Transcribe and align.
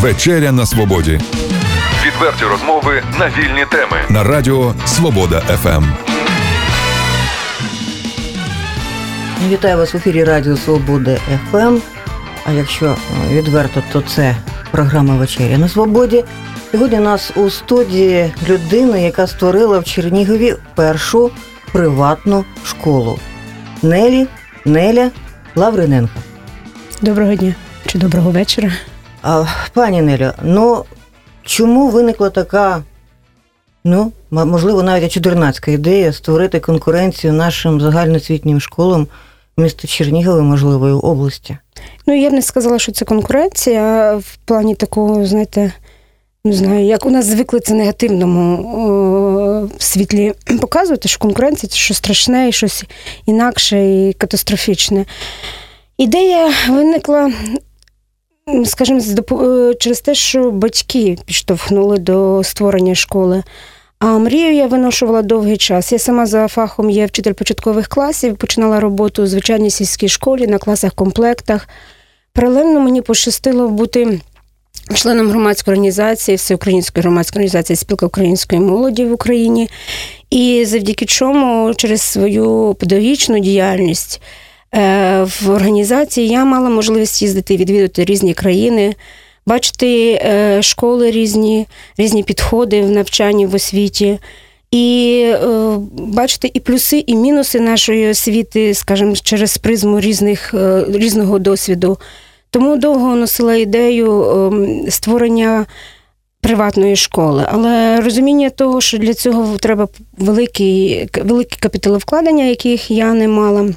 Вечеря 0.00 0.52
на 0.52 0.66
свободі. 0.66 1.20
Відверті 2.06 2.44
розмови 2.44 3.02
на 3.18 3.26
вільні 3.26 3.64
теми. 3.70 3.96
На 4.08 4.24
радіо 4.24 4.74
Свобода. 4.86 5.40
ФМ. 5.40 5.84
Вітаю 9.48 9.76
вас 9.76 9.94
в 9.94 9.96
ефірі 9.96 10.24
Радіо 10.24 10.56
Свобода 10.56 11.16
ФМ. 11.50 11.78
А 12.46 12.52
якщо 12.52 12.86
е, 12.86 12.96
відверто, 13.34 13.82
то 13.92 14.00
це 14.00 14.36
програма 14.70 15.16
Вечеря 15.16 15.58
на 15.58 15.68
Свободі. 15.68 16.24
Сьогодні 16.72 16.98
у 16.98 17.02
нас 17.02 17.32
у 17.36 17.50
студії 17.50 18.32
людина, 18.48 18.98
яка 18.98 19.26
створила 19.26 19.78
в 19.78 19.84
Чернігові 19.84 20.54
першу 20.74 21.30
приватну 21.72 22.44
школу. 22.64 23.18
Нелі 23.82 24.26
Неля 24.64 25.10
Лавриненко. 25.54 26.20
Доброго 27.02 27.34
дня 27.34 27.54
чи 27.86 27.98
доброго 27.98 28.30
вечора. 28.30 28.70
Пані 29.74 30.02
Нелю, 30.02 30.32
ну 30.42 30.84
чому 31.42 31.88
виникла 31.88 32.30
така, 32.30 32.82
ну, 33.84 34.12
можливо, 34.30 34.82
навіть 34.82 35.12
чудернацька 35.12 35.70
ідея 35.70 36.12
створити 36.12 36.60
конкуренцію 36.60 37.32
нашим 37.32 37.80
загальноосвітнім 37.80 38.60
школам 38.60 39.06
міста 39.56 39.88
Чернігови, 39.88 40.42
можливо, 40.42 40.88
і 40.88 40.92
області? 40.92 41.58
Ну 42.06 42.20
я 42.20 42.30
б 42.30 42.32
не 42.32 42.42
сказала, 42.42 42.78
що 42.78 42.92
це 42.92 43.04
конкуренція 43.04 44.14
в 44.16 44.36
плані 44.44 44.74
такого, 44.74 45.26
знаєте, 45.26 45.72
не 46.44 46.52
знаю, 46.52 46.84
як 46.84 47.06
у 47.06 47.10
нас 47.10 47.26
звикли 47.26 47.60
це 47.60 47.74
негативному 47.74 48.72
о, 48.74 49.68
світлі 49.78 50.32
показувати, 50.60 51.08
що 51.08 51.18
конкуренція 51.18 51.70
це 51.70 51.76
щось 51.76 51.96
страшне 51.96 52.48
і 52.48 52.52
щось 52.52 52.84
інакше 53.26 54.08
і 54.08 54.12
катастрофічне. 54.12 55.04
Ідея 55.98 56.52
виникла, 56.68 57.32
скажімо, 58.64 59.00
е, 59.32 59.74
через 59.74 60.00
те, 60.00 60.14
що 60.14 60.50
батьки 60.50 61.18
підштовхнули 61.26 61.98
до 61.98 62.40
створення 62.44 62.94
школи. 62.94 63.42
А 63.98 64.06
мрію 64.18 64.54
я 64.54 64.66
виношувала 64.66 65.22
довгий 65.22 65.56
час. 65.56 65.92
Я 65.92 65.98
сама 65.98 66.26
за 66.26 66.48
фахом 66.48 66.90
є 66.90 67.06
вчитель 67.06 67.32
початкових 67.32 67.88
класів, 67.88 68.36
починала 68.36 68.80
роботу 68.80 69.22
у 69.22 69.26
звичайній 69.26 69.70
сільській 69.70 70.08
школі 70.08 70.46
на 70.46 70.58
класах 70.58 70.94
комплектах. 70.94 71.68
Паралельно 72.32 72.80
мені 72.80 73.02
пощастило 73.02 73.68
бути 73.68 74.20
членом 74.94 75.30
громадської 75.30 75.72
організації, 75.72 76.36
всеукраїнської 76.36 77.02
громадської 77.02 77.38
організації 77.38 77.76
Спілка 77.76 78.06
української 78.06 78.60
молоді 78.60 79.04
в 79.04 79.12
Україні. 79.12 79.70
І 80.30 80.64
завдяки 80.66 81.06
чому 81.06 81.74
через 81.74 82.02
свою 82.02 82.76
педагогічну 82.80 83.38
діяльність 83.38 84.20
в 84.72 85.50
організації 85.50 86.28
я 86.28 86.44
мала 86.44 86.70
можливість 86.70 87.22
їздити 87.22 87.56
відвідати 87.56 88.04
різні 88.04 88.34
країни, 88.34 88.94
бачити 89.46 90.10
е, 90.12 90.62
школи 90.62 91.10
різні, 91.10 91.66
різні 91.98 92.22
підходи 92.22 92.82
в 92.82 92.90
навчанні 92.90 93.46
в 93.46 93.54
освіті. 93.54 94.18
І 94.70 95.22
е, 95.26 95.38
бачити 95.92 96.50
і 96.54 96.60
плюси, 96.60 97.04
і 97.06 97.16
мінуси 97.16 97.60
нашої 97.60 98.10
освіти, 98.10 98.74
скажімо, 98.74 99.14
через 99.22 99.58
призму 99.58 100.00
різних, 100.00 100.54
е, 100.54 100.84
різного 100.88 101.38
досвіду. 101.38 101.98
Тому 102.50 102.76
довго 102.76 103.16
носила 103.16 103.54
ідею 103.54 104.22
ем, 104.22 104.90
створення 104.90 105.66
приватної 106.40 106.96
школи. 106.96 107.46
Але 107.52 108.00
розуміння 108.00 108.50
того, 108.50 108.80
що 108.80 108.98
для 108.98 109.14
цього 109.14 109.56
треба 109.56 109.88
великі, 110.18 111.08
великі 111.24 111.56
капіталовкладення, 111.60 112.44
яких 112.44 112.90
я 112.90 113.14
не 113.14 113.28
мала. 113.28 113.68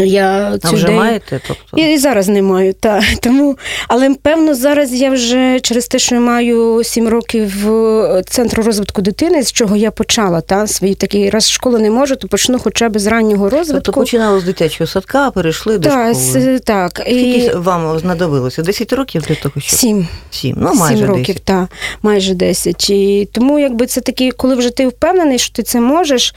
Я 0.00 0.58
А 0.62 0.70
вже 0.70 0.86
ідею- 0.86 0.98
маєте? 0.98 1.40
Тобто? 1.48 1.76
я 1.76 1.92
і 1.92 1.98
зараз 1.98 2.28
не 2.28 2.42
маю, 2.42 2.72
та 2.72 3.02
тому, 3.22 3.56
але 3.88 4.14
певно, 4.22 4.54
зараз 4.54 4.92
я 4.92 5.10
вже 5.10 5.60
через 5.60 5.86
те, 5.88 5.98
що 5.98 6.14
я 6.14 6.20
маю 6.20 6.84
сім 6.84 7.08
років 7.08 7.66
центру 8.28 8.62
розвитку 8.62 9.02
дитини, 9.02 9.42
з 9.42 9.52
чого 9.52 9.76
я 9.76 9.90
почала, 9.90 10.40
та 10.40 10.66
свій 10.66 10.94
такий 10.94 11.30
раз 11.30 11.50
школу 11.50 11.78
не 11.78 11.90
можу, 11.90 12.16
то 12.16 12.28
почну 12.28 12.58
хоча 12.58 12.88
б 12.88 12.98
з 12.98 13.06
раннього 13.06 13.48
розвитку. 13.50 13.82
Тобто 13.84 14.00
починали 14.00 14.40
з 14.40 14.44
дитячого 14.44 14.86
садка, 14.88 15.26
а 15.26 15.30
перейшли 15.30 15.78
до 15.78 15.88
та, 15.88 16.14
школи. 16.14 16.54
с- 16.54 16.60
так, 16.64 17.02
і 17.08 17.50
вам 17.54 17.98
знадобилося? 17.98 18.62
10 18.62 18.92
років 18.92 19.22
для 19.28 19.34
того, 19.34 19.54
щоб 19.60 19.78
сім. 19.78 20.06
сім. 20.30 20.56
Ну, 20.60 20.74
майже 20.74 20.98
Сім 20.98 21.06
років, 21.06 21.34
10. 21.34 21.44
та 21.44 21.68
майже 22.02 22.34
10. 22.34 22.90
І 22.90 23.28
тому, 23.32 23.58
якби 23.58 23.86
це 23.86 24.00
такі, 24.00 24.30
коли 24.30 24.54
вже 24.54 24.70
ти 24.70 24.86
впевнений, 24.86 25.38
що 25.38 25.52
ти 25.52 25.62
це 25.62 25.80
можеш. 25.80 26.34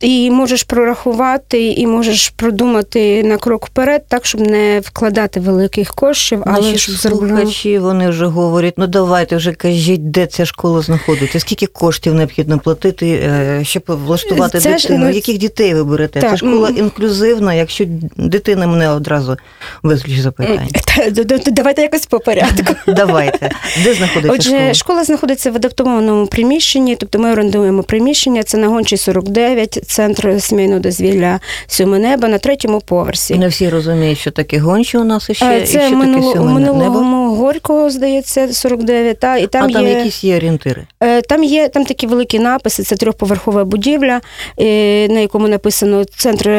І 0.00 0.30
можеш 0.30 0.62
прорахувати, 0.62 1.66
і 1.72 1.86
можеш 1.86 2.28
продумати 2.28 3.22
на 3.22 3.36
крок 3.36 3.66
вперед, 3.66 4.02
так 4.08 4.26
щоб 4.26 4.40
не 4.40 4.80
вкладати 4.80 5.40
великих 5.40 5.94
коштів, 5.94 6.42
але 6.46 6.60
Наші 6.72 6.78
щоб 6.78 6.94
слухачі 6.96 7.78
вони 7.78 8.08
вже 8.08 8.26
говорять, 8.26 8.74
ну 8.76 8.86
давайте 8.86 9.36
вже 9.36 9.52
кажіть, 9.52 10.10
де 10.10 10.26
ця 10.26 10.46
школа 10.46 10.82
знаходиться, 10.82 11.40
скільки 11.40 11.66
коштів 11.66 12.14
необхідно 12.14 12.58
платити, 12.58 13.08
е, 13.08 13.60
щоб 13.64 13.82
влаштувати 13.86 14.58
Це 14.60 14.78
ж, 14.78 14.88
дитину. 14.88 15.04
ну, 15.04 15.10
Яких 15.10 15.38
дітей 15.38 15.74
ви 15.74 15.84
берете? 15.84 16.20
так, 16.20 16.30
Це 16.30 16.36
школа 16.36 16.70
інклюзивна, 16.70 17.54
якщо 17.54 17.84
дитина 18.16 18.66
мене 18.66 18.90
одразу 18.90 19.36
безліч 19.82 20.18
запитань. 20.18 20.68
Та, 20.96 21.10
д- 21.10 21.40
Давайте 21.46 21.82
якось 21.82 22.06
по 22.06 22.20
порядку. 22.20 22.74
Давайте. 22.92 23.50
Де 23.84 23.94
знаходиться 23.94 24.32
Отже, 24.32 24.48
школа? 24.50 24.74
школа 24.74 25.04
знаходиться 25.04 25.50
в 25.50 25.56
адаптованому 25.56 26.26
приміщенні, 26.26 26.96
тобто 26.96 27.18
ми 27.18 27.32
орендуємо 27.32 27.82
приміщення. 27.82 28.42
Це 28.42 28.58
на 28.58 28.68
Гончій 28.68 28.96
49, 28.96 29.78
центр 29.86 30.42
сімейного 30.42 30.80
дозвілля 30.80 31.40
Сьоме 31.66 31.98
Неба 31.98 32.28
на 32.28 32.38
третьому 32.38 32.80
поверсі. 32.80 33.34
Не 33.34 33.48
всі 33.48 33.68
розуміють, 33.68 34.18
що 34.18 34.30
таке 34.30 34.58
гонче 34.58 34.98
у 34.98 35.04
нас 35.04 35.30
іще, 35.30 35.46
Е, 35.46 35.58
і 35.62 35.66
Це 35.66 35.66
що 35.66 35.80
таке 35.80 35.96
минуло, 35.96 36.34
небо. 36.34 36.44
минулому 36.48 37.34
Горького, 37.34 37.90
здається, 37.90 38.52
49, 38.52 39.20
та, 39.20 39.36
і 39.36 39.46
там, 39.46 39.64
а 39.70 39.72
там 39.72 39.86
є... 39.86 39.92
якісь 39.92 40.24
є 40.24 40.36
орієнтири. 40.36 40.86
Е, 41.02 41.22
Там 41.22 41.44
є 41.44 41.68
там 41.68 41.84
такі 41.84 42.06
великі 42.06 42.38
написи, 42.38 42.82
це 42.82 42.96
трьохповерхова 42.96 43.64
будівля, 43.64 44.20
е, 44.60 45.08
на 45.08 45.20
якому 45.20 45.48
написано 45.48 46.04
Центр 46.04 46.50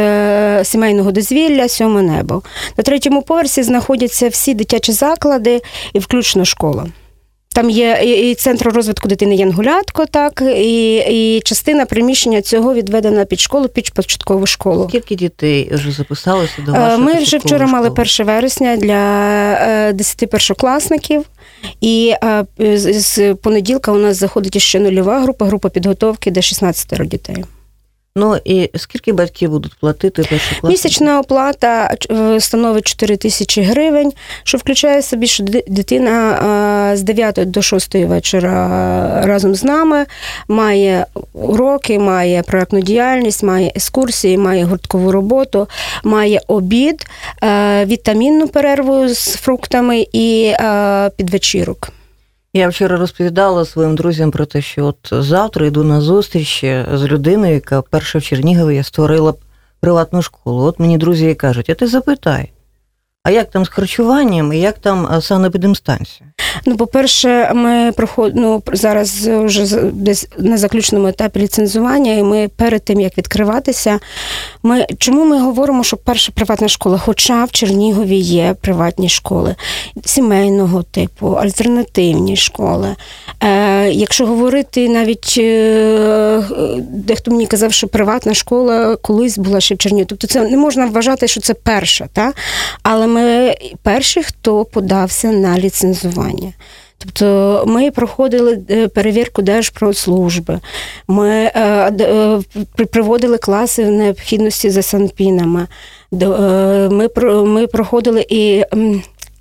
сімейного 0.63 1.11
дозвілля, 1.11 1.67
сьоме 1.69 2.01
небо. 2.01 2.41
На 2.77 2.83
третьому 2.83 3.21
поверсі 3.21 3.63
знаходяться 3.63 4.29
всі 4.29 4.53
дитячі 4.53 4.91
заклади, 4.91 5.61
і 5.93 5.99
включно 5.99 6.45
школа. 6.45 6.85
Там 7.57 7.69
є 7.69 7.99
і 8.03 8.35
центр 8.35 8.69
розвитку 8.69 9.07
дитини 9.07 9.35
Янгулятко, 9.35 10.05
так, 10.05 10.43
і, 10.55 10.97
і 10.97 11.41
частина 11.41 11.85
приміщення 11.85 12.41
цього 12.41 12.73
відведена 12.73 13.25
під 13.25 13.39
школу, 13.39 13.67
під 13.67 13.93
початкову 13.93 14.45
школу. 14.45 14.85
Скільки 14.89 15.15
дітей 15.15 15.69
вже 15.73 15.91
записалося 15.91 16.53
до 16.65 16.71
Е, 16.71 16.79
вашої 16.79 17.03
Ми 17.03 17.13
вже 17.13 17.37
вчора 17.37 17.67
мали 17.67 17.89
1 17.89 18.05
вересня 18.19 18.77
для 18.77 19.53
е, 19.61 19.93
10 19.93 20.29
першокласників. 20.29 21.23
І 21.81 22.13
е, 22.23 22.45
з 22.77 23.33
понеділка 23.33 23.91
у 23.91 23.97
нас 23.97 24.17
заходить 24.17 24.61
ще 24.61 24.79
нульова 24.79 25.21
група, 25.21 25.45
група 25.45 25.69
підготовки, 25.69 26.31
де 26.31 26.41
16 26.41 27.07
дітей. 27.07 27.45
Ну 28.17 28.37
і 28.45 28.69
скільки 28.75 29.13
батьки 29.13 29.47
будуть 29.47 29.75
платити 29.79 30.23
перший 30.29 30.57
клас? 30.61 30.71
Місячна 30.71 31.19
оплата 31.19 31.95
е, 32.11 32.39
становить 32.39 32.87
4 32.87 33.17
тисячі 33.17 33.61
гривень, 33.61 34.13
що 34.43 34.57
включає 34.57 35.01
собі, 35.01 35.27
що 35.27 35.43
дитина 35.67 36.91
з 36.95 37.01
9 37.01 37.39
до 37.45 37.61
6 37.61 37.95
вечора 37.95 38.67
е, 39.23 39.27
разом 39.27 39.55
з 39.55 39.63
нами 39.63 40.05
має 40.47 41.05
уроки, 41.33 41.99
має 41.99 42.41
проектну 42.41 42.81
діяльність, 42.81 43.43
має 43.43 43.71
екскурсії, 43.75 44.37
має 44.37 44.63
гурткову 44.63 45.11
роботу, 45.11 45.67
має 46.03 46.41
обід, 46.47 47.05
е, 47.43 47.85
вітамінну 47.85 48.47
перерву 48.47 49.07
з 49.07 49.35
фруктами 49.35 50.07
і 50.13 50.53
підвечірок. 51.17 51.91
Я 52.57 52.67
вчора 52.67 52.97
розповідала 52.97 53.65
своїм 53.65 53.95
друзям 53.95 54.31
про 54.31 54.45
те, 54.45 54.61
що 54.61 54.85
от 54.85 54.97
завтра 55.11 55.65
йду 55.65 55.83
на 55.83 56.01
зустріч 56.01 56.61
з 56.93 57.03
людиною, 57.03 57.53
яка 57.53 57.81
перша 57.81 58.19
в 58.19 58.23
Чернігові 58.23 58.75
я 58.75 58.83
створила 58.83 59.33
приватну 59.79 60.21
школу. 60.21 60.63
От 60.63 60.79
мені 60.79 60.97
друзі 60.97 61.29
і 61.29 61.35
кажуть, 61.35 61.69
а 61.69 61.73
ти 61.73 61.87
запитай, 61.87 62.51
а 63.27 63.31
як 63.31 63.49
там 63.49 63.65
з 63.65 63.69
харчуванням 63.69 64.53
і 64.53 64.59
як 64.59 64.79
там 64.79 65.07
а, 65.11 65.21
санепідемстанція? 65.21 66.29
Ну, 66.65 66.77
по-перше, 66.77 67.51
ми 67.53 67.91
проходимо 67.91 68.61
ну, 68.67 68.75
зараз 68.75 69.27
вже 69.27 69.81
десь 69.91 70.27
на 70.37 70.57
заключному 70.57 71.07
етапі 71.07 71.39
ліцензування, 71.39 72.13
і 72.13 72.23
ми 72.23 72.49
перед 72.55 72.85
тим 72.85 72.99
як 72.99 73.17
відкриватися. 73.17 73.99
Ми 74.63 74.85
чому 74.97 75.25
ми 75.25 75.39
говоримо, 75.39 75.83
що 75.83 75.97
перша 75.97 76.31
приватна 76.31 76.67
школа? 76.67 76.97
Хоча 76.97 77.45
в 77.45 77.51
Чернігові 77.51 78.17
є 78.17 78.55
приватні 78.61 79.09
школи 79.09 79.55
сімейного 80.05 80.83
типу, 80.83 81.27
альтернативні 81.27 82.35
школи. 82.35 82.95
Е, 83.43 83.89
якщо 83.89 84.25
говорити 84.25 84.89
навіть 84.89 85.35
е, 85.37 86.43
дехто 86.89 87.31
мені 87.31 87.47
казав, 87.47 87.73
що 87.73 87.87
приватна 87.87 88.33
школа 88.33 88.95
колись 88.95 89.37
була 89.37 89.61
ще 89.61 89.75
в 89.75 89.77
Чернігові. 89.77 90.05
Тобто 90.05 90.27
це 90.27 90.49
не 90.49 90.57
можна 90.57 90.85
вважати, 90.85 91.27
що 91.27 91.41
це 91.41 91.53
перша, 91.53 92.07
та? 92.13 92.33
але 92.83 93.07
ми 93.07 93.16
перші, 93.83 94.23
хто 94.23 94.65
подався 94.65 95.27
на 95.31 95.59
ліцензування. 95.59 96.53
Тобто 96.97 97.63
ми 97.67 97.91
проходили 97.91 98.59
е, 98.69 98.87
перевірку 98.87 99.41
Держпродслужби, 99.41 100.59
ми 101.07 101.29
е, 101.29 101.51
е, 102.01 102.39
при- 102.75 102.85
приводили 102.85 103.37
класи 103.37 103.83
в 103.83 103.91
необхідності 103.91 104.69
за 104.69 104.81
санпінами. 104.81 105.67
Ми, 106.91 107.09
ми 107.45 107.67
проходили 107.67 108.25
і. 108.29 108.63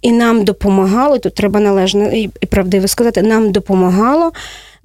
і 0.02 0.12
нам 0.12 0.44
допомагало. 0.44 1.18
Тут 1.18 1.34
треба 1.34 1.60
належно 1.60 2.12
і 2.12 2.28
правдиво 2.28 2.88
сказати, 2.88 3.22
нам 3.22 3.52
допомагало. 3.52 4.32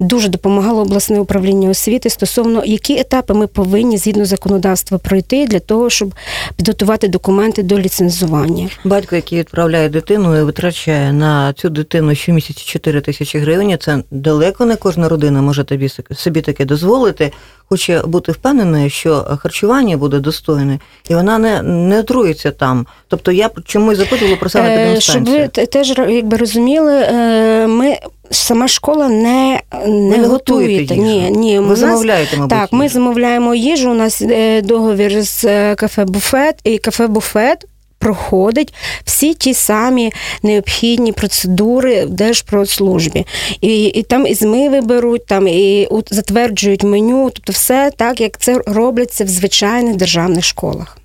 Дуже 0.02 0.28
допомагало 0.28 0.82
обласне 0.82 1.20
управління 1.20 1.70
освіти 1.70 2.10
стосовно 2.10 2.62
які 2.64 2.98
етапи 2.98 3.34
ми 3.34 3.46
повинні 3.46 3.98
згідно 3.98 4.24
законодавства 4.24 4.98
пройти 4.98 5.46
для 5.46 5.60
того, 5.60 5.90
щоб 5.90 6.14
підготувати 6.56 7.08
документи 7.08 7.62
до 7.62 7.78
ліцензування. 7.78 8.68
Батько, 8.84 9.16
який 9.16 9.38
відправляє 9.38 9.88
дитину 9.88 10.40
і 10.40 10.42
витрачає 10.42 11.12
на 11.12 11.52
цю 11.52 11.70
дитину 11.70 12.14
щомісяці 12.14 12.64
4 12.66 13.00
тисячі 13.00 13.38
гривень, 13.38 13.76
це 13.80 14.02
далеко 14.10 14.66
не 14.66 14.76
кожна 14.76 15.08
родина 15.08 15.42
може 15.42 15.64
тобі 15.64 15.90
собі 16.14 16.40
таке 16.40 16.64
дозволити. 16.64 17.32
Хоче 17.68 18.02
бути 18.06 18.32
впевненою, 18.32 18.90
що 18.90 19.38
харчування 19.40 19.96
буде 19.96 20.18
достойне, 20.18 20.78
і 21.08 21.14
вона 21.14 21.38
не 21.38 21.62
не 21.62 22.00
отруїться 22.00 22.50
там. 22.50 22.86
Тобто 23.08 23.32
я 23.32 23.50
чомусь 23.64 23.98
запитувала 23.98 24.36
про 24.36 24.50
саме. 24.50 25.00
Щоб 25.00 25.24
ви 25.24 25.48
теж 25.48 25.94
якби 25.98 26.36
розуміли, 26.36 26.92
е, 26.92 27.66
ми 27.66 27.98
сама 28.32 28.68
школа 28.68 29.08
не 29.08 29.60
не, 29.86 30.18
не 30.18 30.26
готує. 30.26 30.86
Ні, 30.90 31.30
ні, 31.30 31.58
ви 31.58 31.66
нас, 31.66 31.78
замовляєте, 31.78 32.36
мабуть. 32.36 32.50
Так, 32.50 32.72
ми 32.72 32.88
замовляємо 32.88 33.54
їжу. 33.54 33.90
У 33.90 33.94
нас 33.94 34.22
е, 34.22 34.62
договір 34.62 35.22
з 35.22 35.44
е, 35.44 35.74
кафе 35.74 36.04
Буфет, 36.04 36.54
і 36.64 36.78
кафе 36.78 37.06
Буфет. 37.06 37.64
Проходить 37.98 38.74
всі 39.04 39.34
ті 39.34 39.54
самі 39.54 40.12
необхідні 40.42 41.12
процедури 41.12 42.04
в 42.04 42.10
Держпродслужбі. 42.10 43.26
І 43.60 43.84
і 43.84 44.02
там 44.02 44.26
і 44.26 44.34
змиви 44.34 44.80
беруть, 44.80 45.26
там 45.26 45.48
і 45.48 45.88
затверджують 46.10 46.82
меню, 46.82 47.30
тобто 47.34 47.52
все 47.52 47.90
так, 47.96 48.20
як 48.20 48.38
це 48.38 48.60
робляться 48.66 49.24
в 49.24 49.28
звичайних 49.28 49.96
державних 49.96 50.44
школах. 50.44 51.01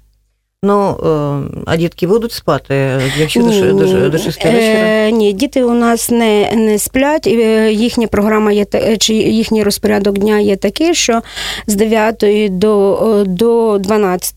Ну, 0.63 0.89
е, 0.89 1.61
а 1.65 1.77
дітки 1.77 2.07
будуть 2.07 2.31
спати, 2.31 3.01
якщо 3.17 3.41
до, 3.41 3.73
до, 3.73 4.09
до 4.09 4.17
6 4.17 4.45
вечора? 4.45 4.53
Е, 4.53 5.11
ні, 5.11 5.33
діти 5.33 5.63
у 5.63 5.73
нас 5.73 6.09
не 6.09 6.51
не 6.55 6.79
сплять. 6.79 7.27
Е, 7.27 7.71
їхня 7.71 8.07
програма 8.07 8.51
є 8.51 8.65
чи 8.99 9.13
їхній 9.13 9.63
розпорядок 9.63 10.17
дня 10.17 10.39
є 10.39 10.55
такий, 10.55 10.95
що 10.95 11.21
з 11.67 11.75
9 11.75 12.25
до 12.59 13.23
до 13.27 13.77
12, 13.79 14.35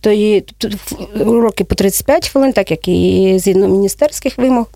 тобто 0.58 0.78
уроки 1.24 1.64
по 1.64 1.74
35 1.74 2.28
хвилин, 2.28 2.52
так 2.52 2.70
як 2.70 2.88
і 2.88 3.34
згідно 3.38 3.68
міністерських 3.68 4.38
вимог. 4.38 4.66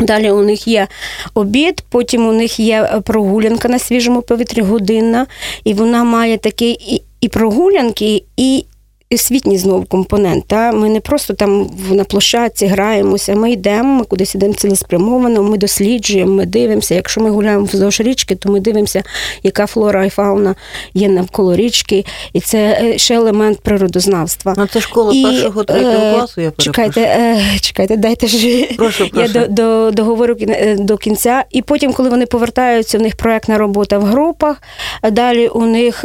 Далі 0.00 0.30
у 0.30 0.42
них 0.42 0.68
є 0.68 0.86
обід, 1.34 1.84
потім 1.88 2.28
у 2.28 2.32
них 2.32 2.60
є 2.60 3.00
прогулянка 3.04 3.68
на 3.68 3.78
свіжому 3.78 4.22
повітрі 4.22 4.62
годинна, 4.62 5.26
і 5.64 5.74
вона 5.74 6.04
має 6.04 6.38
такий 6.38 6.72
і, 6.72 7.02
і 7.20 7.28
прогулянки, 7.28 8.22
і 8.36 8.64
освітній 9.12 9.58
знову 9.58 9.84
компонент. 9.84 10.44
Та? 10.46 10.72
Ми 10.72 10.88
не 10.88 11.00
просто 11.00 11.34
там 11.34 11.70
на 11.90 12.04
площадці 12.04 12.66
граємося, 12.66 13.34
ми 13.34 13.52
йдемо, 13.52 13.98
ми 13.98 14.04
кудись 14.04 14.34
йдемо 14.34 14.54
цілеспрямовано, 14.54 15.42
ми 15.42 15.58
досліджуємо, 15.58 16.32
ми 16.32 16.46
дивимося. 16.46 16.94
Якщо 16.94 17.20
ми 17.20 17.30
гуляємо 17.30 17.64
вздовж 17.64 18.00
річки, 18.00 18.34
то 18.34 18.52
ми 18.52 18.60
дивимося, 18.60 19.02
яка 19.42 19.66
флора 19.66 20.04
і 20.04 20.10
фауна 20.10 20.54
є 20.94 21.08
навколо 21.08 21.56
річки. 21.56 22.04
І 22.32 22.40
це 22.40 22.58
е, 22.58 22.98
ще 22.98 23.14
елемент 23.14 23.60
природознавства. 23.60 24.54
Ну, 24.56 24.66
це 24.66 24.80
школа 24.80 25.12
і, 25.14 25.22
першого 25.22 25.64
третього 25.64 25.92
е, 25.92 26.14
класу, 26.14 26.40
я 26.40 26.52
Чекайте, 26.58 27.00
е, 27.00 27.42
чекайте, 27.60 27.96
дайте 27.96 28.26
ж 28.26 28.66
прошу, 28.76 29.10
прошу. 29.10 29.32
я 29.34 29.46
до, 29.46 29.46
до, 29.46 29.90
договорю 29.90 30.36
до 30.78 30.96
кінця. 30.96 31.44
І 31.50 31.62
потім, 31.62 31.92
коли 31.92 32.08
вони 32.08 32.26
повертаються, 32.26 32.98
у 32.98 33.00
них 33.00 33.16
проектна 33.16 33.58
робота 33.58 33.98
в 33.98 34.04
групах, 34.04 34.62
а 35.00 35.10
далі 35.10 35.48
у 35.48 35.66
них 35.66 36.04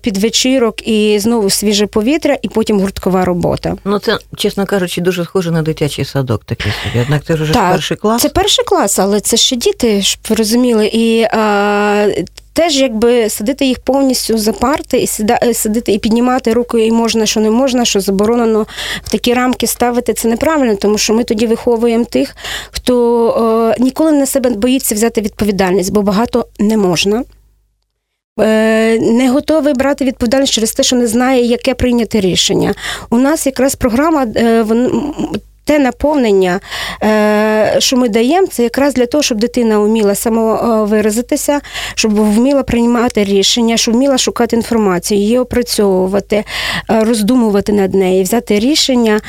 під 0.00 0.16
вечірок 0.16 0.88
і 0.88 1.18
знову 1.18 1.50
свіже 1.50 1.86
повітря 1.86 2.37
і 2.42 2.48
потім 2.48 2.80
гурткова 2.80 3.24
робота. 3.24 3.76
Ну 3.84 3.98
це, 3.98 4.18
чесно 4.36 4.66
кажучи, 4.66 5.00
дуже 5.00 5.24
схоже 5.24 5.50
на 5.50 5.62
дитячий 5.62 6.04
садок 6.04 6.44
такий 6.44 6.72
собі. 6.84 7.02
Однак 7.02 7.24
це 7.24 7.34
вже 7.34 7.52
так, 7.52 7.72
перший 7.72 7.96
клас. 7.96 8.22
Це 8.22 8.28
перший 8.28 8.64
клас, 8.64 8.98
але 8.98 9.20
це 9.20 9.36
ще 9.36 9.56
діти, 9.56 10.02
щоб 10.02 10.20
ви 10.28 10.36
розуміли. 10.36 10.90
І 10.92 11.22
а, 11.22 12.08
теж 12.52 12.76
якби 12.76 13.30
садити 13.30 13.66
їх 13.66 13.78
повністю 13.78 14.38
за 14.38 14.52
парти 14.52 14.98
і 14.98 15.06
сидити 15.54 15.92
і 15.92 15.98
піднімати 15.98 16.52
руки, 16.52 16.86
і 16.86 16.92
можна, 16.92 17.26
що 17.26 17.40
не 17.40 17.50
можна, 17.50 17.84
що 17.84 18.00
заборонено 18.00 18.66
в 19.02 19.10
такі 19.10 19.34
рамки 19.34 19.66
ставити, 19.66 20.14
це 20.14 20.28
неправильно, 20.28 20.76
тому 20.76 20.98
що 20.98 21.14
ми 21.14 21.24
тоді 21.24 21.46
виховуємо 21.46 22.04
тих, 22.04 22.36
хто 22.70 23.28
а, 23.28 23.82
ніколи 23.82 24.12
на 24.12 24.26
себе 24.26 24.50
боїться 24.50 24.94
взяти 24.94 25.20
відповідальність, 25.20 25.92
бо 25.92 26.02
багато 26.02 26.46
не 26.58 26.76
можна. 26.76 27.24
Е, 28.40 28.98
не 28.98 29.30
готовий 29.30 29.74
брати 29.74 30.04
відповідальність 30.04 30.52
через 30.52 30.72
те, 30.72 30.82
що 30.82 30.96
не 30.96 31.06
знає, 31.06 31.44
яке 31.44 31.74
прийняти 31.74 32.20
рішення. 32.20 32.74
У 33.10 33.18
нас 33.18 33.46
якраз 33.46 33.74
програма 33.74 34.26
е, 34.36 34.64
те 35.64 35.78
наповнення, 35.78 36.60
е, 37.02 37.76
що 37.78 37.96
ми 37.96 38.08
даємо, 38.08 38.46
це 38.46 38.62
якраз 38.62 38.94
для 38.94 39.06
того, 39.06 39.22
щоб 39.22 39.38
дитина 39.38 39.78
вміла 39.78 40.14
самовиразитися, 40.14 41.60
щоб 41.94 42.14
вміла 42.14 42.62
приймати 42.62 43.24
рішення, 43.24 43.76
щоб 43.76 43.94
вміла 43.94 44.18
шукати 44.18 44.56
інформацію, 44.56 45.20
її 45.20 45.38
опрацьовувати, 45.38 46.44
роздумувати 46.88 47.72
над 47.72 47.94
нею, 47.94 48.24
взяти 48.24 48.58
рішення 48.58 49.20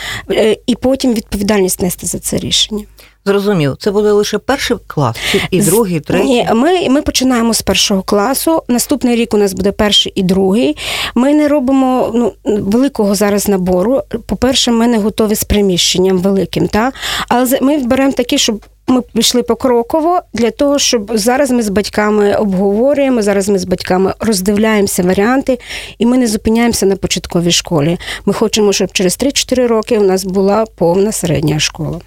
і 0.67 0.75
потім 0.75 1.13
відповідальність 1.13 1.81
нести 1.81 2.07
за 2.07 2.19
це 2.19 2.37
рішення. 2.37 2.83
Зрозумів, 3.25 3.75
це 3.79 3.91
буде 3.91 4.11
лише 4.11 4.37
перший 4.37 4.77
клас, 4.87 5.17
чи 5.31 5.41
і 5.51 5.61
другий, 5.61 5.99
третій? 5.99 6.25
Ні, 6.25 6.49
ми 6.53 6.89
ми 6.89 7.01
починаємо 7.01 7.53
з 7.53 7.61
першого 7.61 8.01
класу. 8.01 8.63
Наступний 8.67 9.15
рік 9.15 9.33
у 9.33 9.37
нас 9.37 9.53
буде 9.53 9.71
перший 9.71 10.11
і 10.15 10.23
другий. 10.23 10.77
Ми 11.15 11.33
не 11.33 11.47
робимо 11.47 12.11
ну, 12.15 12.33
великого 12.45 13.15
зараз 13.15 13.47
набору. 13.47 14.01
По-перше, 14.25 14.71
ми 14.71 14.87
не 14.87 14.97
готові 14.97 15.35
з 15.35 15.43
приміщенням 15.43 16.17
великим. 16.17 16.67
Та? 16.67 16.91
Але 17.27 17.59
ми 17.61 17.77
беремо 17.77 18.11
такі, 18.11 18.37
щоб. 18.37 18.65
Ми 18.91 19.01
пішли 19.01 19.43
покроково 19.43 20.21
для 20.33 20.51
того, 20.51 20.79
щоб 20.79 21.11
зараз 21.13 21.51
ми 21.51 21.63
з 21.63 21.69
батьками 21.69 22.35
обговорюємо. 22.35 23.21
Зараз 23.21 23.49
ми 23.49 23.59
з 23.59 23.65
батьками 23.65 24.13
роздивляємося 24.19 25.03
варіанти, 25.03 25.59
і 25.97 26.05
ми 26.05 26.17
не 26.17 26.27
зупиняємося 26.27 26.85
на 26.85 26.95
початковій 26.95 27.51
школі. 27.51 27.97
Ми 28.25 28.33
хочемо, 28.33 28.73
щоб 28.73 28.91
через 28.91 29.17
3-4 29.17 29.67
роки 29.67 29.97
у 29.97 30.03
нас 30.03 30.23
була 30.25 30.65
повна 30.77 31.11
середня 31.11 31.59
школа. 31.59 31.99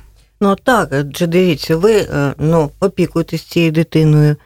Ну 0.42 0.56
так, 0.64 0.88
адже 0.92 1.26
дивіться, 1.26 1.76
ви 1.76 1.92
е, 1.92 2.34
ну, 2.38 2.70
опікуєтесь 2.80 3.42
цією 3.42 3.72
дитиною. 3.72 4.36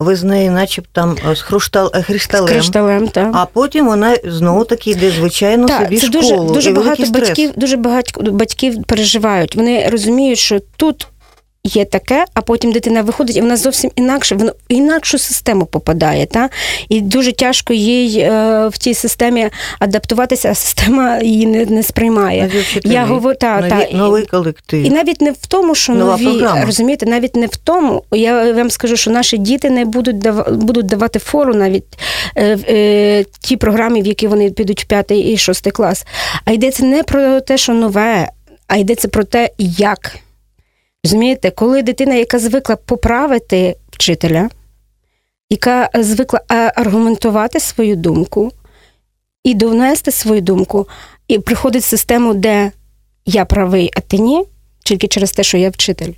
Ви 0.00 0.16
з 0.16 0.24
нею, 0.24 0.50
начебто 0.50 0.90
там 0.92 1.16
з 1.36 1.40
хруштал, 1.40 1.92
е, 1.94 2.02
з 2.02 2.04
кришталем, 2.46 3.08
так. 3.08 3.30
а 3.34 3.46
потім 3.46 3.86
вона 3.86 4.16
знову 4.24 4.64
таки 4.64 4.90
йде 4.90 5.10
звичайно 5.10 5.66
так, 5.66 5.82
собі 5.82 5.96
це 5.96 6.06
школу. 6.06 6.48
Дуже 6.48 6.54
дуже 6.54 6.70
і 6.70 6.72
багато 6.72 7.06
стрес. 7.06 7.28
батьків, 7.28 7.50
дуже 7.56 7.76
багато 7.76 8.22
батьків 8.32 8.84
переживають. 8.84 9.56
Вони 9.56 9.88
розуміють, 9.88 10.38
що 10.38 10.60
тут 10.76 11.08
є 11.64 11.84
таке, 11.84 12.24
а 12.34 12.40
потім 12.40 12.72
дитина 12.72 13.02
виходить, 13.02 13.36
і 13.36 13.40
вона 13.40 13.56
зовсім 13.56 13.90
інакше, 13.96 14.34
вона 14.34 14.50
в 14.50 14.54
інакшу 14.68 15.18
систему 15.18 15.66
попадає. 15.66 16.26
Та? 16.26 16.50
І 16.88 17.00
дуже 17.00 17.32
тяжко 17.32 17.72
їй 17.72 18.20
е, 18.20 18.68
в 18.68 18.78
тій 18.78 18.94
системі 18.94 19.50
адаптуватися, 19.78 20.50
а 20.50 20.54
система 20.54 21.18
її 21.18 21.46
не 21.46 21.66
не 21.66 21.82
сприймає. 21.82 22.50
Я 22.84 23.04
говорю, 23.04 23.36
та, 23.40 23.60
нові, 23.60 23.70
та, 23.70 23.96
новий 23.96 24.26
колектив. 24.26 24.82
І 24.82 24.90
навіть 24.90 25.20
не 25.20 25.30
в 25.30 25.46
тому, 25.48 25.74
що 25.74 25.92
Нова 25.92 26.16
нові, 26.16 26.38
програма. 26.38 26.64
розумієте, 26.64 27.06
навіть 27.06 27.36
не 27.36 27.46
в 27.46 27.56
тому. 27.56 28.04
Я 28.12 28.52
вам 28.52 28.70
скажу, 28.70 28.96
що 28.96 29.10
наші 29.10 29.38
діти 29.38 29.70
не 29.70 29.84
будуть 29.84 30.18
дав, 30.18 30.52
будуть 30.52 30.86
давати 30.86 31.18
фору 31.18 31.54
навіть 31.54 31.84
е, 32.36 32.58
е, 32.68 33.24
ті 33.40 33.56
програмі, 33.56 34.02
в 34.02 34.06
які 34.06 34.26
вони 34.28 34.50
підуть 34.50 34.82
в 34.82 34.86
п'ятий 34.86 35.20
і 35.20 35.36
шостий 35.36 35.72
клас. 35.72 36.06
А 36.44 36.52
йдеться 36.52 36.84
не 36.84 37.02
про 37.02 37.40
те, 37.40 37.58
що 37.58 37.72
нове, 37.72 38.30
а 38.68 38.76
йдеться 38.76 39.08
про 39.08 39.24
те, 39.24 39.50
як. 39.58 40.18
Розумієте, 41.04 41.50
коли 41.50 41.82
дитина, 41.82 42.14
яка 42.14 42.38
звикла 42.38 42.76
поправити 42.76 43.76
вчителя, 43.90 44.48
яка 45.50 45.90
звикла 45.94 46.40
аргументувати 46.74 47.60
свою 47.60 47.96
думку 47.96 48.52
і 49.44 49.54
донести 49.54 50.10
свою 50.10 50.40
думку, 50.40 50.88
і 51.28 51.38
приходить 51.38 51.82
в 51.82 51.86
систему, 51.86 52.34
де 52.34 52.72
я 53.26 53.44
правий, 53.44 53.90
а 53.96 54.00
ти 54.00 54.18
ні, 54.18 54.44
тільки 54.84 55.08
через 55.08 55.32
те, 55.32 55.42
що 55.42 55.58
я 55.58 55.70
вчитель. 55.70 56.12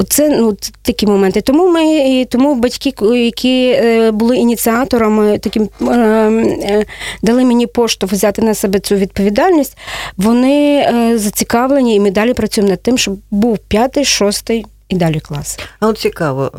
Оце 0.00 0.28
ну, 0.28 0.56
такі 0.82 1.06
моменти. 1.06 1.40
Тому 1.40 1.68
ми, 1.68 2.24
тому 2.24 2.54
батьки, 2.54 2.94
які 3.16 3.68
е, 3.70 4.10
були 4.10 4.36
ініціаторами, 4.36 5.38
таким 5.38 5.68
е, 5.82 5.86
е, 5.86 6.86
дали 7.22 7.44
мені 7.44 7.66
поштовх 7.66 8.12
взяти 8.12 8.42
на 8.42 8.54
себе 8.54 8.80
цю 8.80 8.94
відповідальність. 8.94 9.76
Вони 10.16 10.86
зацікавлені, 11.18 11.94
і 11.94 12.00
ми 12.00 12.10
далі 12.10 12.34
працюємо 12.34 12.70
над 12.70 12.82
тим, 12.82 12.98
щоб 12.98 13.18
був 13.30 13.58
п'ятий, 13.58 14.04
шостий 14.04 14.66
і 14.88 14.96
далі 14.96 15.20
класи. 15.20 15.58
А 15.80 15.86
от 15.86 15.98
цікаво, 15.98 16.52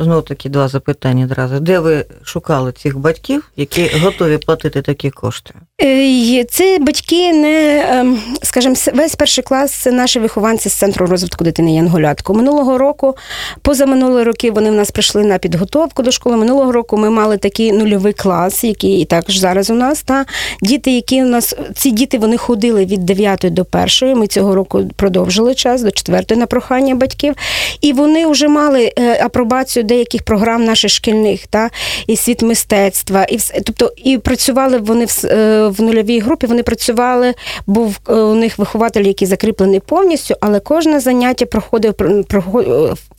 знову 0.00 0.22
таки 0.22 0.48
два 0.48 0.68
запитання 0.68 1.24
одразу. 1.24 1.60
Де 1.60 1.78
ви 1.78 2.04
шукали 2.22 2.72
цих 2.72 2.98
батьків, 2.98 3.50
які 3.56 3.90
готові 4.02 4.38
платити 4.38 4.82
такі 4.82 5.10
кошти? 5.10 5.54
Е, 5.82 6.44
Це 6.44 6.78
батьки 6.80 7.32
не, 7.32 7.86
ем, 7.90 8.18
скажімо, 8.42 8.74
весь 8.94 9.14
перший 9.14 9.44
клас 9.44 9.72
це 9.72 9.92
наші 9.92 10.18
вихованці 10.18 10.68
з 10.68 10.72
центру 10.72 11.06
розвитку 11.06 11.44
дитини 11.44 11.74
Янголятко. 11.74 12.34
Минулого 12.34 12.78
року, 12.78 13.16
позаминулі 13.62 14.22
роки, 14.24 14.50
вони 14.50 14.70
в 14.70 14.74
нас 14.74 14.90
прийшли 14.90 15.24
на 15.24 15.38
підготовку 15.38 16.02
до 16.02 16.10
школи. 16.10 16.36
Минулого 16.36 16.72
року 16.72 16.96
ми 16.96 17.10
мали 17.10 17.36
такий 17.36 17.72
нульовий 17.72 18.12
клас, 18.12 18.64
який 18.64 19.00
і 19.00 19.04
також 19.04 19.38
зараз 19.38 19.70
у 19.70 19.74
нас. 19.74 20.02
Та 20.02 20.24
діти, 20.62 20.90
які 20.90 21.22
у 21.22 21.26
нас 21.26 21.54
ці 21.74 21.90
діти 21.90 22.18
вони 22.18 22.36
ходили 22.36 22.84
від 22.84 23.04
9 23.04 23.46
до 23.50 23.66
1. 24.02 24.18
Ми 24.18 24.26
цього 24.26 24.54
року 24.54 24.90
продовжили 24.96 25.54
час 25.54 25.82
до 25.82 25.90
4 25.90 26.36
на 26.36 26.46
прохання 26.46 26.94
батьків, 26.94 27.34
і 27.80 27.92
вони 27.92 28.26
вже 28.26 28.48
мали 28.48 28.92
е, 28.98 29.24
апробацію 29.24 29.82
деяких 29.82 30.22
програм 30.22 30.64
наших 30.64 30.90
шкільних, 30.90 31.46
та 31.46 31.70
і 32.06 32.16
світ 32.16 32.42
мистецтва, 32.42 33.24
і 33.24 33.36
все. 33.36 33.60
Тобто 33.60 33.92
і 33.96 34.18
працювали 34.18 34.78
вони 34.78 35.04
в, 35.04 35.26
е, 35.26 35.68
в 35.68 35.82
нульовій 35.82 36.20
групі. 36.20 36.46
Вони 36.46 36.62
працювали, 36.62 37.34
був 37.66 37.98
е, 38.08 38.12
у 38.14 38.34
них 38.34 38.58
вихователь, 38.58 39.02
який 39.02 39.28
закріплений 39.28 39.80
повністю, 39.80 40.34
але 40.40 40.60
кожне 40.60 41.00
заняття 41.00 41.46
проходив 41.46 41.94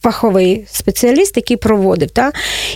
фаховий 0.02 0.66
спеціаліст, 0.72 1.38
який 1.38 1.58
проводив. 1.58 2.12
Та? 2.12 2.32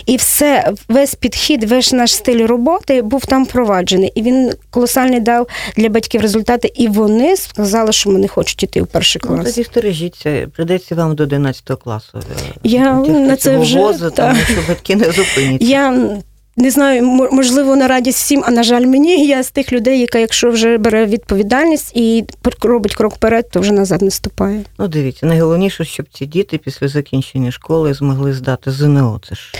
І 0.06 0.16
все, 0.16 0.72
весь 0.88 1.14
підхід, 1.14 1.64
весь 1.64 1.92
наш 1.92 2.14
стиль 2.14 2.46
роботи 2.46 3.02
був 3.02 3.26
там 3.26 3.44
впроваджений. 3.44 4.12
І 4.14 4.22
він 4.22 4.52
колосальний 4.70 5.20
дав 5.20 5.48
для 5.76 5.88
батьків 5.88 6.20
результати. 6.20 6.72
І 6.74 6.88
вони 6.88 7.36
сказали, 7.36 7.92
що 7.92 8.10
вони 8.10 8.28
хочуть 8.28 8.62
іти 8.62 8.82
в 8.82 8.86
перший 8.86 9.20
клас. 9.20 9.38
Ну, 9.38 9.44
тоді 9.44 9.64
стережіться, 9.64 10.48
прийдеться 10.54 10.94
вам 10.94 11.14
до 11.14 11.22
11 11.22 11.67
класу. 11.76 12.18
Я 12.62 12.94
на 12.96 13.36
це 13.36 13.58
вже, 13.58 13.78
возу, 13.78 14.10
тому 14.10 14.34
що 14.34 14.62
батьки 14.68 14.96
не 14.96 15.04
зупиняться. 15.04 15.66
Я 15.68 16.12
не 16.58 16.70
знаю, 16.70 17.02
можливо, 17.32 17.76
на 17.76 17.88
радість 17.88 18.18
всім, 18.18 18.42
а 18.46 18.50
на 18.50 18.62
жаль, 18.62 18.86
мені 18.86 19.26
я 19.26 19.42
з 19.42 19.50
тих 19.50 19.72
людей, 19.72 20.00
яка, 20.00 20.18
якщо 20.18 20.50
вже 20.50 20.78
бере 20.78 21.06
відповідальність 21.06 21.96
і 21.96 22.24
робить 22.62 22.94
крок 22.94 23.14
вперед, 23.14 23.50
то 23.50 23.60
вже 23.60 23.72
назад 23.72 24.02
не 24.02 24.10
ступає. 24.10 24.60
Ну, 24.78 24.88
дивіться, 24.88 25.26
найголовніше, 25.26 25.84
щоб 25.84 26.06
ці 26.12 26.26
діти 26.26 26.58
після 26.58 26.88
закінчення 26.88 27.50
школи 27.50 27.94
змогли 27.94 28.32
здати 28.32 28.70
ЗНО. 28.70 29.20
Це 29.28 29.34
ж 29.34 29.54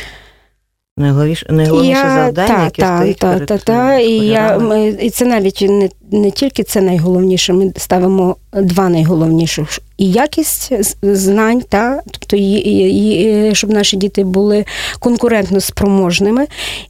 найголовніше, 0.97 1.47
найголовніше 1.51 2.01
я, 2.01 2.15
завдання, 2.15 2.49
та, 2.49 2.65
яке 2.65 2.83
та, 2.83 2.97
стоїть 2.97 3.19
та, 3.19 3.33
перед 3.33 3.49
та, 3.49 3.59
та, 3.59 3.99
і 3.99 4.13
я 4.13 4.57
і 5.01 5.11
це 5.11 5.25
навіть 5.25 5.67
не 5.69 5.89
не 6.11 6.31
тільки 6.31 6.63
це 6.63 6.81
найголовніше. 6.81 7.53
Ми 7.53 7.73
ставимо 7.77 8.37
два 8.53 8.89
найголовніших 8.89 9.81
і 9.99 10.11
якість 10.11 10.73
знань, 11.03 11.61
та 11.69 12.01
тобто 12.11 12.37
і, 12.37 12.43
і, 12.43 13.51
і, 13.51 13.55
щоб 13.55 13.71
наші 13.71 13.97
діти 13.97 14.25
були 14.25 14.65
конкурентно 14.99 15.61
спроможними, 15.61 16.47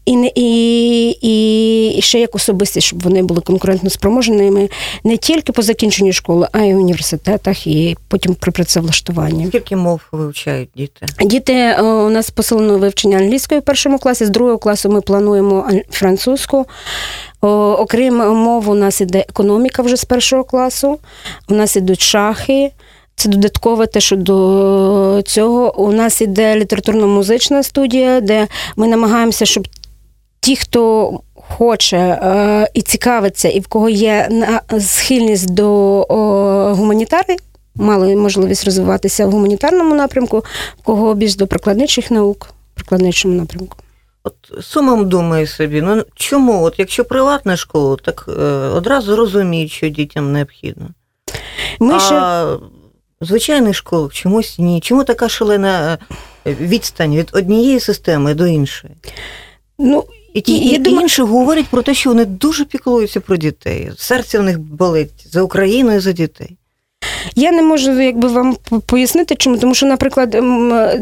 і 0.07 0.33
і, 0.35 1.11
і 1.11 2.03
ще 2.03 2.21
як 2.21 2.35
особисті, 2.35 2.81
щоб 2.81 3.03
вони 3.03 3.23
були 3.23 3.41
конкурентно 3.41 3.91
спроможними 3.91 4.69
не 5.05 5.17
тільки 5.17 5.53
по 5.53 5.63
закінченню 5.63 6.13
школи, 6.13 6.49
а 6.53 6.59
й 6.59 6.75
в 6.75 6.79
університетах, 6.79 7.67
і 7.67 7.97
потім 8.09 8.35
при 8.35 8.53
працевлаштуванні. 8.53 9.47
Скільки 9.47 9.77
мов 9.77 10.01
вивчають 10.13 10.69
діти? 10.77 11.07
Діти 11.21 11.53
е, 11.53 11.83
у 11.83 12.11
нас 12.11 12.31
посилено 12.31 12.79
вивчення 12.79 13.19
англійської 13.19 13.61
в 13.61 13.65
першому 13.65 13.99
класі, 13.99 14.27
з 14.27 14.31
другого 14.31 14.59
класу 14.59 14.89
ми 14.89 15.01
плануємо 15.01 15.71
французьку. 15.91 16.67
Окрім 17.41 18.17
мов, 18.17 18.69
у 18.69 18.75
нас 18.75 19.01
іде 19.01 19.25
економіка 19.29 19.83
вже 19.83 19.97
з 19.97 20.05
першого 20.05 20.45
класу, 20.45 20.99
у 21.49 21.55
нас 21.55 21.77
ідуть 21.77 22.01
шахи. 22.01 22.71
Це 23.17 23.29
додаткове 23.29 23.87
те, 23.87 24.01
що 24.01 24.17
до 24.17 25.23
цього 25.27 25.81
у 25.81 25.93
нас 25.93 26.21
іде 26.21 26.57
літературно-музична 26.57 27.63
студія, 27.63 28.21
де 28.21 28.49
ми 28.77 28.89
намагаємося, 28.89 29.45
щоб 29.47 29.69
ті, 30.41 30.57
хто 30.57 31.13
хоче 31.35 31.97
е, 31.97 32.69
і 32.75 32.83
цікавиться, 32.83 33.49
і 33.49 33.61
в 33.61 33.67
кого 33.67 33.89
є 33.89 34.29
схильність 34.81 35.51
до 35.51 36.01
гуманітари, 36.79 37.37
мали 37.75 38.17
можливість 38.17 38.65
розвиватися 38.65 39.27
в 39.27 39.31
гуманітарному 39.31 39.95
напрямку, 39.95 40.45
в 40.81 40.83
кого 40.83 41.15
більш 41.15 41.37
до 41.37 41.47
прикладничих 41.47 42.11
наук, 42.11 42.51
прикладничому 42.75 43.35
напрямку. 43.35 43.77
От 44.29 44.65
сумом 44.65 45.09
думаю 45.09 45.47
собі, 45.47 45.83
ну 45.83 46.05
чому? 46.15 46.63
От 46.63 46.79
якщо 46.79 47.05
приватна 47.05 47.57
школа, 47.57 47.97
так 48.03 48.25
е, 48.29 48.43
одразу 48.53 49.17
розуміють, 49.17 49.71
що 49.71 49.89
дітям 49.89 50.33
необхідно. 50.33 50.89
Ми 51.81 51.95
а 51.95 52.01
ще... 52.01 52.47
звичайних 53.21 53.77
школах 53.77 54.13
чомусь 54.13 54.59
ні. 54.59 54.81
Чому 54.81 55.05
така 55.05 55.29
шалена 55.29 55.99
е, 56.47 56.55
відстань 56.61 57.17
від 57.17 57.31
однієї 57.33 57.81
системи 57.81 58.35
до 58.35 58.47
іншої? 58.47 58.95
Ну, 59.79 60.05
і 60.35 60.41
ті 60.41 60.53
і, 60.53 60.75
і 60.75 60.79
думаю... 60.79 61.03
інші 61.03 61.23
говорять 61.23 61.67
про 61.67 61.83
те, 61.83 61.95
що 61.95 62.11
вони 62.11 62.25
дуже 62.25 62.65
піклуються 62.65 63.21
про 63.21 63.37
дітей. 63.37 63.91
Серце 63.97 64.39
в 64.39 64.43
них 64.43 64.59
болить 64.59 65.27
за 65.31 65.43
Україну 65.43 65.95
і 65.95 65.99
за 65.99 66.13
дітей. 66.13 66.57
Я 67.39 67.53
не 67.53 67.63
можу 67.63 68.01
якби 68.01 68.29
вам 68.29 68.57
пояснити, 68.87 69.35
чому, 69.35 69.59
тому 69.59 69.75
що, 69.75 69.87
наприклад, 69.87 70.37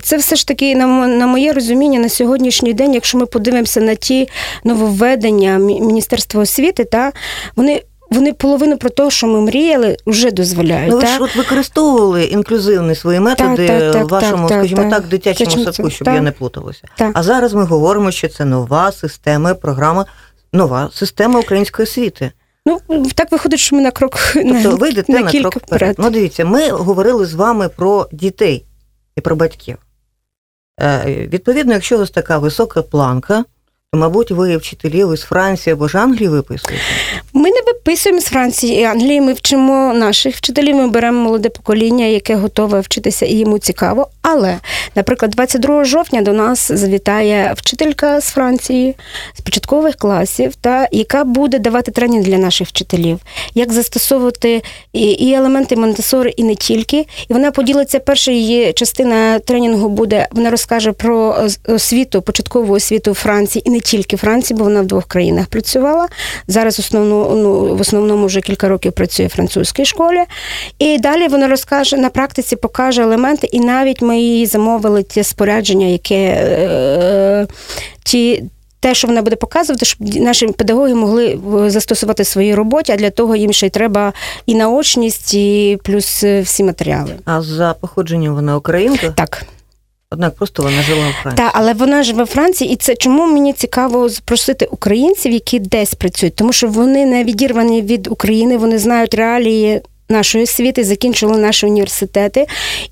це 0.02 0.16
все 0.16 0.36
ж 0.36 0.46
таки 0.46 0.76
на 0.76 1.26
моє 1.26 1.52
розуміння 1.52 2.00
на 2.00 2.08
сьогоднішній 2.08 2.72
день, 2.72 2.94
якщо 2.94 3.18
ми 3.18 3.26
подивимося 3.26 3.80
на 3.80 3.94
ті 3.94 4.28
нововведення 4.64 5.58
Міністерства 5.58 6.42
освіти, 6.42 6.84
та 6.84 7.12
вони. 7.56 7.82
Вони 8.10 8.32
половину 8.32 8.76
про 8.76 8.90
те, 8.90 9.10
що 9.10 9.26
ми 9.26 9.40
мріяли, 9.40 9.96
вже 10.06 10.30
дозволяють. 10.30 10.90
Ну, 10.90 10.98
ви 10.98 11.06
ж 11.06 11.18
от 11.20 11.36
використовували 11.36 12.24
інклюзивні 12.24 12.94
свої 12.94 13.20
методи 13.20 13.66
так, 13.68 13.92
так, 13.92 14.04
в 14.04 14.08
вашому, 14.08 14.48
так, 14.48 14.58
скажімо 14.58 14.90
так, 14.90 15.06
дитячому 15.06 15.50
Дитячому 15.50 15.64
садку, 15.64 15.90
щоб 15.90 16.08
я 16.08 16.20
не 16.20 16.32
плуталася. 16.32 16.82
А 17.12 17.22
зараз 17.22 17.54
ми 17.54 17.64
говоримо, 17.64 18.10
що 18.10 18.28
це 18.28 18.44
нова 18.44 18.92
система, 18.92 19.54
програма, 19.54 20.06
нова 20.52 20.90
система 20.92 21.40
української 21.40 21.84
освіти. 21.84 22.32
Ну, 22.66 23.06
так 23.14 23.32
виходить, 23.32 23.60
що 23.60 23.76
ми 23.76 23.82
на 23.82 23.90
крок 23.90 24.18
тобто 24.34 24.52
на, 24.52 24.68
ви 24.74 24.88
йдете 24.88 25.12
на, 25.12 25.20
на 25.20 25.30
кілька 25.30 25.50
крок 25.50 25.62
вперед. 25.62 25.96
Ну, 25.98 26.10
дивіться, 26.10 26.44
ми 26.44 26.70
говорили 26.70 27.26
з 27.26 27.34
вами 27.34 27.68
про 27.68 28.08
дітей 28.12 28.64
і 29.16 29.20
про 29.20 29.36
батьків. 29.36 29.76
Е, 30.80 31.26
Відповідно, 31.32 31.72
якщо 31.72 31.96
у 31.96 31.98
вас 31.98 32.10
така 32.10 32.38
висока 32.38 32.82
планка, 32.82 33.44
то, 33.92 33.98
мабуть, 33.98 34.30
ви 34.30 34.56
вчителів 34.56 35.12
із 35.14 35.20
Франції 35.20 35.72
або 35.74 35.88
ж 35.88 35.98
Англії 35.98 36.28
виписуєте? 36.28 36.84
Ми 37.36 37.50
не 37.50 37.60
виписуємо 37.66 38.20
з 38.20 38.24
Франції 38.24 38.80
і 38.80 38.84
Англії. 38.84 39.20
Ми 39.20 39.32
вчимо 39.32 39.92
наших 39.94 40.36
вчителів. 40.36 40.76
Ми 40.76 40.88
беремо 40.88 41.24
молоде 41.24 41.48
покоління, 41.48 42.04
яке 42.04 42.34
готове 42.34 42.80
вчитися 42.80 43.26
і 43.26 43.34
йому 43.34 43.58
цікаво. 43.58 44.08
Але, 44.22 44.58
наприклад, 44.94 45.30
22 45.30 45.84
жовтня 45.84 46.22
до 46.22 46.32
нас 46.32 46.72
завітає 46.72 47.54
вчителька 47.56 48.20
з 48.20 48.24
Франції 48.24 48.94
з 49.34 49.40
початкових 49.40 49.96
класів, 49.96 50.54
та 50.54 50.88
яка 50.92 51.24
буде 51.24 51.58
давати 51.58 51.90
тренінг 51.90 52.24
для 52.24 52.38
наших 52.38 52.68
вчителів, 52.68 53.18
як 53.54 53.72
застосовувати 53.72 54.62
і, 54.92 55.10
і 55.10 55.32
елементи 55.32 55.76
Монтесори, 55.76 56.30
і 56.36 56.44
не 56.44 56.54
тільки. 56.54 57.06
І 57.28 57.32
вона 57.32 57.50
поділиться. 57.50 58.00
Перша 58.00 58.32
її 58.32 58.72
частина 58.72 59.38
тренінгу 59.38 59.88
буде. 59.88 60.28
Вона 60.32 60.50
розкаже 60.50 60.92
про 60.92 61.36
освіту, 61.68 62.22
початкову 62.22 62.74
освіту 62.74 63.14
Франції 63.14 63.68
і 63.68 63.70
не 63.70 63.80
тільки 63.80 64.16
Франції, 64.16 64.58
бо 64.58 64.64
вона 64.64 64.80
в 64.80 64.86
двох 64.86 65.04
країнах 65.04 65.46
працювала. 65.46 66.08
Зараз 66.48 66.78
основну, 66.78 67.25
ну, 67.34 67.76
в 67.76 67.80
основному 67.80 68.26
вже 68.26 68.40
кілька 68.40 68.68
років 68.68 68.92
працює 68.92 69.26
в 69.26 69.30
французькій 69.30 69.84
школі. 69.84 70.18
І 70.78 70.98
далі 70.98 71.28
вона 71.28 71.48
розкаже 71.48 71.96
на 71.96 72.10
практиці, 72.10 72.56
покаже 72.56 73.02
елементи, 73.02 73.46
і 73.46 73.60
навіть 73.60 74.02
ми 74.02 74.18
її 74.18 74.46
замовили 74.46 75.02
ті 75.02 75.22
спорядження, 75.22 75.86
яке 75.86 76.14
е, 76.14 77.46
ті. 78.04 78.44
Те, 78.80 78.94
що 78.94 79.08
вона 79.08 79.22
буде 79.22 79.36
показувати, 79.36 79.84
щоб 79.84 80.14
наші 80.14 80.46
педагоги 80.46 80.94
могли 80.94 81.38
застосувати 81.66 82.22
в 82.22 82.26
своїй 82.26 82.54
роботі, 82.54 82.92
а 82.92 82.96
для 82.96 83.10
того 83.10 83.36
їм 83.36 83.52
ще 83.52 83.66
й 83.66 83.70
треба 83.70 84.12
і 84.46 84.54
наочність, 84.54 85.34
і 85.34 85.78
плюс 85.84 86.24
е, 86.24 86.40
всі 86.40 86.64
матеріали. 86.64 87.14
А 87.24 87.42
за 87.42 87.74
походженням 87.80 88.34
вона 88.34 88.56
українка? 88.56 89.10
Так. 89.10 89.46
Однак 90.16 90.34
просто 90.34 90.62
вона 90.62 90.82
жила 90.82 91.08
у 91.08 91.22
Франції. 91.22 91.46
Так, 91.46 91.50
але 91.54 91.72
вона 91.72 92.02
живе 92.02 92.24
в 92.24 92.26
Франції, 92.26 92.72
і 92.72 92.76
це 92.76 92.94
чому 92.96 93.26
мені 93.26 93.52
цікаво 93.52 94.08
запросити 94.08 94.66
українців, 94.70 95.32
які 95.32 95.58
десь 95.58 95.94
працюють, 95.94 96.34
тому 96.34 96.52
що 96.52 96.68
вони 96.68 97.06
не 97.06 97.24
відірвані 97.24 97.82
від 97.82 98.06
України, 98.06 98.56
вони 98.56 98.78
знають 98.78 99.14
реалії 99.14 99.80
нашої 100.08 100.44
освіти, 100.44 100.84
закінчили 100.84 101.38
наші 101.38 101.66
університети 101.66 102.46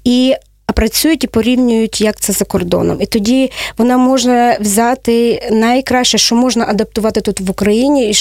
і. 0.04 0.34
А 0.66 0.72
працюють 0.72 1.24
і 1.24 1.26
порівнюють, 1.26 2.00
як 2.00 2.20
це 2.20 2.32
за 2.32 2.44
кордоном. 2.44 3.00
І 3.00 3.06
тоді 3.06 3.50
вона 3.78 3.96
може 3.96 4.58
взяти 4.60 5.48
найкраще, 5.52 6.18
що 6.18 6.34
можна 6.34 6.64
адаптувати 6.68 7.20
тут 7.20 7.40
в 7.40 7.50
Україні, 7.50 8.10
і 8.10 8.14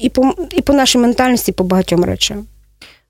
і 0.00 0.08
по 0.08 0.34
і 0.50 0.60
по 0.60 0.72
нашій 0.72 0.98
ментальності, 0.98 1.52
по 1.52 1.64
багатьом 1.64 2.04
речам. 2.04 2.46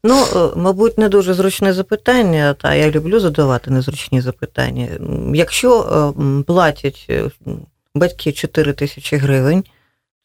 Ну, 0.07 0.25
е, 0.37 0.51
мабуть, 0.57 0.99
не 0.99 1.09
дуже 1.09 1.35
зручне 1.35 1.73
запитання, 1.73 2.55
та 2.55 2.75
я 2.75 2.91
люблю 2.91 3.21
задавати 3.21 3.71
незручні 3.71 4.21
запитання. 4.21 4.89
Якщо 5.35 5.81
е, 5.81 6.43
платять 6.43 7.07
е, 7.11 7.31
батьки 7.95 8.33
4 8.33 8.73
тисячі 8.73 9.17
гривень, 9.17 9.65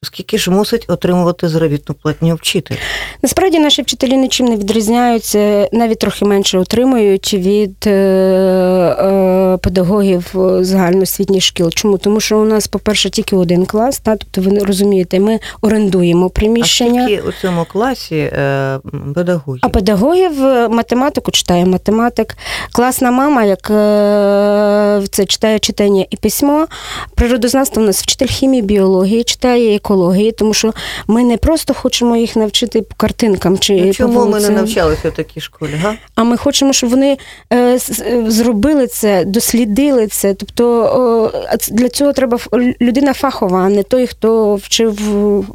Скільки 0.01 0.38
ж 0.38 0.51
мусить 0.51 0.86
отримувати 0.88 1.48
заробітну 1.48 1.96
платню 1.96 2.36
вчитель? 2.36 2.75
Насправді 3.24 3.60
наші 3.60 3.82
вчителі 3.82 4.18
нічим 4.18 4.48
не 4.48 4.56
відрізняються, 4.56 5.70
навіть 5.72 6.00
трохи 6.00 6.25
менше 6.25 6.58
отримують 6.58 7.34
від 7.34 7.88
е, 7.88 7.91
е, 7.91 9.58
педагогів 9.58 10.36
загальноосвітніх 10.60 11.44
шкіл. 11.44 11.72
Чому? 11.72 11.98
Тому 11.98 12.20
що 12.20 12.39
у 12.39 12.44
нас, 12.44 12.68
по-перше, 12.68 13.10
тільки 13.10 13.36
один 13.36 13.65
клас, 13.65 14.00
та, 14.00 14.15
тобто 14.15 14.50
ви 14.50 14.60
розумієте, 14.60 15.20
ми 15.20 15.39
орендуємо 15.62 16.29
приміщення. 16.29 17.01
А 17.03 17.06
скільки 17.06 17.22
у 17.22 17.32
цьому 17.32 17.65
класі 17.65 18.15
е, 18.15 18.79
педагогів? 19.15 19.62
А 19.63 19.70
педагогів 19.70 20.41
математику 20.70 21.32
читає 21.32 21.65
математик, 21.65 22.38
класна 22.72 23.12
мама, 23.12 23.44
як 23.44 23.72
е, 23.72 25.08
це 25.12 25.25
читає 25.25 25.60
читання 25.60 26.06
і 26.10 26.15
письмо. 26.15 26.68
Природознавство 27.15 27.84
у 27.84 27.86
нас 27.86 28.01
вчитель 28.01 28.27
хімії, 28.27 28.62
біології, 28.62 29.24
читає 29.24 29.74
екології, 29.89 30.31
тому 30.31 30.53
що 30.53 30.74
ми 31.08 31.24
не 31.24 31.38
просто 31.38 31.74
хочемо 31.74 32.17
їх 32.17 32.36
навчити 32.36 32.81
по 32.81 32.96
картинкам 32.96 33.60
чи 33.60 33.81
ну, 33.81 33.93
чому 33.93 34.19
по 34.19 34.25
ми 34.25 34.39
не 34.39 34.50
навчалися 34.50 35.10
в 35.10 35.13
такій 35.13 35.41
школі? 35.41 35.72
Га? 35.81 35.96
А 36.15 36.24
ми 36.24 36.38
хочемо, 36.38 36.74
щоб 36.74 36.89
вони 36.89 37.17
е, 37.53 37.79
зробили 38.27 38.88
це, 38.88 39.25
дослідили 39.25 40.08
це. 40.08 40.34
Тобто 40.34 40.65
о, 40.67 41.31
для 41.72 41.89
цього 41.89 42.13
треба 42.13 42.39
людина 42.81 43.13
фахова, 43.13 43.60
а 43.62 43.69
не 43.69 43.84
той, 43.84 44.08
хто 44.08 44.55
вчив 44.55 45.00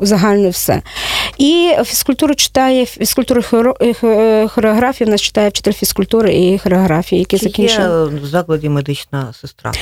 загально 0.01 0.51
все. 0.51 0.83
І 1.39 1.73
фізкультуру 1.85 2.35
читає 2.35 2.87
фізкультуру 2.87 3.43
хореографію. 4.49 5.09
У 5.09 5.11
нас 5.11 5.21
читає 5.21 5.49
вчитель 5.49 5.73
фізкультури 5.73 6.35
і 6.35 6.59
хореографії, 6.59 7.19
який 7.19 7.39
закінчив. 7.39 7.81
Є 7.81 8.21
в 8.23 8.27
закладі 8.27 8.69
медична 8.69 9.33
сестра. 9.41 9.73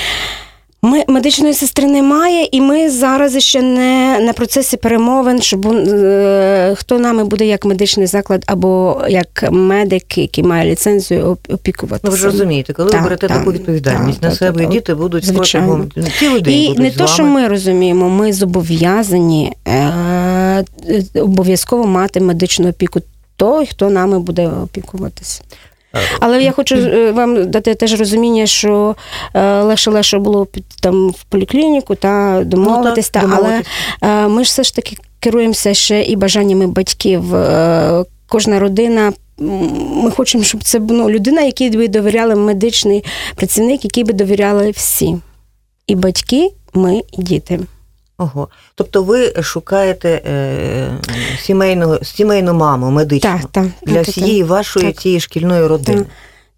Ми 0.85 1.05
медичної 1.09 1.55
сестри 1.55 1.87
немає, 1.87 2.49
і 2.53 2.61
ми 2.61 2.91
зараз 2.91 3.39
ще 3.39 3.63
не 3.63 4.21
на 4.21 4.33
процесі 4.33 4.77
перемовин, 4.77 5.43
щоб 5.43 5.67
е, 5.67 6.75
хто 6.79 6.99
нами 6.99 7.25
буде 7.25 7.47
як 7.47 7.65
медичний 7.65 8.07
заклад 8.07 8.45
або 8.47 9.03
як 9.09 9.45
медик, 9.51 10.19
який 10.19 10.45
має 10.45 10.71
ліцензію 10.71 11.39
опікуватися. 11.49 12.03
Ну, 12.05 12.11
ви 12.11 12.17
ж 12.17 12.25
розумієте, 12.25 12.73
коли 12.73 12.91
так, 12.91 13.01
ви 13.01 13.05
берете 13.05 13.29
так, 13.29 13.39
таку 13.39 13.53
відповідальність 13.53 14.21
так, 14.21 14.31
на 14.31 14.37
себе, 14.37 14.67
діти 14.67 14.95
будуть 14.95 15.25
звичайно. 15.25 15.67
протягом 15.67 16.11
цілий 16.19 16.43
день 16.43 16.55
І 16.55 16.69
будуть 16.69 16.83
не 16.83 16.91
з 16.91 16.95
то, 16.95 17.05
вами. 17.05 17.15
що 17.15 17.25
ми 17.25 17.49
розуміємо, 17.49 18.09
ми 18.09 18.33
зобов'язані 18.33 19.53
е, 19.69 20.65
обов'язково 21.15 21.85
мати 21.85 22.21
медичну 22.21 22.69
опіку 22.69 23.01
той, 23.37 23.67
хто 23.67 23.91
нами 23.91 24.19
буде 24.19 24.49
опікуватися. 24.49 25.43
Але 26.21 26.43
я 26.43 26.53
хочу 26.53 26.77
е, 26.77 27.13
вам 27.13 27.51
дати 27.51 27.75
теж 27.75 27.99
розуміння, 27.99 28.47
що 28.47 28.97
е, 29.35 29.63
легше 29.63 29.91
легше 29.91 30.19
було 30.19 30.47
там 30.81 31.11
в 31.11 31.25
поліклініку 31.25 31.95
та 31.95 32.43
домовитись, 32.45 33.11
ну, 33.15 33.21
так, 33.21 33.31
та, 33.31 33.37
домовитись. 33.37 33.67
але 34.01 34.29
ми 34.29 34.45
ж 34.45 34.49
все 34.49 34.63
ж 34.63 34.75
таки 34.75 34.97
керуємося 35.21 35.75
ще 35.75 36.03
і 36.03 36.17
бажаннями 36.17 36.67
батьків. 36.67 37.35
Е, 37.35 38.05
Кожна 38.29 38.59
родина. 38.59 39.13
Ми 39.95 40.11
хочемо, 40.11 40.45
щоб 40.45 40.63
це 40.63 40.81
ну, 40.89 41.11
людина, 41.11 41.43
якій 41.43 41.71
би 41.71 41.89
довіряли 41.89 42.35
медичний 42.35 43.05
працівник, 43.35 43.85
який 43.85 44.05
би 44.05 44.13
довіряли 44.13 44.71
всі. 44.71 45.17
І 45.87 45.95
батьки, 45.95 46.51
ми, 46.75 47.03
і 47.13 47.23
діти. 47.23 47.61
Ого. 48.23 48.49
Тобто 48.75 49.03
ви 49.03 49.33
шукаєте 49.43 50.09
е, 50.09 50.99
сімейного, 51.39 52.05
сімейну 52.05 52.55
маму 52.55 52.91
медичну 52.91 53.31
Так, 53.31 53.51
так. 53.51 53.65
для 53.83 53.95
так, 53.95 54.09
всієї 54.09 54.41
так. 54.41 54.51
вашої 54.51 54.87
Так. 54.87 55.03
цієї 55.03 55.21
шкільної 55.21 55.67
родини. 55.67 56.07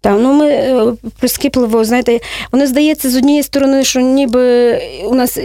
Так, 0.05 0.19
ну 0.21 0.33
ми 0.33 0.47
е, 0.47 0.93
прискіпливо, 1.19 1.85
знаєте, 1.85 2.19
воно 2.51 2.67
здається 2.67 3.09
з 3.09 3.15
однієї 3.15 3.43
сторони, 3.43 3.83
що 3.83 3.99
ніби 3.99 4.77
у 5.05 5.15
нас 5.15 5.37
і, 5.37 5.41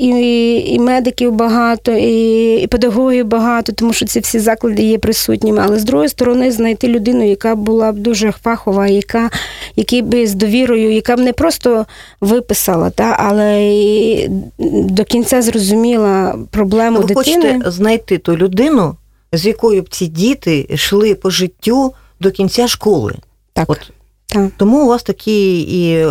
і, 0.00 0.74
і 0.74 0.78
медиків 0.78 1.32
багато, 1.32 1.92
і, 1.92 2.54
і 2.56 2.66
педагогів 2.66 3.26
багато, 3.26 3.72
тому 3.72 3.92
що 3.92 4.06
ці 4.06 4.20
всі 4.20 4.38
заклади 4.38 4.82
є 4.82 4.98
присутніми. 4.98 5.62
Але 5.66 5.78
з 5.78 5.84
другої 5.84 6.08
сторони, 6.08 6.52
знайти 6.52 6.88
людину, 6.88 7.28
яка 7.28 7.54
була 7.54 7.92
б 7.92 7.96
дуже 7.96 8.32
фахова, 8.32 8.86
яка 8.86 9.30
який 9.76 10.02
би 10.02 10.26
з 10.26 10.34
довірою, 10.34 10.92
яка 10.92 11.16
б 11.16 11.20
не 11.20 11.32
просто 11.32 11.86
виписала, 12.20 12.90
та, 12.90 13.16
але 13.18 13.64
і 13.64 14.28
до 14.68 15.04
кінця 15.04 15.42
зрозуміла 15.42 16.38
проблему 16.50 16.98
Ви 17.00 17.04
дитини. 17.04 17.24
хочете 17.24 17.70
знайти 17.70 18.18
ту 18.18 18.36
людину, 18.36 18.96
з 19.32 19.46
якою 19.46 19.82
б 19.82 19.88
ці 19.88 20.06
діти 20.06 20.66
йшли 20.68 21.14
по 21.14 21.30
життю 21.30 21.94
до 22.20 22.30
кінця 22.30 22.68
школи. 22.68 23.14
Так, 23.54 23.70
От 23.70 23.92
так. 24.32 24.50
Тому 24.56 24.84
у 24.84 24.88
вас 24.88 25.02
такі 25.02 25.60
і 25.60 26.06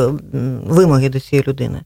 вимоги 0.67 1.09
до 1.09 1.19
цієї 1.19 1.47
людини. 1.47 1.81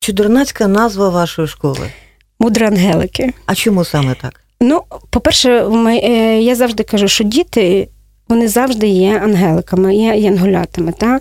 Чудернацька 0.00 0.68
назва 0.68 1.08
вашої 1.08 1.48
школи. 1.48 1.90
Мудра 2.38 2.66
ангелики. 2.66 3.32
А 3.46 3.54
чому 3.54 3.84
саме 3.84 4.14
так? 4.14 4.40
Ну, 4.60 4.82
по-перше, 5.10 5.68
ми, 5.68 5.96
е, 5.96 6.40
я 6.42 6.54
завжди 6.54 6.82
кажу, 6.82 7.08
що 7.08 7.24
діти 7.24 7.88
вони 8.28 8.48
завжди 8.48 8.88
є 8.88 9.18
ангеликами, 9.18 9.96
є 9.96 10.16
янголятами. 10.16 10.92
Та? 10.92 11.20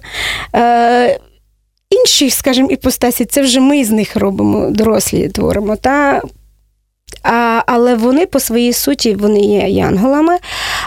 Е, 0.56 1.20
інші, 1.90 2.30
скажімо, 2.30 2.70
іпостасі, 2.72 3.26
це 3.26 3.42
вже 3.42 3.60
ми 3.60 3.86
з 3.86 3.92
них 3.92 4.16
робимо, 4.16 4.70
дорослі 4.72 5.30
творимо. 5.30 5.76
Та? 5.76 6.22
А, 7.24 7.62
але 7.66 7.96
вони 7.96 8.26
по 8.26 8.40
своїй 8.40 8.74
суті 8.74 9.16
вони 9.16 9.40
є 9.40 9.70
янголами. 9.70 10.38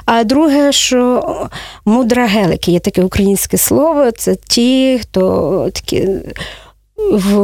А 0.04 0.24
друге, 0.24 0.72
що 0.72 1.22
мудрагелики, 1.84 2.72
є 2.72 2.80
таке 2.80 3.02
українське 3.02 3.58
слово, 3.58 4.10
це 4.10 4.34
ті, 4.34 4.98
хто 5.02 5.70
такі 5.74 6.08
в 6.96 7.34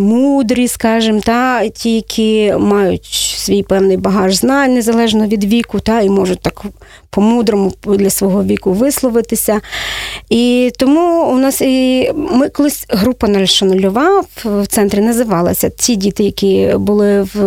мудрі, 0.00 0.68
скажімо, 0.68 1.20
та 1.20 1.68
ті, 1.68 1.94
які 1.94 2.54
мають 2.58 3.04
свій 3.36 3.62
певний 3.62 3.96
багаж 3.96 4.34
знань 4.34 4.74
незалежно 4.74 5.26
від 5.26 5.44
віку, 5.44 5.80
та 5.80 6.00
і 6.00 6.10
можуть 6.10 6.40
так 6.40 6.62
по-мудрому 7.10 7.72
для 7.86 8.10
свого 8.10 8.44
віку 8.44 8.72
висловитися. 8.72 9.60
І 10.30 10.72
тому 10.78 11.32
у 11.32 11.36
нас 11.36 11.60
і 11.60 12.10
ми 12.14 12.48
колись 12.48 12.86
група 12.88 13.28
нульова 13.62 14.24
в 14.44 14.66
центрі 14.66 15.00
називалася 15.00 15.68
ті 15.68 15.96
діти, 15.96 16.24
які 16.24 16.72
були 16.76 17.22
в 17.22 17.38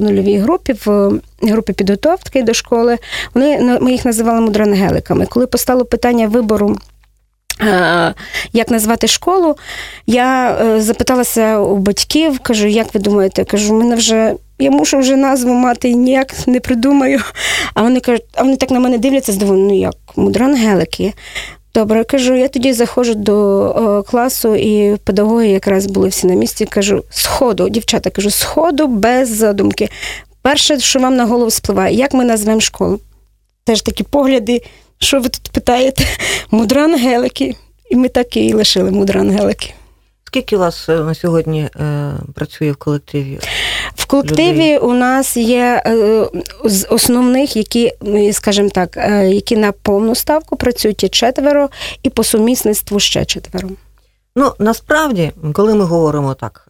нульовій 0.00 0.38
групі, 0.38 0.74
в 0.84 1.10
групі 1.42 1.72
підготовки 1.72 2.42
до 2.42 2.54
школи. 2.54 2.98
Вони 3.34 3.78
ми 3.80 3.92
їх 3.92 4.04
називали 4.04 4.40
мудрангеликами. 4.40 5.26
Коли 5.26 5.46
постало 5.46 5.84
питання 5.84 6.28
вибору. 6.28 6.76
Як 8.52 8.70
назвати 8.70 9.06
школу? 9.06 9.56
Я 10.06 10.58
запиталася 10.78 11.58
у 11.58 11.76
батьків, 11.76 12.38
кажу, 12.38 12.66
як 12.66 12.94
ви 12.94 13.00
думаєте? 13.00 13.44
Кажу, 13.44 13.74
мене 13.74 13.96
вже 13.96 14.34
я 14.58 14.70
мушу 14.70 14.98
вже 14.98 15.16
назву 15.16 15.54
мати 15.54 15.94
ніяк 15.94 16.46
не 16.46 16.60
придумаю. 16.60 17.20
А 17.74 17.82
вони 17.82 18.00
кажуть, 18.00 18.24
а 18.34 18.42
вони 18.42 18.56
так 18.56 18.70
на 18.70 18.80
мене 18.80 18.98
дивляться, 18.98 19.32
здивовано, 19.32 19.68
ну 19.68 19.78
як, 19.78 19.94
мудрангелики. 20.16 21.12
Добре, 21.74 22.04
кажу, 22.04 22.34
я 22.34 22.48
тоді 22.48 22.72
заходжу 22.72 23.12
до 23.14 23.36
о, 23.36 24.02
класу, 24.02 24.54
і 24.54 24.96
педагоги 24.96 25.48
якраз 25.48 25.86
були 25.86 26.08
всі 26.08 26.26
на 26.26 26.34
місці. 26.34 26.66
Кажу, 26.66 27.04
сходу, 27.10 27.68
дівчата, 27.68 28.10
кажу, 28.10 28.30
сходу 28.30 28.86
без 28.86 29.28
задумки. 29.36 29.88
Перше, 30.42 30.80
що 30.80 30.98
вам 30.98 31.16
на 31.16 31.24
голову 31.24 31.50
спливає, 31.50 31.96
як 31.96 32.14
ми 32.14 32.24
назвемо 32.24 32.60
школу? 32.60 33.00
Теж 33.64 33.82
такі 33.82 34.02
погляди. 34.04 34.62
Що 34.98 35.20
ви 35.20 35.28
тут 35.28 35.48
питаєте? 35.52 36.04
Мудрангелики. 36.50 37.56
І 37.90 37.96
ми 37.96 38.08
так 38.08 38.36
і 38.36 38.54
лишили 38.54 38.90
мудрангелики. 38.90 39.74
Скільки 40.24 40.56
у 40.56 40.58
вас 40.58 40.88
на 40.88 41.14
сьогодні 41.14 41.60
е, 41.60 42.12
працює 42.34 42.72
в 42.72 42.76
колективі? 42.76 43.38
В 43.94 44.06
колективі 44.06 44.52
людей? 44.52 44.78
у 44.78 44.92
нас 44.92 45.36
є 45.36 45.82
е, 45.86 46.26
з 46.64 46.86
основних, 46.90 47.56
які, 47.56 47.92
скажімо 48.32 48.68
так, 48.68 48.96
е, 48.96 49.28
які 49.28 49.56
на 49.56 49.72
повну 49.72 50.14
ставку 50.14 50.56
працюють 50.56 51.02
є 51.02 51.08
четверо, 51.08 51.68
і 52.02 52.10
по 52.10 52.24
сумісництву 52.24 53.00
ще 53.00 53.24
четверо. 53.24 53.68
Ну, 54.36 54.52
насправді, 54.58 55.32
коли 55.52 55.74
ми 55.74 55.84
говоримо 55.84 56.34
так 56.34 56.68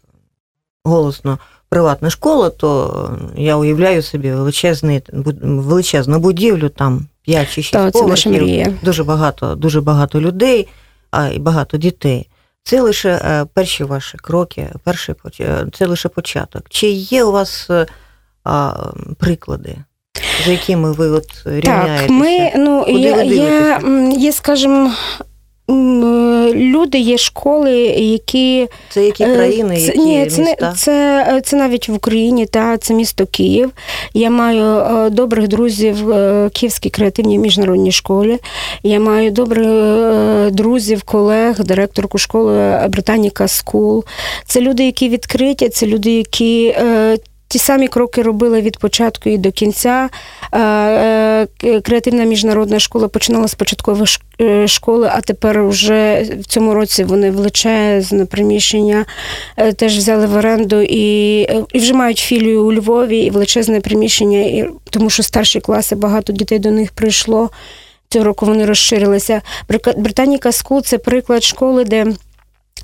голосно 0.84 1.38
приватна 1.68 2.10
школа, 2.10 2.50
то 2.50 3.10
я 3.36 3.56
уявляю 3.56 4.02
собі 4.02 4.32
величезний, 4.32 5.02
величезну 5.42 6.18
будівлю, 6.18 6.68
там 6.68 7.06
5 7.22 7.48
чи 7.50 7.62
6 7.62 7.72
Та, 7.72 7.90
це 7.90 7.98
поверхів, 7.98 8.78
дуже 8.82 9.04
багато, 9.04 9.54
дуже 9.54 9.80
багато 9.80 10.20
людей, 10.20 10.68
а 11.10 11.28
і 11.28 11.38
багато 11.38 11.76
дітей. 11.76 12.28
Це 12.62 12.80
лише 12.80 13.10
е, 13.10 13.46
перші 13.54 13.84
ваші 13.84 14.18
кроки, 14.18 14.68
перший, 14.84 15.14
е, 15.40 15.66
це 15.72 15.86
лише 15.86 16.08
початок. 16.08 16.62
Чи 16.68 16.88
є 16.88 17.24
у 17.24 17.32
вас 17.32 17.66
е, 17.70 17.86
а, 18.44 18.72
приклади, 19.18 19.76
за 20.44 20.50
якими 20.50 20.92
ви 20.92 21.08
от 21.08 21.42
рівняєтеся? 21.44 22.00
Так, 22.00 22.10
ми, 22.10 22.52
ну, 22.56 22.84
Куди 22.84 22.98
є, 22.98 23.14
ви 23.14 23.88
м, 23.88 24.12
є, 24.12 24.32
скажімо, 24.32 24.92
е, 25.20 25.24
люди, 26.54 26.98
є 26.98 27.18
школи, 27.18 27.76
які 27.86 28.68
Це 28.88 29.04
які 29.06 29.24
Е, 29.24 29.34
країни, 29.34 29.80
це, 29.80 29.96
ні, 29.96 30.26
це, 30.26 30.42
міста? 30.42 30.72
це, 30.76 31.26
е, 31.36 31.40
це 31.40 31.56
навіть 31.56 31.88
в 31.88 31.94
Україні, 31.94 32.46
та 32.46 32.78
це 32.78 32.94
місто 32.94 33.26
Київ. 33.26 33.70
Я 34.14 34.30
маю 34.30 34.64
е, 34.64 35.10
добрих 35.10 35.48
друзів 35.48 36.04
в 36.04 36.50
Київській 36.52 36.90
креативній 36.90 37.38
міжнародній 37.38 37.92
школі. 37.92 38.38
Я 38.82 39.00
маю 39.00 39.30
добрих 39.30 39.66
друзів, 40.50 41.02
колег, 41.02 41.64
директорку 41.64 42.18
школи 42.18 42.88
Британіка 42.88 43.48
School. 43.48 44.04
Це 44.44 44.60
люди, 44.60 44.84
які 44.84 45.08
відкриті, 45.08 45.68
це 45.68 45.86
люди, 45.86 46.10
які. 46.10 46.74
Ті 47.48 47.58
самі 47.58 47.88
кроки 47.88 48.22
робили 48.22 48.60
від 48.60 48.78
початку 48.78 49.28
і 49.28 49.38
до 49.38 49.52
кінця. 49.52 50.08
Е, 50.52 50.60
е, 50.60 51.80
Креативна 51.80 52.24
міжнародна 52.24 52.78
школа 52.78 53.08
починала 53.08 53.48
з 53.48 53.54
початкової 53.54 54.06
е, 54.40 54.68
школи, 54.68 55.10
а 55.12 55.20
тепер 55.20 55.64
вже 55.64 56.22
в 56.40 56.46
цьому 56.46 56.74
році 56.74 57.04
вони 57.04 57.30
величезне 57.30 58.24
приміщення 58.24 59.04
теж 59.76 59.96
взяли 59.96 60.26
в 60.26 60.36
оренду 60.36 60.82
і, 60.82 61.40
і 61.72 61.78
вже 61.78 61.94
мають 61.94 62.18
філію 62.18 62.64
у 62.64 62.72
Львові 62.72 63.18
і 63.18 63.30
величезне 63.30 63.80
приміщення, 63.80 64.38
і, 64.38 64.70
тому 64.90 65.10
що 65.10 65.22
старші 65.22 65.60
класи 65.60 65.96
багато 65.96 66.32
дітей 66.32 66.58
до 66.58 66.70
них 66.70 66.92
прийшло. 66.92 67.50
Цього 68.08 68.24
року 68.24 68.46
вони 68.46 68.66
розширилися. 68.66 69.42
Британіка 69.96 70.52
School 70.52 70.82
це 70.82 70.98
приклад 70.98 71.44
школи, 71.44 71.84
де 71.84 72.06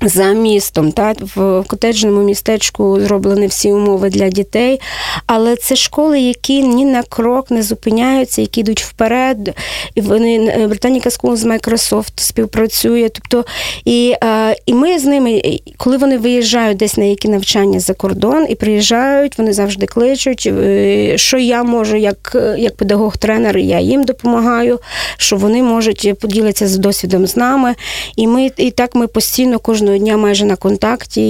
за 0.01 0.23
містом, 0.23 0.91
та 0.91 1.13
в 1.35 1.63
котеджному 1.67 2.23
містечку 2.23 2.99
зроблені 2.99 3.47
всі 3.47 3.71
умови 3.71 4.09
для 4.09 4.29
дітей. 4.29 4.81
Але 5.25 5.55
це 5.55 5.75
школи, 5.75 6.19
які 6.19 6.63
ні 6.63 6.85
на 6.85 7.03
крок 7.03 7.51
не 7.51 7.63
зупиняються, 7.63 8.41
які 8.41 8.59
йдуть 8.59 8.83
вперед. 8.83 9.55
І 9.95 10.01
вони 10.01 10.57
Британіка 10.67 11.09
School 11.09 11.35
з 11.35 11.45
Microsoft 11.45 12.11
співпрацює. 12.15 13.09
Тобто, 13.09 13.45
і, 13.85 14.15
е, 14.23 14.55
і 14.65 14.73
ми 14.73 14.99
з 14.99 15.05
ними, 15.05 15.41
коли 15.77 15.97
вони 15.97 16.17
виїжджають 16.17 16.77
десь 16.77 16.97
на 16.97 17.03
які 17.03 17.27
навчання 17.27 17.79
за 17.79 17.93
кордон 17.93 18.45
і 18.49 18.55
приїжджають, 18.55 19.37
вони 19.37 19.53
завжди 19.53 19.85
кличуть, 19.85 20.49
е, 20.51 21.17
що 21.17 21.37
я 21.37 21.63
можу, 21.63 21.97
як, 21.97 22.37
як 22.57 22.75
педагог-тренер, 22.75 23.57
я 23.57 23.79
їм 23.79 24.03
допомагаю, 24.03 24.79
що 25.17 25.35
вони 25.35 25.63
можуть 25.63 26.19
поділитися 26.19 26.67
з 26.67 26.77
досвідом 26.77 27.27
з 27.27 27.37
нами. 27.37 27.75
І 28.15 28.27
ми 28.27 28.51
і 28.57 28.71
так 28.71 28.95
ми 28.95 29.07
постійно 29.07 29.59
кожного 29.83 29.97
дня 29.97 30.17
майже 30.17 30.45
на 30.45 30.55
контакті 30.55 31.21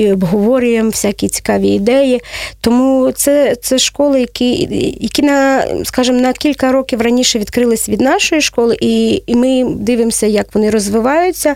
і, 0.00 0.12
обговорюємо 0.12 0.90
всякі 0.90 1.28
цікаві 1.28 1.68
ідеї. 1.68 2.20
Тому 2.60 3.12
це, 3.12 3.56
це 3.62 3.78
школи, 3.78 4.20
які, 4.20 4.68
які 5.00 5.22
на, 5.22 5.64
скажімо, 5.84 6.20
на 6.20 6.32
кілька 6.32 6.72
років 6.72 7.00
раніше 7.00 7.38
відкрились 7.38 7.88
від 7.88 8.00
нашої 8.00 8.42
школи, 8.42 8.76
і, 8.80 9.22
і 9.26 9.34
ми 9.34 9.64
дивимося, 9.74 10.26
як 10.26 10.54
вони 10.54 10.70
розвиваються. 10.70 11.54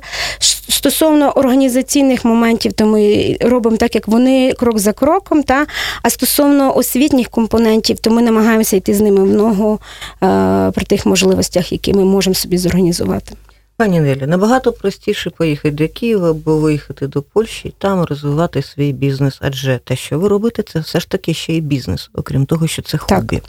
Стосовно 0.68 1.30
організаційних 1.30 2.24
моментів, 2.24 2.72
то 2.72 2.86
ми 2.86 3.36
робимо 3.40 3.76
так, 3.76 3.94
як 3.94 4.08
вони 4.08 4.52
крок 4.52 4.78
за 4.78 4.92
кроком. 4.92 5.42
Та? 5.42 5.66
А 6.02 6.10
стосовно 6.10 6.76
освітніх 6.76 7.28
компонентів, 7.28 7.98
то 7.98 8.10
ми 8.10 8.22
намагаємося 8.22 8.76
йти 8.76 8.94
з 8.94 9.00
ними 9.00 9.24
в 9.24 9.32
ногу 9.32 9.80
е, 10.22 10.70
при 10.74 10.84
тих 10.84 11.06
можливостях, 11.06 11.72
які 11.72 11.92
ми 11.92 12.04
можемо 12.04 12.34
собі 12.34 12.58
зорганізувати. 12.58 13.36
Пані 13.80 14.00
Нелі, 14.00 14.26
набагато 14.26 14.72
простіше 14.72 15.30
поїхати 15.30 15.70
до 15.70 15.88
Києва 15.88 16.30
або 16.30 16.56
виїхати 16.56 17.06
до 17.06 17.22
Польщі 17.22 17.68
і 17.68 17.74
там 17.78 18.04
розвивати 18.04 18.62
свій 18.62 18.92
бізнес, 18.92 19.38
адже 19.40 19.80
те, 19.84 19.96
що 19.96 20.18
ви 20.18 20.28
робите, 20.28 20.62
це 20.62 20.78
все 20.80 21.00
ж 21.00 21.08
таки 21.08 21.34
ще 21.34 21.52
й 21.52 21.60
бізнес, 21.60 22.10
окрім 22.14 22.46
того, 22.46 22.66
що 22.66 22.82
це 22.82 22.98
Так. 22.98 23.18
хобі. 23.18 23.42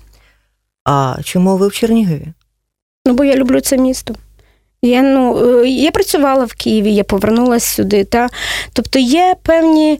А 0.83 1.15
чому 1.23 1.57
ви 1.57 1.67
в 1.67 1.73
Чернігові? 1.73 2.27
Ну, 3.05 3.13
бо 3.13 3.23
я 3.23 3.35
люблю 3.35 3.61
це 3.61 3.77
місто. 3.77 4.15
Я, 4.81 5.01
ну, 5.01 5.37
е, 5.61 5.69
я 5.69 5.91
працювала 5.91 6.45
в 6.45 6.53
Києві, 6.53 6.93
я 6.95 7.03
повернулася 7.03 7.75
сюди. 7.75 8.03
Та? 8.03 8.29
Тобто 8.73 8.99
є 8.99 9.35
певні. 9.43 9.99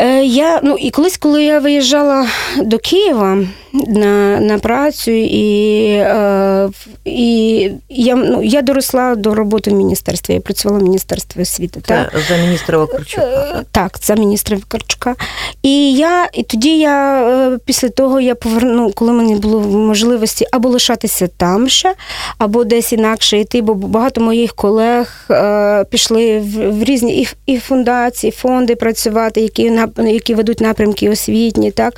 Е, 0.00 0.24
Я, 0.24 0.60
ну, 0.62 0.76
і 0.76 0.90
колись, 0.90 1.16
коли 1.16 1.44
я 1.44 1.58
виїжджала 1.58 2.28
до 2.58 2.78
Києва 2.78 3.38
на, 3.72 4.40
на 4.40 4.58
працю, 4.58 5.10
і, 5.10 5.84
е, 5.86 6.68
і 7.04 7.70
я, 7.88 8.14
ну, 8.14 8.42
я 8.42 8.62
доросла 8.62 9.14
до 9.14 9.34
роботи 9.34 9.70
в 9.70 9.74
міністерстві. 9.74 10.34
Я 10.34 10.40
працювала 10.40 10.80
в 10.80 10.82
Міністерстві 10.82 11.42
освіти. 11.42 11.80
Це 11.86 12.10
за 12.28 12.36
міністра 12.36 12.78
Вакарчука. 12.78 13.22
Е, 13.22 13.52
так? 13.52 13.66
Так, 13.72 13.98
за 14.02 14.14
міністра 14.14 14.56
Вакарчука. 14.56 15.14
І 15.62 15.92
я, 15.92 16.28
і 16.32 16.42
тоді 16.42 16.78
я 16.78 17.28
е, 17.28 17.58
після 17.64 17.88
того 17.88 18.20
я 18.20 18.34
поверну, 18.34 18.92
коли 18.94 19.12
мені 19.12 19.34
було 19.34 19.60
можливості 19.60 20.46
або 20.52 20.68
лишатися 20.68 21.28
там 21.36 21.68
ще, 21.68 21.94
або 22.38 22.64
десь 22.64 22.92
інакше 22.92 23.38
йти, 23.38 23.62
бо 23.62 23.74
багато 23.74 24.20
моїх 24.20 24.54
колег 24.54 25.26
е, 25.30 25.84
пішли 25.84 26.38
в, 26.38 26.70
в 26.70 26.84
різні 26.84 27.22
і, 27.22 27.28
і 27.46 27.58
фундації, 27.58 28.30
фонди 28.30 28.76
працювати, 28.76 29.40
які 29.40 29.72
які 29.98 30.34
ведуть 30.34 30.60
напрямки 30.60 31.10
освітні. 31.10 31.70
Так 31.70 31.94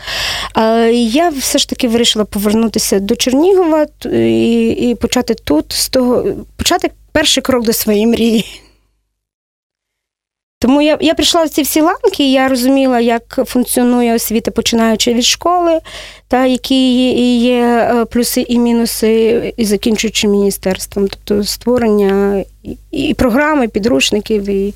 е, 0.57 0.93
я 0.93 1.29
все 1.29 1.59
ж 1.63 1.69
таки 1.69 1.89
вирішила 1.89 2.25
повернутися 2.25 3.01
до 3.01 3.17
Чернігова 3.17 3.87
і, 4.13 4.69
і 4.69 4.95
почати 4.95 5.35
тут 5.35 5.73
з 5.73 5.89
того, 5.89 6.25
почати 6.57 6.91
перший 7.13 7.43
крок 7.43 7.65
до 7.65 7.73
своєї 7.73 8.07
мрії. 8.07 8.63
Тому 10.63 10.83
я, 10.83 10.99
я 11.01 11.15
прийшла 11.15 11.45
в 11.45 11.49
ці 11.49 11.63
всі 11.63 11.81
ланки, 11.81 12.23
і 12.25 12.33
я 12.33 12.49
розуміла, 12.49 13.01
як 13.01 13.41
функціонує 13.47 14.15
освіта, 14.15 14.51
починаючи 14.51 15.15
від 15.15 15.25
школи, 15.25 15.79
та 16.29 16.47
які 16.47 17.03
є, 17.39 17.63
е, 17.95 18.05
плюси 18.05 18.45
і 18.49 18.59
мінуси, 18.59 19.55
і 19.57 19.65
закінчуючи 19.65 20.29
міністерством. 20.29 21.09
Тобто 21.09 21.45
створення 21.45 22.45
і, 22.63 22.77
і 23.09 23.15
програми, 23.15 23.69
підручників, 23.69 24.49
і, 24.49 24.67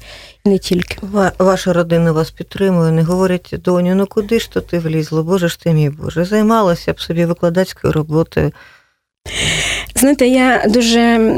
і 0.44 0.48
не 0.48 0.58
тільки. 0.58 0.96
Ва- 1.02 1.32
Ваша 1.38 1.72
родина 1.72 2.12
вас 2.12 2.30
підтримує, 2.30 2.92
не 2.92 3.02
говорять, 3.02 3.54
доню, 3.64 3.94
ну 3.94 4.06
куди 4.06 4.40
ж 4.40 4.50
то 4.50 4.60
ти 4.60 4.78
влізла? 4.78 5.22
Боже 5.22 5.48
ж 5.48 5.60
ти 5.60 5.70
мій 5.72 5.90
Боже, 5.90 6.24
займалася 6.24 6.92
б 6.92 7.00
собі 7.00 7.24
викладацькою 7.24 7.92
роботою. 7.92 8.52
Знаєте, 9.94 10.26
я 10.26 10.64
дуже 10.68 11.32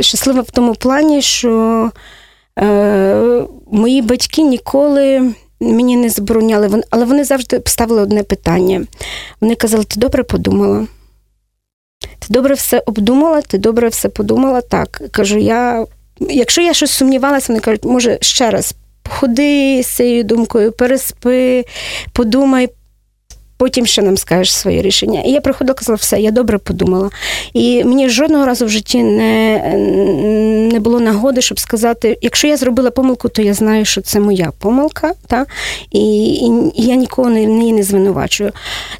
щаслива 0.00 0.40
в 0.40 0.50
тому 0.50 0.74
плані, 0.74 1.22
що 1.22 1.90
мої 3.70 4.02
батьки 4.02 4.42
ніколи 4.42 5.34
мені 5.60 5.96
не 5.96 6.08
забороняли, 6.08 6.82
але 6.90 7.04
вони 7.04 7.24
завжди 7.24 7.62
ставили 7.64 8.02
одне 8.02 8.22
питання. 8.22 8.86
Вони 9.40 9.54
казали: 9.54 9.84
ти 9.84 10.00
добре 10.00 10.22
подумала? 10.22 10.86
Ти 12.18 12.26
добре 12.28 12.54
все 12.54 12.82
обдумала, 12.86 13.40
ти 13.40 13.58
добре 13.58 13.88
все 13.88 14.08
подумала. 14.08 14.60
Так. 14.60 15.02
Кажу, 15.10 15.38
я, 15.38 15.86
якщо 16.20 16.62
я 16.62 16.74
щось 16.74 16.90
сумнівалася, 16.90 17.52
вони 17.52 17.60
кажуть, 17.60 17.84
може, 17.84 18.18
ще 18.20 18.50
раз 18.50 18.74
походи 19.02 19.82
з 19.82 19.86
цією 19.86 20.24
думкою, 20.24 20.72
переспи, 20.72 21.64
подумай, 22.12 22.68
потім 23.56 23.86
ще 23.86 24.02
нам 24.02 24.16
скажеш 24.16 24.52
своє 24.52 24.82
рішення. 24.82 25.20
І 25.20 25.30
я 25.30 25.40
приходила, 25.40 25.74
казала, 25.74 25.96
все, 25.96 26.20
я 26.20 26.30
добре 26.30 26.58
подумала. 26.58 27.10
І 27.52 27.84
мені 27.84 28.08
жодного 28.08 28.46
разу 28.46 28.66
в 28.66 28.68
житті 28.68 29.02
не, 29.02 29.58
не 30.72 30.80
було 30.80 31.00
нагоди, 31.00 31.40
щоб 31.40 31.60
сказати, 31.60 32.18
якщо 32.22 32.46
я 32.46 32.56
зробила 32.56 32.90
помилку, 32.90 33.28
то 33.28 33.42
я 33.42 33.54
знаю, 33.54 33.84
що 33.84 34.00
це 34.00 34.20
моя 34.20 34.52
помилка, 34.58 35.12
та? 35.26 35.46
І, 35.90 36.24
і 36.34 36.72
я 36.74 36.94
нікого 36.94 37.30
не, 37.30 37.46
неї 37.46 37.72
не 37.72 37.82
звинувачую. 37.82 38.52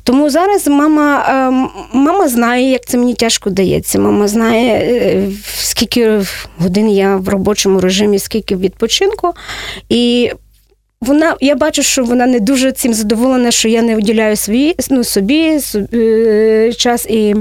Тому 0.03 0.31
зараз 0.31 0.67
мама, 0.67 1.27
ем, 1.29 1.69
мама 1.93 2.29
знає, 2.29 2.71
як 2.71 2.87
це 2.87 2.99
мені 2.99 3.15
тяжко 3.15 3.51
дається. 3.51 3.99
Мама 3.99 4.29
знає, 4.29 4.73
е, 4.73 5.33
скільки 5.57 6.21
годин 6.59 6.91
я 6.91 7.17
в 7.17 7.29
робочому 7.29 7.81
режимі, 7.81 8.19
скільки 8.19 8.57
відпочинку. 8.57 9.33
І 9.89 10.31
вона, 11.01 11.37
я 11.41 11.55
бачу, 11.55 11.83
що 11.83 12.05
вона 12.05 12.27
не 12.27 12.41
дуже 12.41 12.73
цим 12.73 12.95
задоволена, 12.95 13.51
що 13.51 13.69
я 13.69 13.83
не 13.83 13.95
виділяю 13.95 14.37
свої, 14.37 14.77
ну, 14.91 15.05
собі, 15.05 15.61
собі 15.61 15.87
е, 15.95 16.73
час 16.77 17.07
і, 17.07 17.35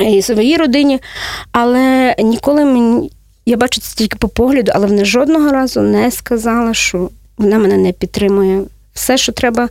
і 0.00 0.22
своїй 0.22 0.56
родині. 0.56 1.00
Але 1.52 2.14
ніколи 2.18 2.64
мені, 2.64 3.10
я 3.46 3.56
бачу 3.56 3.80
це 3.80 3.96
тільки 3.96 4.18
по 4.18 4.28
погляду, 4.28 4.72
але 4.74 4.86
вона 4.86 5.04
жодного 5.04 5.52
разу 5.52 5.80
не 5.80 6.10
сказала, 6.10 6.74
що 6.74 7.10
вона 7.38 7.58
мене 7.58 7.76
не 7.76 7.92
підтримує. 7.92 8.62
Все, 8.94 9.16
що 9.18 9.32
треба 9.32 9.68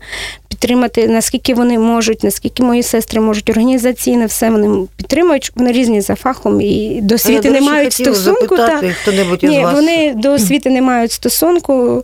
підтримати, 0.47 1.07
наскільки 1.07 1.53
вони 1.53 1.79
можуть, 1.79 2.23
наскільки 2.23 2.63
мої 2.63 2.83
сестри 2.83 3.21
можуть, 3.21 3.49
організаційне, 3.49 4.25
все 4.25 4.49
вони 4.49 4.87
підтримують. 4.97 5.51
Вони 5.55 5.71
різні 5.71 6.01
за 6.01 6.15
фахом 6.15 6.61
і 6.61 6.99
до 7.01 7.15
освіти 7.15 7.51
не 7.51 7.61
мають 7.61 7.93
стосунку. 7.93 8.55
Та, 8.55 8.65
запитати, 8.65 8.95
хто-небудь 9.01 9.43
із 9.43 9.49
ні, 9.49 9.59
вас. 9.63 9.73
вони 9.73 10.13
до 10.15 10.31
освіти 10.33 10.69
не 10.69 10.81
мають 10.81 11.11
стосунку. 11.11 12.03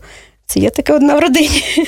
Це 0.49 0.59
є 0.59 0.69
таке 0.69 0.93
одна 0.93 1.15
в 1.15 1.19
родині. 1.19 1.63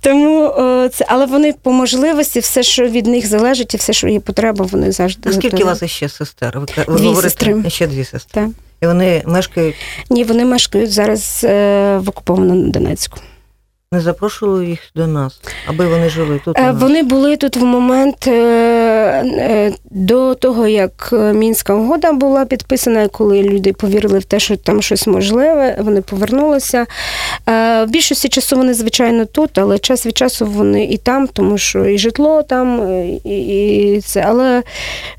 Тому 0.00 0.40
о, 0.42 0.88
це, 0.88 1.04
але 1.08 1.26
вони 1.26 1.52
по 1.52 1.72
можливості, 1.72 2.40
все, 2.40 2.62
що 2.62 2.88
від 2.88 3.06
них 3.06 3.26
залежить, 3.26 3.74
і 3.74 3.76
все, 3.76 3.92
що 3.92 4.08
є 4.08 4.20
потреба, 4.20 4.68
вони 4.72 4.92
завжди. 4.92 5.30
А 5.30 5.32
скільки 5.32 5.62
у 5.62 5.66
вас 5.66 5.82
іще 5.82 6.08
сестер? 6.08 6.60
Ви, 6.60 6.66
ви 6.86 6.98
Дві 6.98 7.06
говорите, 7.06 7.30
сестри. 7.30 7.70
ще 7.70 7.86
дві 7.86 8.04
сестри. 8.04 8.42
Так. 8.42 8.50
І 8.82 8.86
вони 8.86 9.22
мешкають, 9.26 9.74
Ні, 10.10 10.24
вони 10.24 10.44
мешкають 10.44 10.92
зараз 10.92 11.40
е, 11.44 11.98
в 11.98 12.08
окупованому 12.08 12.68
Донецьку. 12.70 13.18
Не 13.94 14.00
запрошували 14.00 14.66
їх 14.66 14.80
до 14.94 15.06
нас, 15.06 15.40
аби 15.66 15.86
вони 15.86 16.08
жили 16.08 16.40
тут. 16.44 16.58
у 16.58 16.60
Е, 16.60 16.64
нас? 16.72 16.82
Вони 16.82 17.02
були 17.02 17.36
тут 17.36 17.56
в 17.56 17.64
момент, 17.64 18.26
е, 18.26 18.32
е, 18.32 19.72
до 19.90 20.34
того, 20.34 20.66
як 20.66 21.08
мінська 21.34 21.74
угода 21.74 22.12
була 22.12 22.44
підписана, 22.44 23.08
коли 23.08 23.42
люди 23.42 23.72
повірили 23.72 24.18
в 24.18 24.24
те, 24.24 24.40
що 24.40 24.56
там 24.56 24.82
щось 24.82 25.06
можливе, 25.06 25.76
вони 25.80 26.00
повернулися. 26.00 26.86
В 27.46 27.86
більшості 27.88 28.28
часу 28.28 28.56
вони, 28.56 28.74
звичайно, 28.74 29.24
тут, 29.24 29.58
але 29.58 29.78
час 29.78 30.06
від 30.06 30.18
часу 30.18 30.46
вони 30.46 30.84
і 30.84 30.96
там, 30.96 31.26
тому 31.26 31.58
що 31.58 31.86
і 31.86 31.98
житло 31.98 32.42
там, 32.42 32.88
і, 33.24 33.94
і 33.94 34.00
це. 34.00 34.24
Але 34.28 34.62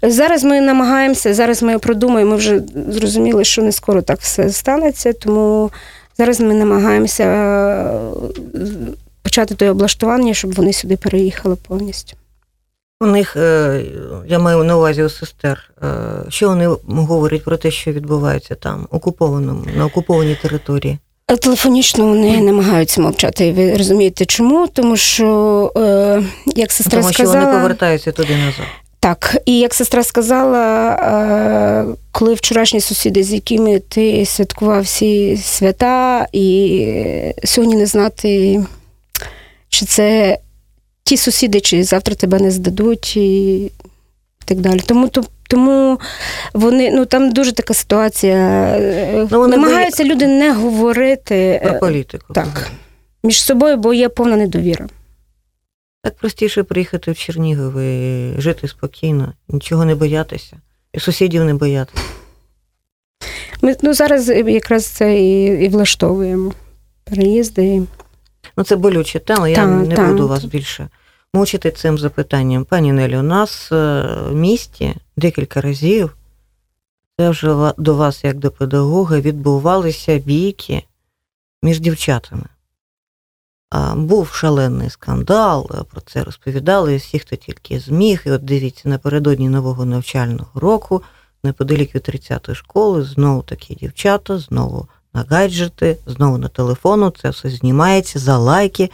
зараз 0.02 0.44
ми 0.44 0.62
намагаємося, 0.62 1.34
зараз 1.34 1.64
ми 1.64 1.80
продумаємо, 1.80 2.32
ми 2.32 2.38
вже 2.38 2.62
зрозуміли, 2.90 3.44
що 3.44 3.62
не 3.62 3.72
скоро 3.72 4.02
так 4.02 4.20
все 4.20 4.50
станеться, 4.50 5.14
тому 5.14 5.72
зараз 6.18 6.40
ми 6.40 6.54
намагаємося 6.54 7.24
е, 7.24 8.60
почати 9.24 9.56
те 9.56 9.70
облаштування, 9.70 10.34
щоб 10.34 10.54
вони 10.54 10.74
сюди 10.74 10.98
переїхали 10.98 11.56
повністю. 11.68 12.18
У 13.02 13.06
них, 13.06 13.36
е, 13.36 13.82
я 14.28 14.40
маю 14.40 14.64
на 14.64 14.78
увазі 14.78 15.04
у 15.04 15.10
сестер, 15.10 15.72
е, 15.84 15.88
що 16.30 16.50
вони 16.50 16.68
говорять 16.88 17.44
про 17.44 17.58
те, 17.58 17.72
що 17.72 17.92
відбувається 17.92 18.56
там, 18.56 18.88
окупованому, 18.92 19.64
на 19.78 19.86
окупованій 19.86 20.38
території? 20.42 20.98
Телефонічно 21.42 22.08
вони 22.08 22.42
намагаються 22.42 23.02
мовчати. 23.02 23.54
Ви 23.54 23.78
розумієте, 23.78 24.26
чому? 24.26 24.68
Тому 24.68 24.98
що, 24.98 25.72
як 26.56 26.72
сестра 26.72 27.02
Тому 27.02 27.14
сказала, 27.14 27.40
що 27.42 27.48
вони 27.48 27.58
повертаються 27.58 28.12
туди 28.12 28.38
назад. 28.38 28.66
Так, 29.06 29.38
і 29.46 29.60
як 29.60 29.74
сестра 29.74 30.04
сказала, 30.04 30.96
коли 32.16 32.34
вчорашні 32.34 32.82
сусіди, 32.82 33.24
з 33.24 33.34
якими 33.34 33.80
ти 33.80 34.26
святкував 34.26 34.82
всі 34.82 35.38
свята, 35.38 36.28
і 36.32 37.34
сьогодні 37.44 37.76
не 37.76 37.86
знати, 37.86 38.64
чи 39.70 39.86
це 39.86 40.38
ті 41.04 41.18
сусіди, 41.18 41.62
чи 41.62 41.84
завтра 41.84 42.16
тебе 42.16 42.40
не 42.40 42.52
здадуть, 42.52 43.18
і 43.18 43.72
так 44.46 44.60
далі. 44.60 44.80
Тому 44.80 45.10
тому 45.50 46.00
вони 46.54 46.92
ну 46.92 47.06
там 47.06 47.32
дуже 47.32 47.52
така 47.52 47.74
ситуація. 47.74 48.38
Е, 48.38 49.28
ну, 49.32 49.40
вони 49.40 49.58
Намагаються 49.58 50.04
бої... 50.04 50.16
люди 50.16 50.28
не 50.28 50.54
говорити 50.54 51.62
про 51.64 51.80
політику. 51.80 52.34
Так, 52.34 52.72
між 53.24 53.42
собою, 53.42 53.78
бо 53.78 53.94
є 53.94 54.10
повна 54.10 54.36
недовіра. 54.36 54.88
Так 56.04 56.16
простіше 56.18 56.64
приїхати 56.64 57.12
в 57.12 57.18
Чернігів 57.18 57.78
і 57.78 58.34
жити 58.42 58.68
спокійно, 58.68 59.34
нічого 59.50 59.86
не 59.86 59.96
боятися, 59.96 60.58
сусідів 60.98 61.46
не 61.46 61.54
боятися. 61.54 62.04
Ми 63.62 63.76
ну, 63.82 63.94
зараз 63.94 64.30
якраз 64.30 64.86
це 64.86 65.20
і 65.20 65.46
і 65.66 65.70
влаштовуємо. 65.70 66.54
Переїзди. 67.04 67.82
Ну, 68.58 68.64
це 68.64 68.76
болюча 68.76 69.20
тема, 69.20 69.50
я 69.50 69.56
та, 69.56 69.66
не 69.68 69.96
та. 69.96 70.08
буду 70.08 70.28
вас 70.28 70.46
більше 70.46 70.90
мучити 71.34 71.72
цим 71.72 71.98
запитанням. 71.98 72.66
Пані 72.66 72.92
Нелі, 72.92 73.18
у 73.18 73.22
нас 73.22 73.72
е, 73.72 73.76
в 74.30 74.36
місті 74.36 74.96
декілька 75.18 75.62
разів, 75.62 76.18
це 77.20 77.30
вже 77.30 77.74
до 77.78 77.96
вас, 77.96 78.24
як 78.24 78.38
до 78.38 78.52
педагога, 78.52 79.20
відбувалися 79.20 80.18
бійки 80.18 80.84
між 81.64 81.80
дівчатами. 81.80 82.46
Був 83.96 84.28
шалений 84.28 84.90
скандал, 84.90 85.72
е, 85.74 85.84
про 85.92 86.02
це 86.02 86.24
розповідали 86.24 86.96
всі, 86.96 87.20
хто 87.20 87.36
тільки 87.36 87.80
зміг. 87.80 88.22
І 88.26 88.32
от 88.32 88.46
дивіться, 88.46 88.90
напередодні 88.90 89.50
нового 89.50 89.86
навчального 89.86 90.60
року, 90.60 91.04
неподалік 91.44 91.96
від 91.96 92.02
30-ї 92.02 92.56
школи, 92.56 93.04
знову 93.04 93.42
такі 93.42 93.76
дівчата, 93.76 94.38
знову 94.38 94.88
на 95.14 95.26
гаджети, 95.30 95.98
знову 96.06 96.38
на 96.38 96.48
телефону, 96.48 97.14
це 97.22 97.30
все 97.30 97.50
знімається 97.50 98.20
за 98.20 98.38
лайки, 98.38 98.92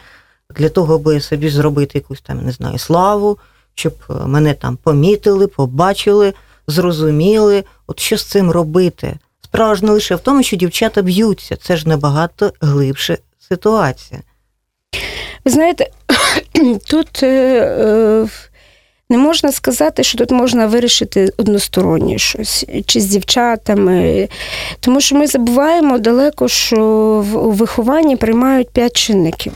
для 0.55 0.69
того, 0.69 0.95
аби 0.95 1.21
собі 1.21 1.49
зробити 1.49 1.97
якусь 1.97 2.21
там, 2.21 2.45
не 2.45 2.51
знаю, 2.51 2.77
славу, 2.77 3.37
щоб 3.75 3.93
е, 4.09 4.13
мене 4.13 4.53
там 4.53 4.77
помітили, 4.77 5.47
побачили, 5.47 6.33
зрозуміли. 6.67 7.63
От 7.87 7.99
що 7.99 8.17
з 8.17 8.23
цим 8.23 8.51
робити? 8.51 9.19
Справа 9.41 9.75
ж 9.75 9.85
не 9.85 9.91
лише 9.91 10.15
в 10.15 10.19
тому, 10.19 10.43
що 10.43 10.57
дівчата 10.57 11.01
б'ються, 11.01 11.55
це 11.55 11.77
ж 11.77 11.89
набагато 11.89 12.53
глибша 12.61 13.17
ситуація. 13.39 14.21
Ви 15.45 15.51
знаєте, 15.51 15.87
тут 16.87 17.23
е, 17.23 17.27
е, 17.27 18.27
не 19.09 19.17
можна 19.17 19.51
сказати, 19.51 20.03
що 20.03 20.17
тут 20.17 20.31
можна 20.31 20.67
вирішити 20.67 21.33
одностороннє 21.37 22.17
щось 22.17 22.65
чи 22.85 22.99
з 22.99 23.05
дівчатами, 23.05 24.29
тому 24.79 25.01
що 25.01 25.15
ми 25.15 25.27
забуваємо 25.27 25.97
далеко, 25.97 26.47
що 26.47 26.79
в 27.31 27.55
вихованні 27.55 28.15
приймають 28.15 28.69
п'ять 28.69 28.97
чинників: 28.97 29.53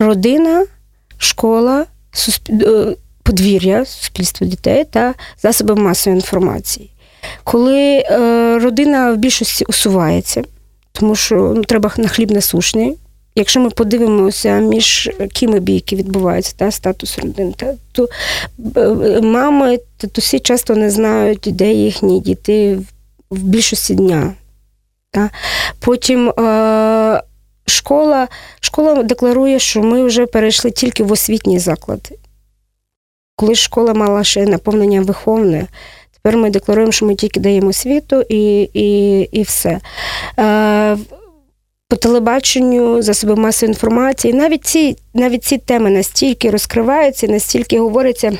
родина, 0.00 0.66
школа, 1.18 1.86
суспіль... 2.12 2.62
Е, 2.66 2.96
подвір'я, 3.24 3.84
суспільство 3.84 4.46
дітей 4.46 4.84
та 4.84 5.14
засоби 5.42 5.74
масової 5.74 6.16
інформації. 6.16 6.90
Коли 7.44 8.00
родина 8.62 9.12
в 9.12 9.16
більшості 9.16 9.64
усувається, 9.64 10.42
тому 10.92 11.16
що 11.16 11.52
ну, 11.56 11.64
треба 11.64 11.92
на 11.96 12.08
хліб 12.08 12.30
насушний, 12.30 12.96
Якщо 13.34 13.60
ми 13.60 13.70
подивимося, 13.70 14.58
між 14.58 15.10
кими 15.32 15.60
бійки 15.60 15.96
відбуваються, 15.96 16.54
та, 16.56 16.70
статус 16.70 17.18
родин, 17.18 17.52
та, 17.52 17.74
то 17.92 18.08
е, 18.76 19.20
мами, 19.20 19.78
татусі 19.96 20.38
часто 20.38 20.74
не 20.74 20.90
знають, 20.90 21.48
де 21.52 21.72
їхні 21.72 22.20
діти 22.20 22.78
в 23.30 23.42
більшості 23.42 23.94
дня. 23.94 24.32
Та. 25.10 25.30
Потім 25.80 26.28
е, 26.28 27.22
школа 27.66 28.28
школа 28.60 29.02
декларує, 29.02 29.58
що 29.58 29.82
ми 29.82 30.04
вже 30.04 30.26
перейшли 30.26 30.70
тільки 30.70 31.04
в 31.04 31.12
освітній 31.12 31.58
заклад. 31.58 32.12
Коли 33.36 33.54
школа 33.54 33.94
мала 33.94 34.24
ще 34.24 34.46
наповнення 34.46 35.00
виховне, 35.00 35.66
тепер 36.12 36.36
ми 36.36 36.50
декларуємо, 36.50 36.92
що 36.92 37.06
ми 37.06 37.14
тільки 37.14 37.40
даємо 37.40 37.68
освіту 37.68 38.24
і 38.28 38.62
і, 38.74 39.20
і 39.20 39.42
все. 39.42 39.80
Е, 40.38 40.96
по 41.92 41.96
телебаченню, 41.96 43.02
засоби 43.02 43.36
масової 43.36 43.70
інформації. 43.70 44.34
Навіть 44.34 44.64
ці 44.64 44.96
навіть 45.14 45.44
ці 45.44 45.58
теми 45.58 45.90
настільки 45.90 46.50
розкриваються, 46.50 47.26
настільки 47.26 47.80
говориться. 47.80 48.32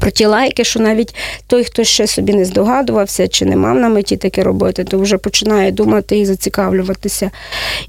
Про 0.00 0.10
ті 0.10 0.26
лайки, 0.26 0.64
що 0.64 0.80
навіть 0.80 1.14
той, 1.46 1.64
хто 1.64 1.84
ще 1.84 2.06
собі 2.06 2.34
не 2.34 2.44
здогадувався 2.44 3.28
чи 3.28 3.44
не 3.44 3.56
мав 3.56 3.74
на 3.74 3.88
меті 3.88 4.16
таке 4.16 4.42
робити, 4.42 4.84
то 4.84 4.98
вже 4.98 5.18
починає 5.18 5.72
думати 5.72 6.18
і 6.18 6.26
зацікавлюватися. 6.26 7.30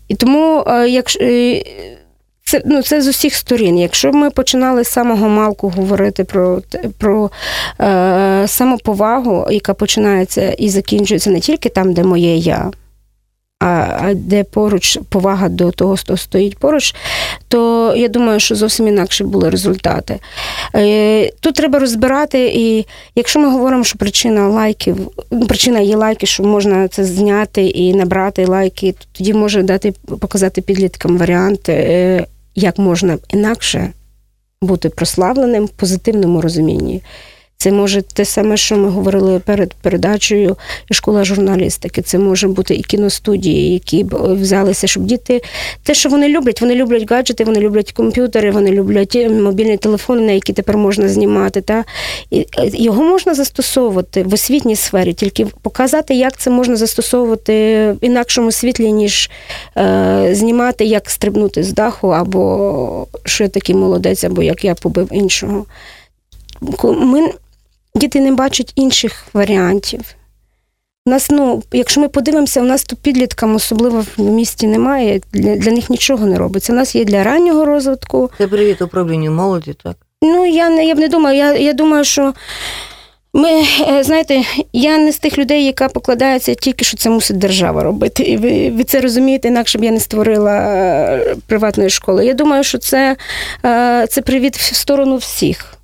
І 0.08 0.16
тому, 0.16 0.64
е, 0.68 0.90
якщо 0.90 1.20
е, 1.22 1.64
це 2.44 2.62
ну, 2.66 2.82
це 2.82 3.02
з 3.02 3.08
усіх 3.08 3.36
сторін. 3.36 3.78
Якщо 3.78 4.12
ми 4.12 4.30
починали 4.30 4.84
з 4.84 4.88
самого 4.88 5.30
малку 5.30 5.70
говорити 5.70 6.24
про 6.24 6.62
про 6.98 7.32
е, 7.82 8.44
самоповагу, 8.48 9.48
яка 9.52 9.74
починається 9.74 10.52
і 10.52 10.70
закінчується 10.70 11.30
не 11.30 11.40
тільки 11.40 11.70
там, 11.70 11.94
де 11.94 12.04
моє 12.04 12.36
я 12.36 12.72
а 13.60 14.14
де 14.16 14.44
поруч 14.44 15.00
повага 15.10 15.50
до 15.50 15.72
того, 15.72 15.96
хто 15.96 16.18
стоїть 16.18 16.58
поруч, 16.58 16.96
то 17.48 17.94
я 17.98 18.08
думаю, 18.08 18.40
що 18.40 18.56
зовсім 18.56 18.88
інакше 18.88 19.24
були 19.24 19.50
результати. 19.50 20.20
Е, 20.76 21.30
тут 21.40 21.56
треба 21.56 21.80
розбирати, 21.80 22.52
і 22.56 22.86
якщо 23.16 23.40
ми 23.40 23.50
говоримо, 23.52 23.84
що 23.84 23.98
причина 23.98 24.48
лайків, 24.48 24.98
ну, 25.32 25.48
причина 25.48 25.80
є 25.80 25.96
лайки, 25.96 26.26
що 26.26 26.44
можна 26.44 26.88
це 26.88 27.06
зняти 27.06 27.66
і 27.66 27.94
набрати 27.94 28.46
лайки, 28.46 28.92
то 28.92 29.06
тоді 29.12 29.34
може 29.34 29.64
дати 29.64 29.94
показати 30.20 30.62
підліткам 30.62 31.18
варіант, 31.18 31.70
е, 31.70 32.26
як 32.56 32.78
можна 32.78 33.18
інакше 33.34 33.94
бути 34.62 34.90
прославленим 34.90 35.66
в 35.66 35.70
позитивному 35.70 36.42
розумінні. 36.42 37.02
Це 37.62 37.72
може 37.72 38.02
те 38.02 38.26
саме, 38.26 38.58
що 38.58 38.78
ми 38.78 38.90
говорили 38.90 39.40
перед 39.40 39.74
передачею 39.74 40.58
школа 40.92 41.24
журналістики. 41.24 42.02
Це 42.02 42.20
може 42.20 42.48
бути 42.48 42.76
і 42.76 42.84
кіностудії, 42.84 43.74
які 43.74 44.04
б 44.04 44.34
взялися, 44.34 44.88
щоб 44.88 45.04
діти 45.04 45.42
те, 45.84 45.94
що 45.94 46.10
вони 46.10 46.28
люблять, 46.28 46.62
вони 46.62 46.76
люблять 46.76 47.12
гаджети, 47.12 47.44
вони 47.44 47.60
люблять 47.60 47.92
комп'ютери, 47.92 48.52
вони 48.52 48.72
люблять 48.72 49.16
мобільні 49.30 49.78
телефони, 49.78 50.22
на 50.22 50.32
які 50.32 50.54
тепер 50.54 50.78
можна 50.78 51.08
знімати. 51.08 51.62
Та 51.62 51.84
і 52.30 52.40
е, 52.40 52.70
його 52.74 53.04
можна 53.04 53.34
застосовувати 53.34 54.24
в 54.24 54.34
освітній 54.34 54.76
сфері, 54.76 55.14
тільки 55.14 55.46
показати, 55.62 56.14
як 56.14 56.38
це 56.38 56.50
можна 56.50 56.76
застосовувати 56.76 57.54
в 57.92 57.98
інакшому 58.02 58.52
світлі, 58.52 58.92
ніж 58.92 59.30
е, 59.78 60.30
знімати, 60.32 60.86
як 60.86 61.10
стрибнути 61.10 61.64
з 61.64 61.74
даху, 61.74 62.08
або 62.08 63.08
що 63.26 63.44
я 63.44 63.50
такий 63.50 63.76
молодець, 63.76 64.24
або 64.24 64.44
як 64.44 64.64
я 64.66 64.76
побив 64.76 65.08
іншого. 65.12 65.66
Ми 66.84 67.30
діти 68.00 68.20
не 68.20 68.32
бачать 68.32 68.72
інших 68.76 69.26
варіантів. 69.34 70.02
У 71.06 71.10
нас, 71.10 71.30
ну, 71.30 71.64
якщо 71.72 72.02
ми 72.02 72.08
подивимося, 72.08 72.62
у 72.62 72.64
нас 72.64 72.84
тут 72.84 73.00
підліткам 73.00 73.56
особливо 73.56 74.06
в 74.18 74.24
місті 74.24 74.68
немає, 74.68 75.22
для 75.34 75.56
для 75.56 75.72
них 75.72 75.90
нічого 75.90 76.26
не 76.26 76.38
робиться. 76.38 76.74
У 76.74 76.76
нас 76.76 76.96
є 76.96 77.06
для 77.06 77.24
раннього 77.24 77.66
розвитку. 77.66 78.32
Це 78.38 78.48
привіт 78.48 78.82
управлінню 78.82 79.32
молоді, 79.32 79.76
так? 79.84 79.96
Ну, 80.22 80.46
я 80.46 80.70
не 80.70 80.86
я 80.86 80.96
б 80.96 81.00
не 81.00 81.08
думаю. 81.08 81.38
Я 81.38 81.54
я 81.54 81.74
думаю, 81.74 82.04
що 82.04 82.34
ми, 83.34 83.50
е, 83.90 84.04
знаєте, 84.04 84.42
я 84.74 84.98
не 84.98 85.12
з 85.12 85.20
тих 85.20 85.38
людей, 85.38 85.66
яка 85.66 85.90
покладається 85.90 86.56
тільки, 86.56 86.86
що 86.86 86.98
це 86.98 87.10
мусить 87.10 87.38
держава 87.38 87.84
робити. 87.84 88.24
І 88.24 88.38
ви, 88.38 88.70
ви 88.70 88.84
це 88.84 89.02
розумієте, 89.02 89.48
інакше 89.48 89.78
б 89.78 89.84
я 89.84 89.92
не 89.92 90.00
створила 90.00 90.56
е, 90.56 91.36
приватної 91.48 91.90
школи. 91.90 92.26
Я 92.26 92.34
думаю, 92.34 92.64
що 92.64 92.78
це, 92.78 93.16
е, 93.66 94.08
це 94.10 94.22
привіт 94.22 94.58
в 94.58 94.76
сторону 94.76 95.18
всіх. 95.18 95.79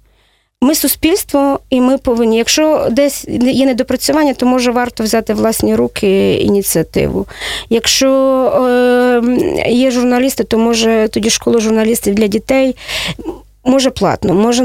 Ми 0.61 0.75
суспільство, 0.75 1.59
і 1.69 1.81
ми 1.81 1.97
повинні. 1.97 2.37
Якщо 2.37 2.87
десь 2.91 3.25
є 3.41 3.65
недопрацювання, 3.65 4.33
то 4.33 4.45
може 4.45 4.71
варто 4.71 5.03
взяти 5.03 5.33
власні 5.33 5.75
руки 5.75 6.33
ініціативу. 6.33 7.27
Якщо 7.69 8.11
е, 9.65 9.71
є 9.71 9.91
журналісти, 9.91 10.43
то 10.43 10.57
може 10.57 11.07
тоді 11.11 11.29
школа 11.29 11.59
журналістів 11.59 12.15
для 12.15 12.27
дітей. 12.27 12.75
Може 13.67 13.89
платно, 13.89 14.33
може 14.33 14.63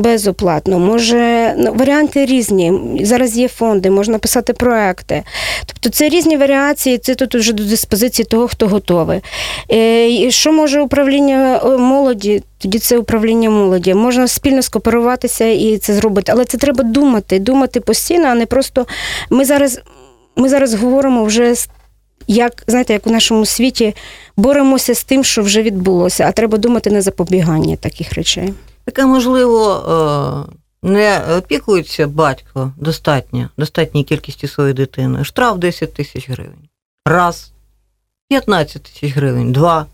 безоплатно, 0.00 0.78
може 0.78 1.54
ну, 1.58 1.72
варіанти 1.74 2.26
різні. 2.26 2.72
Зараз 3.02 3.36
є 3.36 3.48
фонди, 3.48 3.90
можна 3.90 4.18
писати 4.18 4.52
проекти. 4.52 5.22
Тобто 5.66 5.88
це 5.90 6.08
різні 6.08 6.36
варіації, 6.36 6.98
це 6.98 7.14
тут 7.14 7.34
вже 7.34 7.52
до 7.52 7.64
диспозиції 7.64 8.26
того, 8.26 8.48
хто 8.48 8.68
готовий. 8.68 9.20
Е, 9.72 10.08
і 10.10 10.30
Що 10.30 10.52
може 10.52 10.80
управління 10.80 11.60
молоді? 11.78 12.42
Тоді 12.58 12.78
це 12.78 12.98
управління 12.98 13.50
молоді. 13.50 13.94
Можна 13.94 14.28
спільно 14.28 14.62
скооперуватися 14.62 15.44
і 15.44 15.78
це 15.78 15.94
зробити. 15.94 16.32
Але 16.34 16.44
це 16.44 16.58
треба 16.58 16.84
думати, 16.84 17.38
думати 17.38 17.80
постійно, 17.80 18.28
а 18.28 18.34
не 18.34 18.46
просто 18.46 18.86
ми 19.30 19.44
зараз. 19.44 19.80
Ми 20.38 20.48
зараз 20.48 20.74
говоримо 20.74 21.24
вже 21.24 21.54
з- 21.54 21.68
як 22.26 22.64
знаєте, 22.66 22.92
як 22.92 23.06
у 23.06 23.10
нашому 23.10 23.46
світі 23.46 23.94
боремося 24.36 24.94
з 24.94 25.04
тим, 25.04 25.24
що 25.24 25.42
вже 25.42 25.62
відбулося, 25.62 26.24
а 26.28 26.32
треба 26.32 26.58
думати 26.58 26.90
на 26.90 27.02
запобігання 27.02 27.76
таких 27.76 28.12
речей. 28.12 28.54
Таке, 28.84 29.06
можливо, 29.06 30.46
е, 30.82 30.88
не 30.88 31.22
опікується 31.38 32.06
батько 32.06 32.72
достатньо, 32.76 33.50
достатньою 33.58 34.06
кількістю 34.06 34.48
своєї 34.48 34.74
дитини. 34.74 35.24
Штраф 35.24 35.58
10 35.58 35.94
тисяч 35.94 36.30
гривень. 36.30 36.68
Раз. 37.06 37.52
15 38.28 38.82
тисяч 38.82 39.16
гривень. 39.16 39.52
Два. 39.52 39.86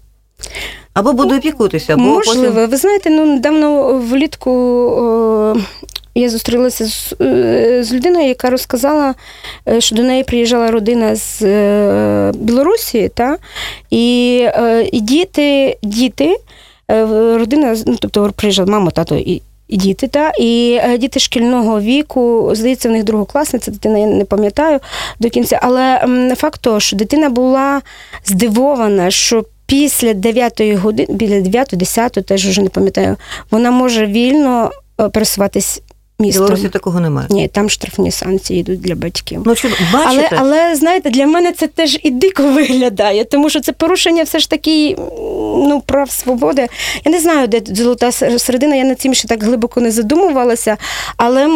Або 0.94 1.12
буде 1.12 1.38
опікуватися, 1.38 1.94
або 1.94 2.02
Можливо, 2.02 2.54
потім... 2.54 2.70
ви 2.70 2.76
знаєте, 2.76 3.10
ну 3.10 3.26
недавно 3.26 3.98
влітку 3.98 4.50
о, 4.50 5.56
я 6.14 6.31
зустрілася 6.31 6.87
з, 6.87 7.14
е, 7.20 7.85
з 7.85 7.92
людиною, 7.92 8.29
яка 8.29 8.51
розказала, 8.51 9.14
е, 9.68 9.81
що 9.81 9.96
до 9.96 10.03
неї 10.03 10.25
приїжджала 10.25 10.70
родина 10.70 11.16
з 11.16 11.42
е, 11.42 12.33
Білорусі, 12.35 13.11
та, 13.14 13.37
і, 13.90 14.37
і 14.92 15.01
діти, 15.01 15.77
діти, 15.83 16.37
родина, 16.88 17.77
ну, 17.87 17.96
тобто 18.01 18.33
приїжджала 18.37 18.70
мама, 18.70 18.90
тато 18.90 19.16
і. 19.16 19.42
І 19.68 19.77
діти, 19.77 20.09
та 20.09 20.33
і 20.38 20.81
діти 20.98 21.20
шкільного 21.20 21.81
віку, 21.81 22.51
здається, 22.55 22.88
в 22.88 22.92
них 22.92 23.05
другокласниця, 23.05 23.70
дитина, 23.70 23.98
я 23.98 24.07
не 24.07 24.25
пам'ятаю 24.25 24.81
до 25.20 25.31
кінця. 25.31 25.59
Але 25.62 26.07
факт 26.37 26.61
того, 26.61 26.81
що 26.81 26.96
дитина 26.96 27.29
була 27.29 27.81
здивована, 28.25 29.11
що 29.11 29.44
після 29.66 30.14
9 30.14 30.61
години, 30.61 31.14
біля 31.14 31.35
9-10, 31.35 32.22
теж 32.22 32.48
вже 32.48 32.62
не 32.62 32.68
пам'ятаю, 32.68 33.16
вона 33.51 33.70
може 33.70 34.07
вільно 34.07 34.70
пересуватись 35.12 35.83
містом. 36.22 36.44
Білорусі 36.44 36.68
такого 36.68 37.00
немає. 37.00 37.26
Ні, 37.30 37.48
там 37.48 37.70
штрафні 37.70 38.11
санкції 38.11 38.61
йдуть 38.61 38.80
для 38.80 38.94
батьків. 38.94 39.42
Ну, 39.46 39.54
що, 39.54 39.68
Але, 39.68 40.04
бачите, 40.04 40.37
але 40.38 40.76
знаєте, 40.76 41.11
для 41.11 41.26
мене 41.26 41.52
це 41.52 41.66
теж 41.66 41.98
і 42.02 42.11
дико 42.11 42.42
виглядає, 42.42 43.24
тому 43.24 43.50
що 43.50 43.61
це 43.61 43.72
порушення 43.72 44.22
все 44.22 44.38
ж 44.38 44.50
таки 44.50 44.96
ну, 45.68 45.82
прав 45.87 46.11
свободи. 46.11 46.68
Я 47.04 47.12
не 47.12 47.20
знаю, 47.20 47.48
де 47.48 47.74
золота 47.74 48.12
середина, 48.12 48.76
я 48.76 48.85
над 48.85 49.00
цим 49.00 49.14
ще 49.14 49.28
так 49.28 49.42
глибоко 49.42 49.80
не 49.80 49.90
задумувалася, 49.90 50.76
але 51.16 51.46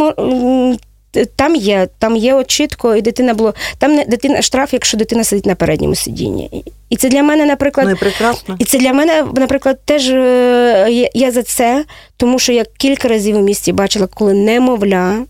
там 1.25 1.55
є, 1.57 1.89
там 1.99 2.17
є 2.17 2.35
от 2.35 2.47
чітко, 2.47 2.97
і 2.97 3.03
дитина 3.03 3.35
було. 3.35 3.55
Там 3.79 3.95
не 3.95 4.05
дитина 4.05 4.43
штраф, 4.43 4.73
якщо 4.73 4.97
дитина 4.97 5.25
сидить 5.25 5.47
на 5.47 5.55
передньому 5.55 5.95
сидінні. 5.95 6.65
І- 6.91 6.97
це 6.97 7.09
для 7.09 7.23
мене, 7.23 7.47
наприклад, 7.47 7.87
ну 7.87 7.93
і 7.93 7.97
прекрасно. 7.97 8.57
і 8.59 8.65
це 8.65 8.79
для 8.79 8.93
мене, 8.93 9.25
наприклад, 9.37 9.81
теж 9.85 10.11
е, 10.11 11.09
я 11.15 11.33
за 11.33 11.43
це, 11.43 11.85
тому 12.17 12.39
що 12.39 12.53
я 12.53 12.65
кілька 12.79 13.09
разів 13.09 13.37
у 13.37 13.41
місті 13.41 13.73
бачила, 13.73 14.07
коли 14.07 14.35
немовля 14.35 15.25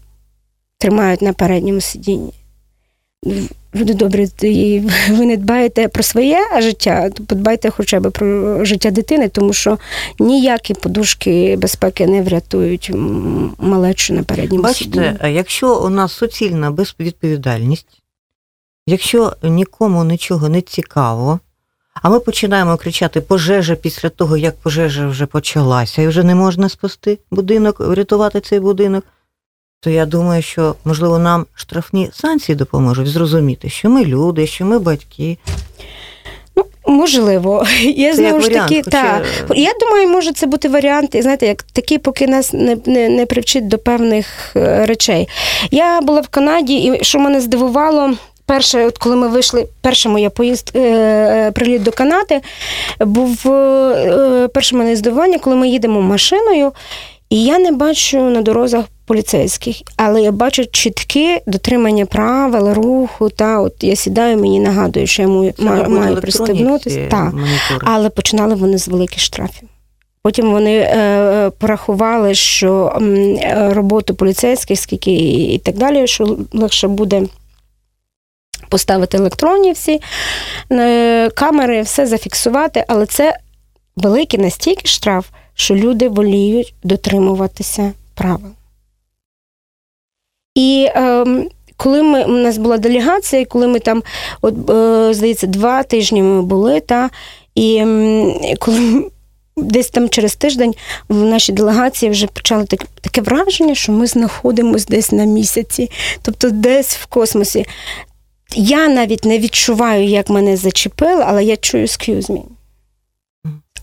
тримають 0.79 1.23
на 1.23 1.33
передньому 1.33 1.81
сидінні. 1.81 2.33
Люди 3.77 3.95
добрі, 3.95 4.29
і 4.43 4.83
ви 5.11 5.27
не 5.27 5.37
дбаєте 5.37 5.89
про 5.89 6.03
своє 6.03 6.39
життя, 6.61 7.11
то 7.11 7.25
подбайте 7.25 7.71
хоча 7.71 8.01
б 8.01 8.11
про 8.11 8.65
життя 8.65 8.91
дитини, 8.91 9.29
тому 9.29 9.53
що 9.53 9.79
ніякі 10.19 10.75
подушки 10.75 11.57
безпеки 11.57 12.07
не 12.07 12.23
врятують 12.23 12.91
малечу 13.59 14.15
на 14.15 14.23
передньому. 14.23 14.63
Бачите, 14.63 15.17
а 15.21 15.29
якщо 15.29 15.77
у 15.81 15.89
нас 15.89 16.13
суцільна 16.13 16.71
безвідповідальність, 16.71 18.03
якщо 18.87 19.33
нікому 19.43 20.05
нічого 20.05 20.49
не 20.49 20.61
цікаво, 20.61 21.41
а 22.03 22.09
ми 22.09 22.21
починаємо 22.21 22.77
кричати 22.77 23.21
пожежа 23.21 23.75
після 23.75 24.09
того, 24.09 24.37
як 24.37 24.57
пожежа 24.57 25.07
вже 25.07 25.27
почалася, 25.27 26.03
і 26.03 26.07
вже 26.07 26.23
не 26.23 26.35
можна 26.35 26.69
спасти 26.69 27.19
будинок, 27.31 27.81
врятувати 27.81 28.41
цей 28.41 28.61
будинок, 28.61 29.05
то 29.81 29.91
я 29.91 30.07
думаю, 30.07 30.43
що 30.43 30.75
можливо 30.85 31.19
нам 31.19 31.47
штрафні 31.55 32.11
санкції 32.13 32.57
допоможуть 32.57 33.07
зрозуміти, 33.09 33.69
що 33.69 33.91
ми 33.91 34.05
люди, 34.05 34.47
що 34.47 34.65
ми 34.65 34.79
батьки. 34.79 35.39
Ну, 36.57 36.65
можливо. 36.87 37.67
Я 37.83 38.11
Це 38.11 38.17
знову 38.17 38.41
ж 38.41 38.49
таки, 38.51 38.83
хоча- 38.85 38.91
та, 38.91 39.23
я 39.55 39.73
думаю, 39.81 40.09
може 40.09 40.33
це 40.33 40.47
бути 40.47 40.69
варіант, 40.69 41.15
і, 41.15 41.23
знаєте, 41.23 41.47
як 41.47 41.63
такі, 41.63 41.99
поки 41.99 42.27
нас 42.27 42.53
не, 42.53 42.77
не, 42.87 43.09
не 43.09 43.27
привчить 43.27 43.69
до 43.69 43.79
певних 43.79 44.27
е, 44.57 44.87
речей. 44.87 45.29
Я 45.71 46.01
була 46.01 46.21
в 46.21 46.29
Канаді, 46.29 46.77
і 46.77 47.05
що 47.05 47.19
мене 47.19 47.41
здивувало. 47.41 48.15
Перше, 48.47 48.87
от 48.87 48.99
коли 48.99 49.17
ми 49.17 49.29
вийшли, 49.29 49.67
перша 49.81 50.09
моя 50.09 50.31
поїзд, 50.31 50.71
е, 50.75 50.81
е, 50.81 51.51
приліт 51.51 51.83
до 51.83 51.91
Канади, 51.93 52.41
був 53.01 53.53
е, 53.53 54.49
перше 54.55 54.77
мене 54.77 54.97
здивування, 54.97 55.39
коли 55.39 55.57
ми 55.57 55.69
їдемо 55.69 56.03
машиною, 56.03 56.73
і 57.31 57.45
я 57.45 57.59
не 57.59 57.73
бачу 57.73 58.23
на 58.23 58.43
дорозах 58.43 58.85
поліцейських, 59.07 59.77
але 59.97 60.23
я 60.23 60.33
бачу 60.33 60.67
чітке 60.67 61.41
дотримання 61.47 62.07
правил, 62.07 62.73
руху. 62.73 63.31
Та 63.31 63.61
от 63.61 63.75
я 63.81 63.97
сідаю, 63.97 64.39
мені 64.39 64.61
нагадують, 64.61 65.09
що 65.09 65.23
я 65.23 65.29
маю, 65.29 65.55
маю 65.89 66.17
пристебнутися. 66.17 67.07
Так. 67.11 67.35
Але 67.81 68.11
починали 68.11 68.55
вони 68.55 68.79
з 68.79 68.89
великих 68.89 69.21
штрафів. 69.21 69.69
Потім 70.23 70.51
вони 70.53 70.77
е, 70.79 71.51
порахували, 71.59 72.35
що 72.35 72.99
е, 73.03 73.71
роботу 73.73 74.15
поліцейських, 74.15 74.81
скільки 74.81 75.11
і, 75.11 75.55
і 75.55 75.59
так 75.59 75.77
далі, 75.77 76.07
що 76.07 76.39
легше 76.53 76.89
буде 76.89 77.23
поставити 78.69 79.17
електронні 79.17 79.73
всі 79.73 80.01
е, 80.73 81.31
камери, 81.31 81.83
все 81.83 82.07
зафіксувати, 82.07 82.85
але 82.89 83.07
це 83.07 83.37
великий 83.97 84.41
настільки 84.41 84.87
штраф, 84.87 85.27
що 85.55 85.75
люди 85.75 86.09
воліють 86.09 86.75
дотримуватися 86.83 87.93
правил. 88.15 88.51
І 90.57 90.89
ем, 90.95 91.49
коли 91.77 92.03
ми, 92.03 92.25
у 92.25 92.29
нас 92.29 92.59
була 92.59 92.79
делегація, 92.79 93.45
коли 93.45 93.67
ми 93.67 93.79
там, 93.79 94.03
от, 94.43 94.71
е, 94.71 95.15
здається, 95.15 95.47
два 95.47 95.83
тижні 95.83 96.23
ми 96.23 96.43
були, 96.43 96.81
та, 96.81 97.11
і 97.55 97.77
м, 97.77 98.35
коли 98.59 99.11
десь 99.57 99.91
там 99.91 100.09
через 100.09 100.37
тиждень 100.37 100.75
в 101.09 101.17
нашій 101.17 101.53
делегації 101.53 102.11
вже 102.11 102.27
почали 102.27 102.65
так, 102.65 102.87
таке 103.01 103.21
враження, 103.21 103.75
що 103.75 103.93
ми 103.93 104.07
знаходимося 104.07 104.87
десь 104.89 105.13
на 105.13 105.25
місяці, 105.25 105.91
тобто 106.23 106.51
десь 106.51 106.97
в 106.97 107.07
космосі. 107.07 107.67
Я 108.55 108.89
навіть 108.89 109.25
не 109.25 109.39
відчуваю, 109.39 110.05
як 110.05 110.29
мене 110.31 110.57
зачепили, 110.57 111.25
але 111.27 111.45
я 111.45 111.57
чую 111.57 111.85
excuse 111.85 112.31
me. 112.31 112.43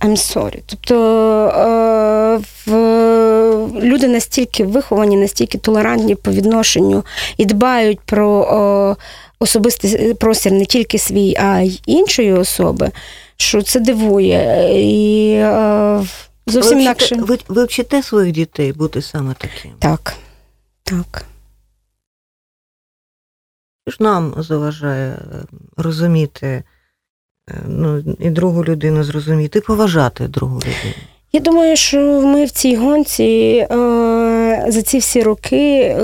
I'm 0.01 0.17
sorry. 0.35 0.61
Тобто 0.65 0.95
е, 1.47 2.41
в, 2.65 2.73
люди 3.67 4.07
настільки 4.07 4.65
виховані, 4.65 5.17
настільки 5.17 5.57
толерантні 5.57 6.15
по 6.15 6.31
відношенню 6.31 7.03
і 7.37 7.45
дбають 7.45 7.99
про 7.99 8.97
особистий 9.43 10.13
простір 10.13 10.51
не 10.51 10.65
тільки 10.65 10.99
свій, 10.99 11.35
а 11.35 11.59
й 11.59 11.81
іншої 11.85 12.33
особи, 12.33 12.91
що 13.37 13.61
це 13.61 13.79
дивує. 13.79 14.69
І 14.73 15.33
е, 15.33 16.05
зовсім 16.47 16.77
ви, 16.77 16.83
інакше. 16.83 17.15
ви, 17.15 17.39
ви 17.47 17.65
вчите 17.65 18.03
своїх 18.03 18.31
дітей 18.33 18.73
бути 18.73 19.01
саме 19.01 19.33
таким? 19.37 19.71
Так. 19.79 20.13
Так. 20.83 21.25
Що 23.87 23.91
ж 23.91 23.97
нам 24.03 24.33
заважає 24.37 25.11
е, 25.11 25.19
розуміти 25.77 26.63
е, 27.49 27.63
ну, 27.67 28.03
і 28.19 28.29
другу 28.29 28.65
людину 28.65 29.03
зрозуміти, 29.03 29.59
і 29.59 29.61
поважати 29.61 30.27
другу 30.27 30.55
людину. 30.55 30.93
Я 31.35 31.39
думаю, 31.39 31.75
що 31.75 31.97
ми 32.21 32.45
в 32.45 32.51
цій 32.51 32.75
гонці 32.75 33.23
е, 33.23 34.65
за 34.67 34.81
ці 34.81 34.97
всі 34.97 35.23
роки 35.23 35.95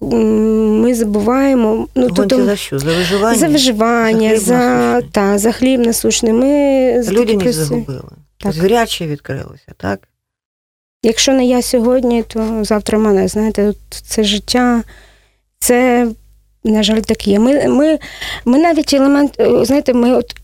ми 0.00 0.94
забуваємо. 0.94 1.88
Ну, 1.94 2.08
Гонці 2.08 2.42
за 2.42 2.56
що? 2.56 2.78
За 2.78 2.86
виживання? 2.94 3.38
за 3.38 3.48
виживання, 3.48 4.36
За 4.36 4.36
хліб 4.36 4.40
за, 4.40 5.00
та, 5.12 5.38
за 5.38 5.52
хліб 5.52 5.86
насущний. 5.86 6.32
Ми 6.32 7.02
Людяність 7.08 7.44
плюси. 7.44 7.64
загубили. 7.64 8.02
Так. 8.38 8.52
Звіряче 8.52 9.06
відкрилося, 9.06 9.72
так? 9.76 10.08
Якщо 11.02 11.32
не 11.32 11.44
я 11.46 11.62
сьогодні, 11.62 12.22
то 12.22 12.58
завтра 12.64 12.98
мене. 12.98 13.28
Знаєте, 13.28 13.72
це 14.06 14.24
життя, 14.24 14.82
це. 15.58 16.08
На 16.66 16.82
жаль, 16.82 17.00
так 17.00 17.28
є. 17.28 17.38
Ми, 17.38 17.68
ми, 17.68 17.98
ми 18.44 18.58
навіть 18.58 18.94
елемент, 18.94 19.40
е, 19.40 19.64
знаєте, 19.64 19.94
ми 19.94 20.14
от 20.14 20.36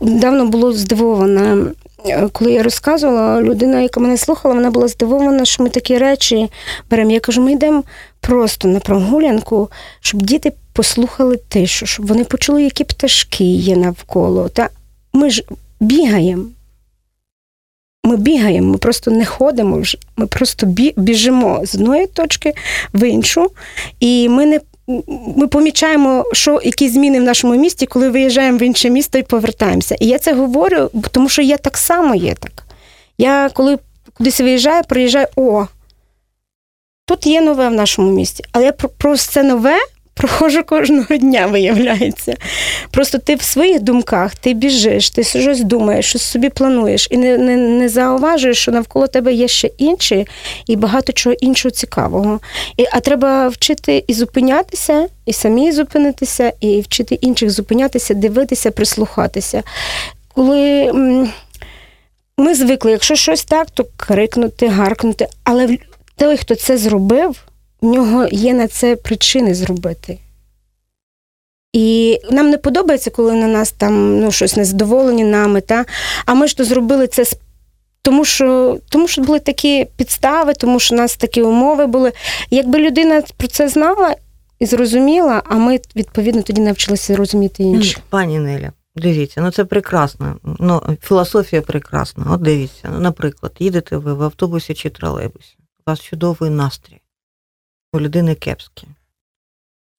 давно 0.00 0.46
було 0.46 0.72
здивовано. 0.72 1.66
Коли 2.32 2.52
я 2.52 2.62
розказувала, 2.62 3.42
людина, 3.42 3.80
яка 3.80 4.00
мене 4.00 4.16
слухала, 4.16 4.54
вона 4.54 4.70
була 4.70 4.88
здивована, 4.88 5.44
що 5.44 5.62
ми 5.62 5.68
такі 5.68 5.98
речі 5.98 6.50
беремо. 6.90 7.10
Я 7.10 7.20
кажу, 7.20 7.42
ми 7.42 7.52
йдемо 7.52 7.84
просто 8.20 8.68
на 8.68 8.80
прогулянку, 8.80 9.70
щоб 10.00 10.22
діти 10.22 10.52
послухали 10.72 11.36
тишу, 11.36 11.86
щоб 11.86 12.06
вони 12.06 12.24
почули, 12.24 12.62
які 12.62 12.84
пташки 12.84 13.44
є 13.44 13.76
навколо. 13.76 14.48
Та 14.48 14.68
ми 15.12 15.30
ж 15.30 15.44
бігаємо. 15.80 16.44
Ми 18.04 18.16
бігаємо, 18.16 18.72
ми 18.72 18.78
просто 18.78 19.10
не 19.10 19.24
ходимо 19.24 19.78
вже. 19.78 19.98
Ми 20.16 20.26
просто 20.26 20.66
біжимо 20.96 21.60
з 21.64 21.74
одної 21.74 22.06
точки 22.06 22.52
в 22.94 23.08
іншу, 23.08 23.50
і 24.00 24.28
ми 24.28 24.46
не 24.46 24.60
ми 25.36 25.46
помічаємо, 25.46 26.24
що 26.32 26.60
які 26.64 26.88
зміни 26.88 27.20
в 27.20 27.22
нашому 27.22 27.54
місті, 27.54 27.86
коли 27.86 28.10
виїжджаємо 28.10 28.58
в 28.58 28.62
інше 28.62 28.90
місто 28.90 29.18
і 29.18 29.22
повертаємося. 29.22 29.94
І 30.00 30.06
я 30.06 30.18
це 30.18 30.34
говорю, 30.34 30.90
тому 31.10 31.28
що 31.28 31.42
я 31.42 31.56
так 31.56 31.76
само 31.76 32.14
є 32.14 32.34
так. 32.34 32.66
Я 33.18 33.50
коли 33.54 33.78
кудись 34.18 34.40
виїжджаю, 34.40 34.82
приїжджаю, 34.88 35.26
о, 35.36 35.66
тут 37.06 37.26
є 37.26 37.40
нове 37.40 37.68
в 37.68 37.72
нашому 37.72 38.10
місті. 38.10 38.44
Але 38.52 38.72
про 38.72 39.16
це 39.16 39.42
нове 39.42 39.76
проходжу 40.16 40.62
кожного 40.66 41.16
дня, 41.16 41.46
виявляється. 41.46 42.36
Просто 42.90 43.18
ти 43.18 43.34
в 43.34 43.42
своїх 43.42 43.80
думках, 43.80 44.34
ти 44.34 44.54
біжиш, 44.54 45.10
ти 45.10 45.24
щось 45.24 45.60
думаєш, 45.60 46.06
щось 46.06 46.22
собі 46.22 46.48
плануєш, 46.48 47.08
і 47.10 47.16
не, 47.16 47.38
не, 47.38 47.56
не 47.56 47.88
зауважуєш, 47.88 48.58
що 48.58 48.72
навколо 48.72 49.06
тебе 49.06 49.32
є 49.32 49.48
ще 49.48 49.70
інші 49.78 50.26
і 50.66 50.76
багато 50.76 51.12
чого 51.12 51.36
іншого 51.40 51.70
цікавого. 51.70 52.40
І, 52.76 52.86
а 52.92 53.00
треба 53.00 53.48
вчити 53.48 54.04
і 54.06 54.14
зупинятися, 54.14 55.08
і 55.26 55.32
самі 55.32 55.72
зупинитися, 55.72 56.52
і 56.60 56.80
вчити 56.80 57.14
інших 57.14 57.50
зупинятися, 57.50 58.14
дивитися, 58.14 58.70
прислухатися. 58.70 59.62
Коли 60.34 60.92
ми 62.38 62.54
звикли, 62.54 62.90
якщо 62.90 63.14
щось 63.14 63.44
так, 63.44 63.70
то 63.70 63.86
крикнути, 63.96 64.68
гаркнути, 64.68 65.26
але 65.44 65.78
той, 66.16 66.36
хто 66.36 66.54
це 66.54 66.76
зробив, 66.76 67.36
в 67.80 67.86
нього 67.86 68.26
є 68.30 68.54
на 68.54 68.68
це 68.68 68.96
причини 68.96 69.54
зробити. 69.54 70.18
І 71.72 72.20
нам 72.30 72.50
не 72.50 72.58
подобається, 72.58 73.10
коли 73.10 73.32
на 73.32 73.46
нас 73.46 73.72
там 73.72 74.20
ну, 74.20 74.32
щось 74.32 74.56
незадоволені 74.56 75.24
нами, 75.24 75.60
та? 75.60 75.84
а 76.26 76.34
ми 76.34 76.48
ж 76.48 76.56
то 76.56 76.64
зробили 76.64 77.06
це 77.06 77.24
тому 78.06 78.24
що, 78.24 78.78
тому 78.88 79.08
що 79.08 79.22
були 79.22 79.38
такі 79.38 79.86
підстави, 79.96 80.54
тому 80.54 80.80
що 80.80 80.94
у 80.94 80.98
нас 80.98 81.16
такі 81.16 81.42
умови 81.42 81.86
були. 81.86 82.12
Якби 82.50 82.78
людина 82.78 83.22
про 83.36 83.48
це 83.48 83.68
знала 83.68 84.16
і 84.58 84.66
зрозуміла, 84.66 85.42
а 85.46 85.54
ми 85.54 85.80
відповідно 85.96 86.42
тоді 86.42 86.60
навчилися 86.60 87.16
розуміти 87.16 87.62
інше. 87.62 87.98
Пані 88.10 88.38
Неля, 88.38 88.72
дивіться, 88.96 89.40
ну 89.40 89.50
це 89.50 89.64
прекрасно. 89.64 90.36
Ну, 90.60 90.82
філософія 91.02 91.62
прекрасна. 91.62 92.26
От 92.30 92.40
дивіться, 92.40 92.88
ну, 92.92 93.00
наприклад, 93.00 93.52
їдете 93.58 93.96
ви 93.96 94.14
в 94.14 94.22
автобусі 94.22 94.74
чи 94.74 94.90
тролейбусі, 94.90 95.56
у 95.86 95.90
вас 95.90 96.00
чудовий 96.00 96.50
настрій, 96.50 97.00
у 97.96 98.00
людини 98.00 98.34
кепський. 98.34 98.88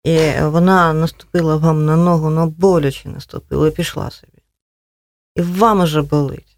І 0.04 0.20
вона 0.42 0.94
наступила 0.94 1.56
вам 1.56 1.86
на 1.86 1.96
ногу, 1.96 2.30
ну 2.30 2.48
боляче 2.48 3.10
наступила 3.10 3.68
і 3.68 3.72
пішла 3.72 4.12
собі. 4.12 4.42
І 5.36 5.42
вам 5.42 5.80
уже 5.80 6.02
болить. 6.02 6.58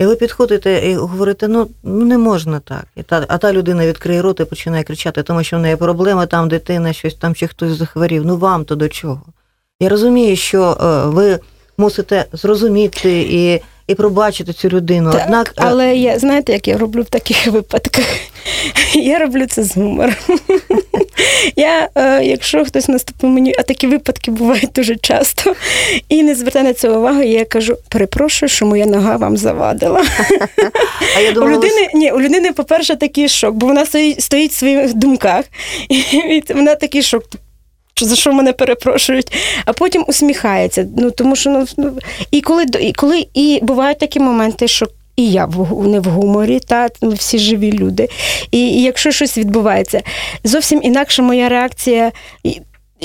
І 0.00 0.06
ви 0.06 0.16
підходите 0.16 0.90
і 0.90 0.94
говорите, 0.94 1.48
ну, 1.48 1.68
ну 1.82 2.04
не 2.04 2.18
можна 2.18 2.60
так. 2.60 2.84
І 2.96 3.02
та, 3.02 3.24
а 3.28 3.38
та 3.38 3.52
людина 3.52 3.86
відкриє 3.86 4.22
рот 4.22 4.40
і 4.40 4.44
починає 4.44 4.84
кричати, 4.84 5.22
тому 5.22 5.42
що 5.42 5.56
в 5.56 5.60
неї 5.60 5.76
проблема, 5.76 6.26
там 6.26 6.48
дитина, 6.48 6.92
щось 6.92 7.14
там 7.14 7.34
чи 7.34 7.46
хтось 7.46 7.72
захворів. 7.72 8.26
Ну 8.26 8.36
вам 8.36 8.64
то 8.64 8.76
до 8.76 8.88
чого? 8.88 9.22
Я 9.80 9.88
розумію, 9.88 10.36
що 10.36 10.78
е, 10.80 11.06
ви 11.08 11.40
мусите 11.78 12.26
зрозуміти 12.32 13.20
і, 13.20 13.62
і 13.86 13.94
пробачити 13.94 14.52
цю 14.52 14.68
людину. 14.68 15.12
Так, 15.12 15.22
Однак, 15.24 15.48
е, 15.48 15.52
але 15.56 15.96
я 15.96 16.18
знаєте, 16.18 16.52
як 16.52 16.68
я 16.68 16.78
роблю 16.78 17.02
в 17.02 17.08
таких 17.08 17.46
випадках? 17.46 18.06
Я 18.94 19.18
роблю 19.18 19.46
це 19.46 19.62
з 19.62 19.76
гумором. 19.76 20.14
Я, 21.56 21.88
е, 21.94 22.24
якщо 22.24 22.64
хтось 22.64 22.88
наступив 22.88 23.30
мені, 23.30 23.54
а 23.58 23.62
такі 23.62 23.86
випадки 23.86 24.30
бувають 24.30 24.70
дуже 24.74 24.96
часто, 24.96 25.54
і 26.08 26.22
не 26.22 26.34
звертає 26.34 26.64
на 26.64 26.74
це 26.74 26.90
увагу, 26.90 27.22
я 27.22 27.44
кажу: 27.44 27.76
перепрошую, 27.88 28.48
що 28.48 28.66
моя 28.66 28.86
нога 28.86 29.16
вам 29.16 29.36
завадила. 29.36 30.04
а 31.16 31.20
я 31.20 31.30
У 31.30 31.34
думала, 31.34 31.50
ви 31.50 31.56
людини, 31.56 31.88
ні, 31.94 32.12
у 32.12 32.20
людини, 32.20 32.52
по-перше, 32.52 32.96
такий 32.96 33.28
шок, 33.28 33.54
бо 33.54 33.66
вона 33.66 33.86
стоїть, 33.86 34.22
стоїть 34.22 34.52
в 34.52 34.58
своїх 34.58 34.94
думках, 34.94 35.44
і 35.88 36.42
вона 36.54 36.74
такий 36.74 37.02
шок. 37.02 37.24
За 38.02 38.16
що 38.16 38.32
мене 38.32 38.52
перепрошують, 38.52 39.32
а 39.64 39.72
потім 39.72 40.04
усміхається. 40.08 40.86
Ну 40.96 41.10
тому 41.10 41.36
що 41.36 41.50
ну, 41.50 41.66
ну 41.76 41.98
і 42.30 42.40
коли 42.40 42.66
і 42.80 42.92
коли 42.92 43.26
і 43.34 43.58
бувають 43.62 43.98
такі 43.98 44.20
моменти, 44.20 44.68
що 44.68 44.88
і 45.20 45.30
я 45.30 45.44
в 45.44 45.88
не 45.88 46.00
в 46.00 46.04
гуморі, 46.04 46.60
та 46.60 46.88
ми 47.02 47.14
всі 47.14 47.38
живі 47.38 47.72
люди. 47.72 48.08
І, 48.50 48.58
і 48.58 48.82
якщо 48.82 49.10
щось 49.10 49.38
відбувається, 49.38 50.02
зовсім 50.44 50.80
інакша 50.82 51.22
моя 51.22 51.48
реакція. 51.48 52.12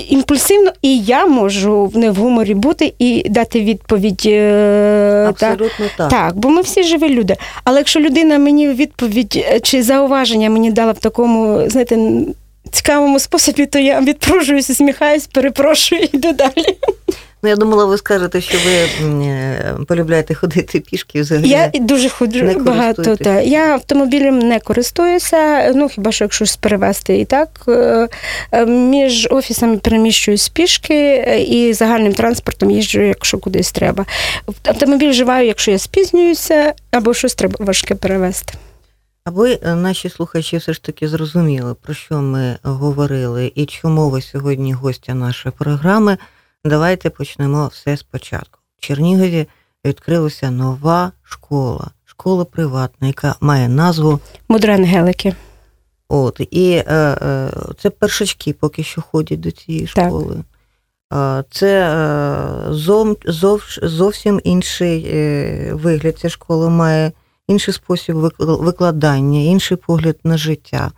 Імпульсивно, 0.10 0.72
і 0.82 1.00
я 1.00 1.26
можу 1.26 1.92
не 1.96 2.12
в 2.12 2.16
гуморі 2.16 2.54
бути 2.54 2.94
і 3.00 3.30
дати 3.30 3.62
відповідь. 3.62 4.22
е, 4.26 5.34
та, 5.38 5.56
так. 5.98 6.10
так, 6.10 6.38
бо 6.38 6.50
ми 6.50 6.62
всі 6.62 6.84
живі 6.84 7.10
люди. 7.10 7.36
Але 7.64 7.78
якщо 7.78 8.00
людина 8.00 8.38
мені 8.38 8.68
відповідь 8.68 9.46
е, 9.52 9.60
чи 9.60 9.84
зауваження 9.84 10.50
мені 10.50 10.72
дала 10.72 10.92
в 10.92 11.00
такому, 11.00 11.70
знаєте, 11.70 11.98
цікавому 12.72 13.20
способі, 13.20 13.66
то 13.66 13.80
я 13.80 14.02
відпрошуюсь, 14.02 14.70
усміхаюсь, 14.70 15.28
перепрошую 15.28 16.02
і 16.02 16.10
йду 16.14 16.32
далі. 16.32 16.78
Ну, 17.46 17.50
я 17.50 17.56
думала, 17.56 17.86
ви 17.86 17.98
скажете, 17.98 18.42
що 18.42 18.58
ви 18.66 19.06
е, 19.26 19.76
полюбляєте 19.88 20.34
ходити 20.34 20.80
пішки 20.80 21.22
взагалі. 21.22 21.50
Я 21.50 21.72
дуже 21.76 22.10
ходжу 22.10 22.60
багато. 22.60 23.16
Та. 23.16 23.42
Я 23.42 23.74
автомобілем 23.74 24.40
не 24.40 24.60
користуюся, 24.60 25.72
ну 25.76 25.90
хіба 25.90 26.12
що 26.12 26.24
якщо 26.24 26.46
щось 26.46 26.58
перевезти 26.58 27.20
і 27.20 27.26
так. 27.26 27.50
Е, 27.68 28.08
е, 28.52 28.66
Між 28.66 29.28
офісами 29.32 29.78
переміщуюсь 29.78 30.50
пішки 30.50 31.16
і 31.50 31.74
загальним 31.74 32.14
транспортом 32.14 32.72
їжджу, 32.72 33.02
якщо 33.02 33.38
кудись 33.38 33.72
треба. 33.72 34.06
Автомобіль 34.64 35.10
вживаю, 35.10 35.48
якщо 35.48 35.72
я 35.72 35.78
спізнююся, 35.78 36.74
або 36.92 37.14
щось 37.14 37.36
треба 37.36 37.56
важке 37.60 37.96
перевезти. 37.96 38.54
Аби 39.26 39.60
наші 39.64 40.10
слухачі 40.10 40.58
все 40.58 40.74
ж 40.74 40.84
таки 40.84 41.08
зрозуміли, 41.08 41.74
про 41.82 41.94
що 41.94 42.22
ми 42.22 42.58
говорили 42.64 43.52
і 43.56 43.66
чому 43.66 44.10
ви 44.10 44.22
сьогодні 44.22 44.74
гостя 44.74 45.14
нашої 45.14 45.54
програми, 45.58 46.18
давайте 46.70 47.10
почнемо 47.10 47.68
все 47.68 47.98
спочатку. 47.98 48.60
В 48.78 48.82
Чернігові 48.82 49.48
відкрилася 49.86 50.52
нова 50.52 51.12
школа, 51.24 51.88
школа 52.06 52.46
приватна, 52.46 53.08
яка 53.08 53.36
має 53.42 53.70
назву. 53.70 54.20
Мудре 54.48 54.76
ангелики. 54.76 55.36
От, 56.10 56.42
і 56.52 56.72
е, 56.72 56.84
е, 56.94 57.50
це 57.80 57.90
першачки 57.90 58.54
поки 58.54 58.84
що 58.84 59.02
ходять 59.02 59.40
до 59.40 59.52
цієї 59.52 59.88
Так. 59.88 60.08
школи. 60.08 60.44
Це 61.52 61.90
е, 61.90 62.74
зов, 62.74 63.18
зов, 63.26 63.64
зовсім 63.84 64.42
інший 64.44 65.08
е, 65.14 65.74
вигляд. 65.74 66.18
Ця 66.20 66.30
школа 66.30 66.70
має 66.70 67.12
інший 67.48 67.74
спосіб 67.74 68.16
вик- 68.16 68.64
викладання, 68.64 69.40
інший 69.40 69.78
погляд 69.78 70.18
на 70.24 70.38
життя. 70.38 70.92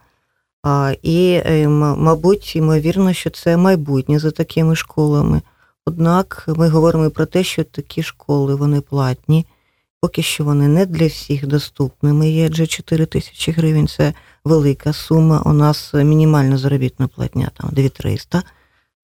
І, 1.01 1.41
е, 1.45 1.67
мабуть, 1.67 2.55
ймовірно, 2.55 3.13
що 3.13 3.29
це 3.29 3.57
майбутнє 3.57 4.19
за 4.19 4.31
такими 4.31 4.75
школами. 4.75 5.41
Однак 5.87 6.43
ми 6.47 6.69
говоримо 6.69 7.09
про 7.09 7.25
те, 7.25 7.43
що 7.43 7.63
такі 7.63 8.03
школи 8.03 8.55
вони 8.55 8.81
платні. 8.81 9.45
Поки 10.01 10.21
що 10.21 10.43
вони 10.43 10.67
не 10.67 10.85
для 10.85 11.07
всіх 11.07 11.47
доступними 11.47 12.29
є, 12.29 12.45
адже 12.45 12.67
4 12.67 13.05
тисячі 13.05 13.51
гривень 13.51 13.87
це 13.87 14.13
велика 14.45 14.93
сума. 14.93 15.41
У 15.45 15.53
нас 15.53 15.93
мінімальна 15.93 16.57
заробітна 16.57 17.07
платня 17.07 17.51
там 17.53 17.69
2300. 17.73 18.43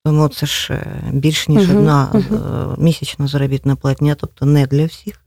Тому 0.06 0.28
це 0.28 0.46
ж 0.46 0.74
е, 0.74 1.04
більш 1.14 1.48
ніж 1.48 1.68
Мгм, 1.68 1.78
одна 1.78 2.12
е, 2.14 2.82
місячна 2.82 3.28
заробітна 3.28 3.76
платня, 3.76 4.16
тобто 4.16 4.46
не 4.46 4.68
для 4.68 4.86
всіх. 4.86 5.22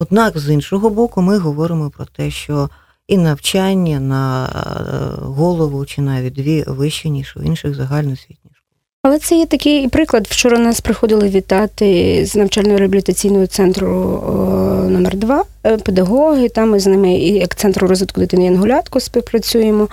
Однак, 0.00 0.38
з 0.38 0.50
іншого 0.50 0.90
боку, 0.90 1.22
ми 1.22 1.38
говоримо 1.38 1.90
про 1.90 2.04
те, 2.04 2.30
що 2.30 2.70
і 3.08 3.18
навчання 3.18 4.00
на 4.00 4.46
е, 4.46 5.24
голову 5.24 5.86
чи 5.86 6.00
навіть 6.00 6.34
дві 6.34 6.64
вище, 6.66 7.08
ніж 7.08 7.36
у 7.36 7.42
інших 7.42 7.74
загальноосвітніх. 7.74 8.47
Але 9.02 9.18
це 9.18 9.36
є 9.36 9.46
такий 9.46 9.88
приклад. 9.88 10.26
Вчора 10.30 10.58
нас 10.58 10.80
приходили 10.80 11.28
вітати 11.28 12.20
з 12.26 12.36
навчально-реабілітаційного 12.36 13.46
центру 13.46 13.88
номер 14.90 15.16
2 15.16 15.44
педагоги. 15.62 16.48
Там 16.48 16.70
ми 16.70 16.80
з 16.80 16.86
ними 16.86 17.12
як 17.18 17.56
центру 17.56 17.88
розвитку 17.88 18.20
дитини 18.20 18.44
Янгулятко 18.44 19.00
співпрацюємо. 19.00 19.88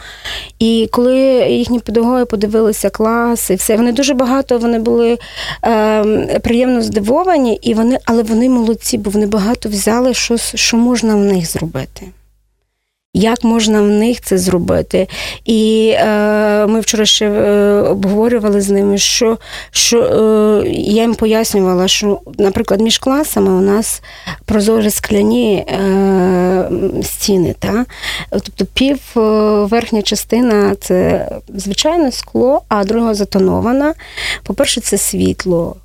І 0.60 0.90
коли 0.92 1.18
їхні 1.50 1.80
педагоги 1.80 2.26
подивилися 2.26 2.90
класи, 2.90 3.56
все 3.56 3.78
вони 3.78 3.92
дуже 3.92 4.14
багато 4.14 4.58
вони 4.58 4.80
були 4.80 5.18
е, 5.66 6.40
приємно 6.40 6.82
здивовані, 6.82 7.60
і 7.62 7.74
вони, 7.74 7.98
але 8.06 8.24
вони 8.24 8.50
молодці, 8.50 8.98
бо 8.98 9.10
вони 9.10 9.26
багато 9.26 9.70
взяли, 9.70 10.14
що, 10.14 10.38
що 10.38 10.78
можна 10.78 11.16
в 11.16 11.20
них 11.20 11.52
зробити. 11.52 12.06
Як 13.16 13.44
можна 13.44 13.82
в 13.82 13.88
них 13.88 14.22
це 14.22 14.38
зробити. 14.38 15.08
І 15.46 15.94
е, 15.96 16.66
ми 16.66 16.80
вчора 16.80 17.06
ще 17.06 17.30
е, 17.30 17.82
обговорювали 17.82 18.62
з 18.62 18.70
ними, 18.70 18.98
що, 18.98 19.38
що 19.72 20.02
е, 20.02 20.70
я 20.70 21.02
їм 21.02 21.16
пояснювала, 21.16 21.88
що, 21.88 22.20
наприклад, 22.38 22.82
між 22.82 22.98
класами 22.98 23.52
у 23.52 23.62
нас 23.62 24.02
прозорі 24.46 24.90
скляні 24.90 25.56
е, 25.56 26.70
стіни. 27.04 27.56
Та? 27.60 27.86
Тобто 28.30 28.66
пів 28.66 29.00
е, 29.18 29.20
верхня 29.66 30.02
частина 30.02 30.76
це 30.76 31.28
звичайне 31.56 32.12
скло, 32.12 32.62
а 32.68 32.84
друга 32.84 33.14
затонована. 33.14 33.94
По-перше, 34.44 34.82
це 34.82 34.98
світло. 34.98 35.76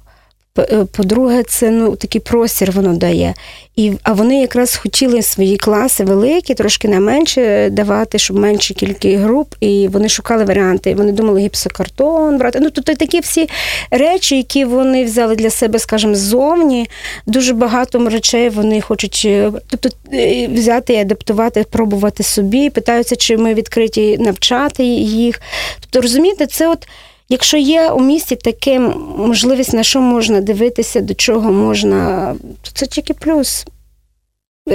Е, 0.58 0.84
По-друге, 0.92 1.42
це 1.42 1.70
ну, 1.70 1.96
такий 1.96 2.20
простір 2.20 2.72
воно 2.72 2.94
дає. 2.94 3.34
І, 3.76 3.92
а 4.02 4.12
вони 4.12 4.40
якраз 4.40 4.76
хотіли 4.76 5.22
свої 5.22 5.56
класи 5.56 6.04
великі, 6.04 6.54
трошки 6.54 6.88
на 6.88 7.00
менше 7.00 7.68
давати, 7.70 8.18
щоб 8.18 8.38
менше 8.38 8.74
кількість 8.74 9.18
груп, 9.18 9.54
і 9.60 9.88
вони 9.88 10.08
шукали 10.08 10.44
варіанти. 10.44 10.94
Вони 10.94 11.12
думали 11.12 11.40
гіпсокартон 11.40 12.38
брати. 12.38 12.60
Ну, 12.62 12.70
тобто 12.70 12.94
такі 12.94 13.20
всі 13.20 13.48
речі, 13.90 14.36
які 14.36 14.64
вони 14.64 15.04
взяли 15.04 15.36
для 15.36 15.50
себе, 15.50 15.78
скажімо, 15.78 16.14
ззовні. 16.14 16.88
Дуже 17.26 17.54
багато 17.54 18.08
речей 18.08 18.48
вони 18.48 18.80
хочуть 18.80 19.22
е, 19.24 19.52
тобто, 19.66 19.88
е, 20.12 20.46
взяти 20.46 20.92
і 20.92 20.96
адаптувати, 20.96 21.64
пробувати 21.70 22.22
собі, 22.22 22.70
питаються, 22.70 23.16
чи 23.16 23.36
ми 23.36 23.54
відкриті 23.54 24.16
навчати 24.18 24.84
їх. 24.84 25.40
Тобто, 25.80 26.00
розумієте, 26.00 26.46
це 26.46 26.68
от. 26.68 26.86
Якщо 27.32 27.56
є 27.56 27.90
у 27.90 28.00
місті 28.00 28.36
таке 28.36 28.78
можливість, 29.18 29.72
на 29.72 29.82
що 29.82 30.00
можна 30.00 30.40
дивитися, 30.40 31.00
до 31.00 31.14
чого 31.14 31.52
можна, 31.52 32.34
то 32.62 32.70
це 32.72 32.86
тільки 32.86 33.14
плюс. 33.14 33.66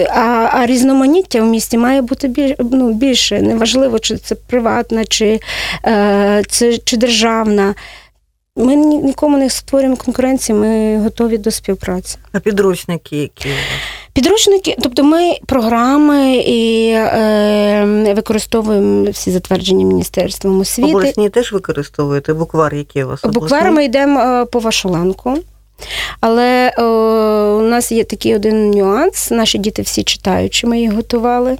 А, 0.09 0.49
а 0.51 0.65
різноманіття 0.65 1.41
в 1.41 1.45
місті 1.45 1.77
має 1.77 2.01
бути 2.01 2.27
біль, 2.27 2.55
ну, 2.59 2.93
більше. 2.93 3.41
Неважливо, 3.41 3.99
чи 3.99 4.17
це 4.17 4.35
приватна, 4.35 5.05
чи, 5.05 5.39
е, 5.85 6.43
це, 6.49 6.77
чи 6.77 6.97
державна. 6.97 7.75
Ми 8.55 8.75
нікому 8.75 9.37
не 9.37 9.49
створюємо 9.49 9.97
конкуренції, 9.97 10.57
ми 10.57 10.97
готові 10.97 11.37
до 11.37 11.51
співпраці. 11.51 12.17
А 12.31 12.39
підручники, 12.39 13.17
які 13.17 13.49
у 13.49 13.51
вас? 13.51 14.04
Підручники, 14.15 14.75
тобто 14.81 15.03
ми 15.03 15.33
програми 15.45 16.35
і 16.35 16.89
е, 16.91 18.13
використовуємо 18.15 19.11
всі 19.11 19.31
затверджені 19.31 19.85
міністерством 19.85 20.59
освіти. 20.59 20.89
Обласні 20.89 21.29
теж 21.29 21.51
використовуєте? 21.53 22.33
Буквар, 22.33 22.75
який 22.75 23.03
у 23.03 23.07
вас? 23.07 23.21
Буквально 23.21 23.45
обласний? 23.45 23.71
ми 23.71 23.85
йдемо 23.85 24.19
е, 24.19 24.45
по 24.45 24.59
вашуланку. 24.59 25.37
Але 26.21 26.73
е, 26.77 26.83
у 27.55 27.61
нас 27.61 27.91
є 27.91 28.03
такий 28.03 28.35
один 28.35 28.71
нюанс. 28.71 29.31
Наші 29.31 29.57
діти 29.57 29.81
всі 29.81 30.03
читаючи, 30.03 30.67
ми 30.67 30.79
їх 30.79 30.93
готували. 30.93 31.57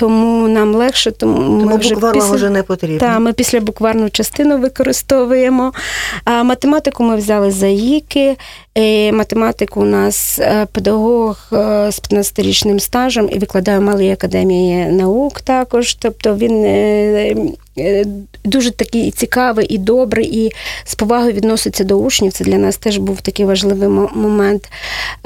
Тому 0.00 0.48
нам 0.48 0.74
легше, 0.74 1.10
тому 1.10 1.64
ми 1.64 1.76
вже 1.76 1.96
після... 2.12 2.34
вже 2.34 2.50
не 2.50 2.62
потрібно. 2.62 2.98
Та, 2.98 3.18
ми 3.18 3.32
після 3.32 3.60
букварну 3.60 4.10
частину 4.10 4.58
використовуємо. 4.58 5.72
А 6.24 6.42
математику 6.42 7.02
ми 7.04 7.16
взяли 7.16 7.50
за 7.50 7.66
ІКи. 7.66 8.36
І 8.74 9.12
математику 9.12 9.80
у 9.80 9.84
нас 9.84 10.38
е, 10.38 10.66
педагог 10.72 11.38
е, 11.52 11.56
з 11.92 12.02
15-річним 12.02 12.78
стажем 12.78 13.28
і 13.32 13.38
викладає 13.38 13.78
в 13.78 13.82
Малій 13.82 14.10
академії 14.10 14.86
наук 14.86 15.40
також. 15.40 15.94
Тобто 15.94 16.34
він 16.34 16.64
е, 16.64 16.68
е, 16.68 17.36
дуже 18.44 18.70
такий 18.70 19.10
цікавий 19.10 19.66
і 19.66 19.78
добрий, 19.78 20.44
і 20.44 20.52
з 20.84 20.94
повагою 20.94 21.32
відноситься 21.32 21.84
до 21.84 21.96
учнів. 21.96 22.32
Це 22.32 22.44
для 22.44 22.58
нас 22.58 22.76
теж 22.76 22.98
був 22.98 23.20
такий 23.20 23.46
важливий 23.46 23.88
момент. 24.14 24.70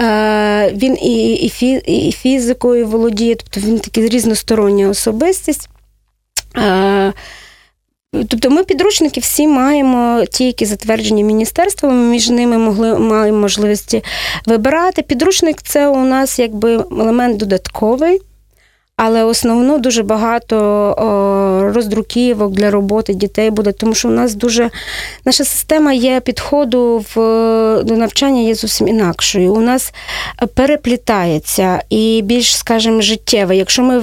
Е, 0.00 0.72
Він 0.72 0.98
і, 1.02 1.32
і, 1.32 2.08
і 2.08 2.12
фізикою 2.12 2.86
володіє, 2.86 3.34
тобто 3.34 3.60
він 3.60 3.78
такий 3.78 4.08
різностороння 4.08 4.88
особистість. 4.88 5.68
Е, 6.56 7.12
Тобто 8.28 8.50
ми 8.50 8.64
підручники 8.64 9.20
всі 9.20 9.46
маємо 9.46 10.24
ті, 10.30 10.46
які 10.46 10.64
затверджені 10.64 11.24
міністерством, 11.24 11.96
ми 11.96 12.10
між 12.10 12.30
ними 12.30 12.58
могли 12.58 12.98
маємо 12.98 13.38
можливості 13.38 14.04
вибирати. 14.46 15.02
Підручник 15.02 15.62
це 15.62 15.88
у 15.88 16.04
нас 16.04 16.38
якби 16.38 16.74
елемент 16.74 17.36
додатковий, 17.36 18.20
але 18.96 19.24
основно 19.24 19.78
дуже 19.78 20.02
багато 20.02 21.70
роздруківок 21.74 22.52
для 22.52 22.70
роботи 22.70 23.14
дітей 23.14 23.50
буде, 23.50 23.72
тому 23.72 23.94
що 23.94 24.08
у 24.08 24.12
нас 24.12 24.34
дуже 24.34 24.70
наша 25.24 25.44
система 25.44 25.92
є 25.92 26.20
підходу 26.20 27.04
в 27.14 27.16
до 27.84 27.96
навчання 27.96 28.40
є 28.40 28.54
зовсім 28.54 28.88
інакшою. 28.88 29.54
У 29.54 29.60
нас 29.60 29.92
переплітається 30.54 31.82
і 31.90 32.22
більш, 32.24 32.56
скажімо, 32.56 33.00
життєве. 33.00 33.56
Якщо 33.56 33.82
ми 33.82 34.02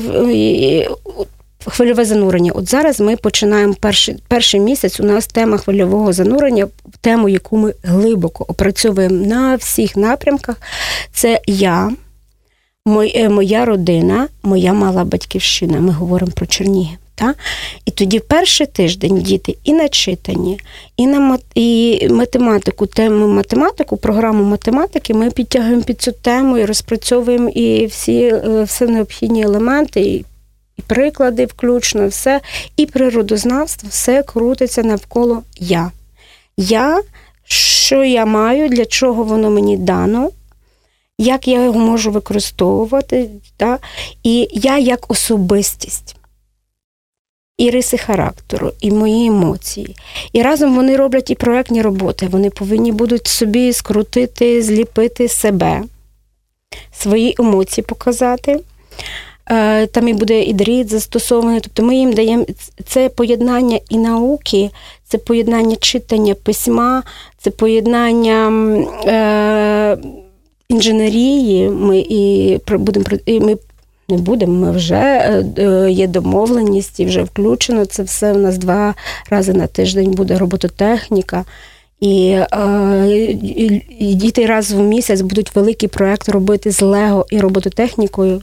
Хвильове 1.65 2.05
занурення. 2.05 2.51
От 2.51 2.69
зараз 2.69 2.99
ми 2.99 3.15
починаємо 3.15 3.73
перший, 3.79 4.15
перший 4.27 4.59
місяць. 4.59 4.99
У 4.99 5.03
нас 5.03 5.27
тема 5.27 5.57
хвильового 5.57 6.13
занурення, 6.13 6.67
тему, 7.01 7.29
яку 7.29 7.57
ми 7.57 7.73
глибоко 7.83 8.45
опрацьовуємо 8.47 9.25
на 9.25 9.55
всіх 9.55 9.95
напрямках. 9.95 10.55
Це 11.13 11.41
я, 11.47 11.91
моя 12.86 13.65
родина, 13.65 14.27
моя 14.43 14.73
мала 14.73 15.03
батьківщина. 15.03 15.79
Ми 15.79 15.91
говоримо 15.91 16.32
про 16.32 16.45
Чернігів. 16.45 16.97
Та? 17.15 17.34
І 17.86 17.91
тоді 17.91 18.19
перший 18.19 18.67
тиждень 18.67 19.21
діти 19.21 19.57
і 19.63 19.73
начитані, 19.73 20.59
і 20.97 21.07
на 21.07 21.19
мат... 21.19 21.41
і 21.55 22.07
математику, 22.09 22.86
тему 22.86 23.27
математику, 23.27 23.97
програму 23.97 24.43
математики 24.43 25.13
ми 25.13 25.32
підтягуємо 25.32 25.82
під 25.82 26.01
цю 26.01 26.11
тему 26.11 26.57
і 26.57 26.65
розпрацьовуємо 26.65 27.49
і 27.49 27.86
всі, 27.86 28.21
е, 28.21 28.63
всі 28.63 28.86
необхідні 28.86 29.43
елементи. 29.43 30.01
І 30.01 30.25
приклади 30.88 31.45
включно, 31.45 32.07
все, 32.07 32.41
і 32.77 32.86
природознавство, 32.86 33.89
все 33.89 34.23
крутиться 34.23 34.84
навколо 34.84 35.43
я. 35.57 35.91
Я, 36.57 37.01
що 37.43 38.03
я 38.03 38.25
маю, 38.25 38.69
для 38.69 38.86
чого 38.86 39.23
воно 39.23 39.49
мені 39.49 39.77
дано, 39.77 40.29
як 41.18 41.47
я 41.47 41.64
його 41.64 41.80
можу 41.80 42.12
використовувати, 42.12 43.30
та? 43.57 43.80
і 44.24 44.47
я 44.51 44.78
як 44.78 45.12
особистість. 45.12 46.16
І 47.57 47.70
риси 47.70 47.97
характеру, 47.97 48.72
і 48.80 48.91
мої 48.91 49.28
емоції. 49.28 49.95
І 50.34 50.41
разом 50.41 50.76
вони 50.76 50.95
роблять 50.95 51.30
і 51.30 51.36
проектні 51.36 51.82
роботи. 51.82 52.28
Вони 52.28 52.49
повинні 52.49 52.91
будуть 52.91 53.28
собі 53.28 53.74
скрутити, 53.74 54.64
зліпити 54.64 55.28
себе, 55.28 55.84
свої 56.91 57.36
емоції 57.39 57.86
показати. 57.88 58.59
Е, 59.49 59.88
Там 59.88 60.07
і 60.07 60.14
буде 60.14 60.43
і 60.43 60.53
дріт 60.53 60.89
застосований. 60.89 61.59
Тобто 61.59 61.84
ми 61.84 61.95
їм 61.95 62.14
даємо 62.14 62.45
це 62.86 63.09
поєднання 63.09 63.80
і 63.89 63.97
науки, 63.97 64.70
це 65.07 65.18
поєднання 65.18 65.76
читання 65.76 66.34
письма, 66.34 67.03
це 67.38 67.49
поєднання 67.51 68.51
е, 69.05 69.97
інженерії. 70.72 71.69
Ми 71.69 71.99
і 71.99 72.59
будемо 72.67 73.05
і 73.26 73.39
ми 73.39 73.57
не 74.09 74.17
будемо. 74.17 74.53
Ми 74.53 74.72
вже 74.72 74.95
е, 74.95 75.45
е, 75.57 75.91
є 75.91 76.07
домовленість 76.07 76.99
і 76.99 77.05
вже 77.05 77.24
включено. 77.24 77.86
Це 77.86 78.03
все 78.03 78.34
у 78.34 78.38
нас 78.38 78.57
два 78.57 78.95
рази 79.30 79.53
на 79.53 79.67
тиждень 79.67 80.11
буде 80.11 80.38
робототехніка. 80.38 81.45
І, 81.99 82.30
е, 82.30 83.36
і, 83.43 83.82
і 83.99 84.13
діти 84.13 84.45
раз 84.45 84.72
в 84.72 84.80
місяць 84.80 85.22
будуть 85.22 85.55
великий 85.55 85.89
проект 85.89 86.30
робити 86.30 86.72
з 86.72 86.82
Лего 86.82 87.26
і 87.32 87.39
робототехнікою 87.39 88.41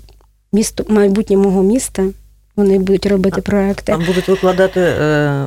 місто 0.53 0.85
майбутнє 0.89 1.37
мого 1.37 1.63
міста. 1.63 2.05
Вони 2.59 2.79
будуть 2.79 3.07
робити 3.07 3.41
проекти. 3.41 3.93
Там 3.93 4.05
будуть 4.07 4.29
викладати 4.29 4.81
е, 4.81 5.45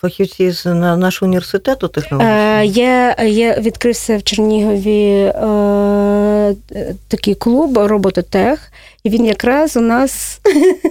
фахівці 0.00 0.50
з 0.50 0.66
на, 0.66 0.96
нашого 0.96 1.28
університету 1.28 1.88
технологічного? 1.88 2.40
Е, 2.40 2.66
є, 2.66 3.16
є 3.26 3.58
відкрився 3.60 4.16
в 4.16 4.22
Чернігові 4.22 5.10
е, 5.10 6.54
такий 7.08 7.34
клуб 7.34 7.78
робототех, 7.78 8.72
і 9.04 9.10
він 9.10 9.24
якраз 9.24 9.76
у 9.76 9.80
нас 9.80 10.40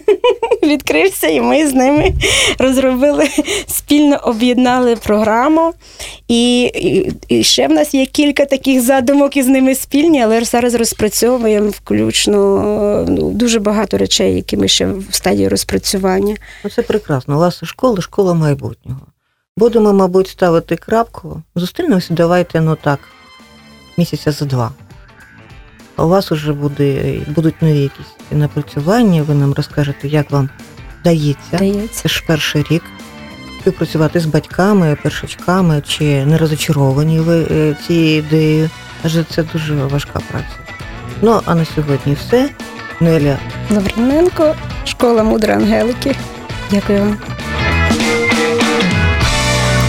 відкрився, 0.64 1.28
і 1.28 1.42
ми 1.42 1.68
з 1.68 1.74
ними 1.74 2.14
розробили 2.60 3.28
спільно 3.68 4.18
об'єднали 4.24 4.96
програму. 4.96 5.74
І, 6.28 6.62
і, 6.64 7.14
і 7.28 7.44
ще 7.44 7.68
в 7.68 7.72
нас 7.72 7.94
є 7.94 8.06
кілька 8.06 8.46
таких 8.46 8.82
задумок 8.82 9.38
із 9.38 9.48
ними 9.48 9.76
спільні, 9.76 10.24
але 10.24 10.44
зараз 10.44 10.76
розпрацьовуємо 10.76 11.70
включно 11.70 13.06
ну, 13.10 13.32
дуже 13.32 13.60
багато 13.60 13.98
речей, 13.98 14.36
які 14.36 14.58
ми 14.58 14.68
ще 14.68 14.86
в 14.86 15.06
стадії 15.12 15.48
розпрацювання. 15.48 16.36
Ну, 16.64 16.70
це 16.70 16.82
прекрасно. 16.82 17.38
Вас 17.38 17.64
школа, 17.64 18.02
школа 18.02 18.34
майбутнього. 18.34 19.02
Будемо, 19.58 19.94
мабуть, 19.94 20.28
ставити 20.28 20.76
крапку. 20.76 21.42
Зустрінемося, 21.56 22.14
давайте, 22.14 22.62
ну 22.62 22.78
так, 22.84 23.00
місяця 23.98 24.32
за 24.32 24.46
два. 24.46 24.72
А 25.96 26.06
у 26.06 26.10
вас 26.10 26.32
вже 26.32 26.54
буде, 26.54 27.20
будуть 27.28 27.62
нові 27.62 27.80
якісь 27.80 28.06
напрацювання, 28.32 29.24
ви 29.24 29.34
нам 29.34 29.54
розкажете, 29.54 30.08
як 30.08 30.32
вам 30.32 30.50
дається. 31.04 31.58
Дається. 31.58 32.10
Ж 32.10 32.24
перший 32.28 32.66
рік. 32.70 32.84
Співпрацювати 33.62 34.20
з 34.20 34.26
батьками, 34.26 34.98
першачками, 35.04 35.82
чи 35.88 36.26
не 36.26 36.38
розочаровані 36.38 37.20
ви 37.20 37.48
е, 37.52 37.76
цією 37.88 38.18
ідеєю, 38.18 38.70
адже 39.04 39.24
це 39.24 39.44
дуже 39.44 39.76
важка 39.76 40.20
праця. 40.32 40.58
Ну, 41.22 41.42
а 41.46 41.56
на 41.56 41.66
сьогодні 41.66 42.14
все. 42.14 42.50
Неля 43.00 43.38
Лавриненко 43.72 44.56
школа 44.86 45.24
мудра 45.24 45.54
Ангелики. 45.54 46.16
Дякую 46.72 47.00
вам. 47.00 47.18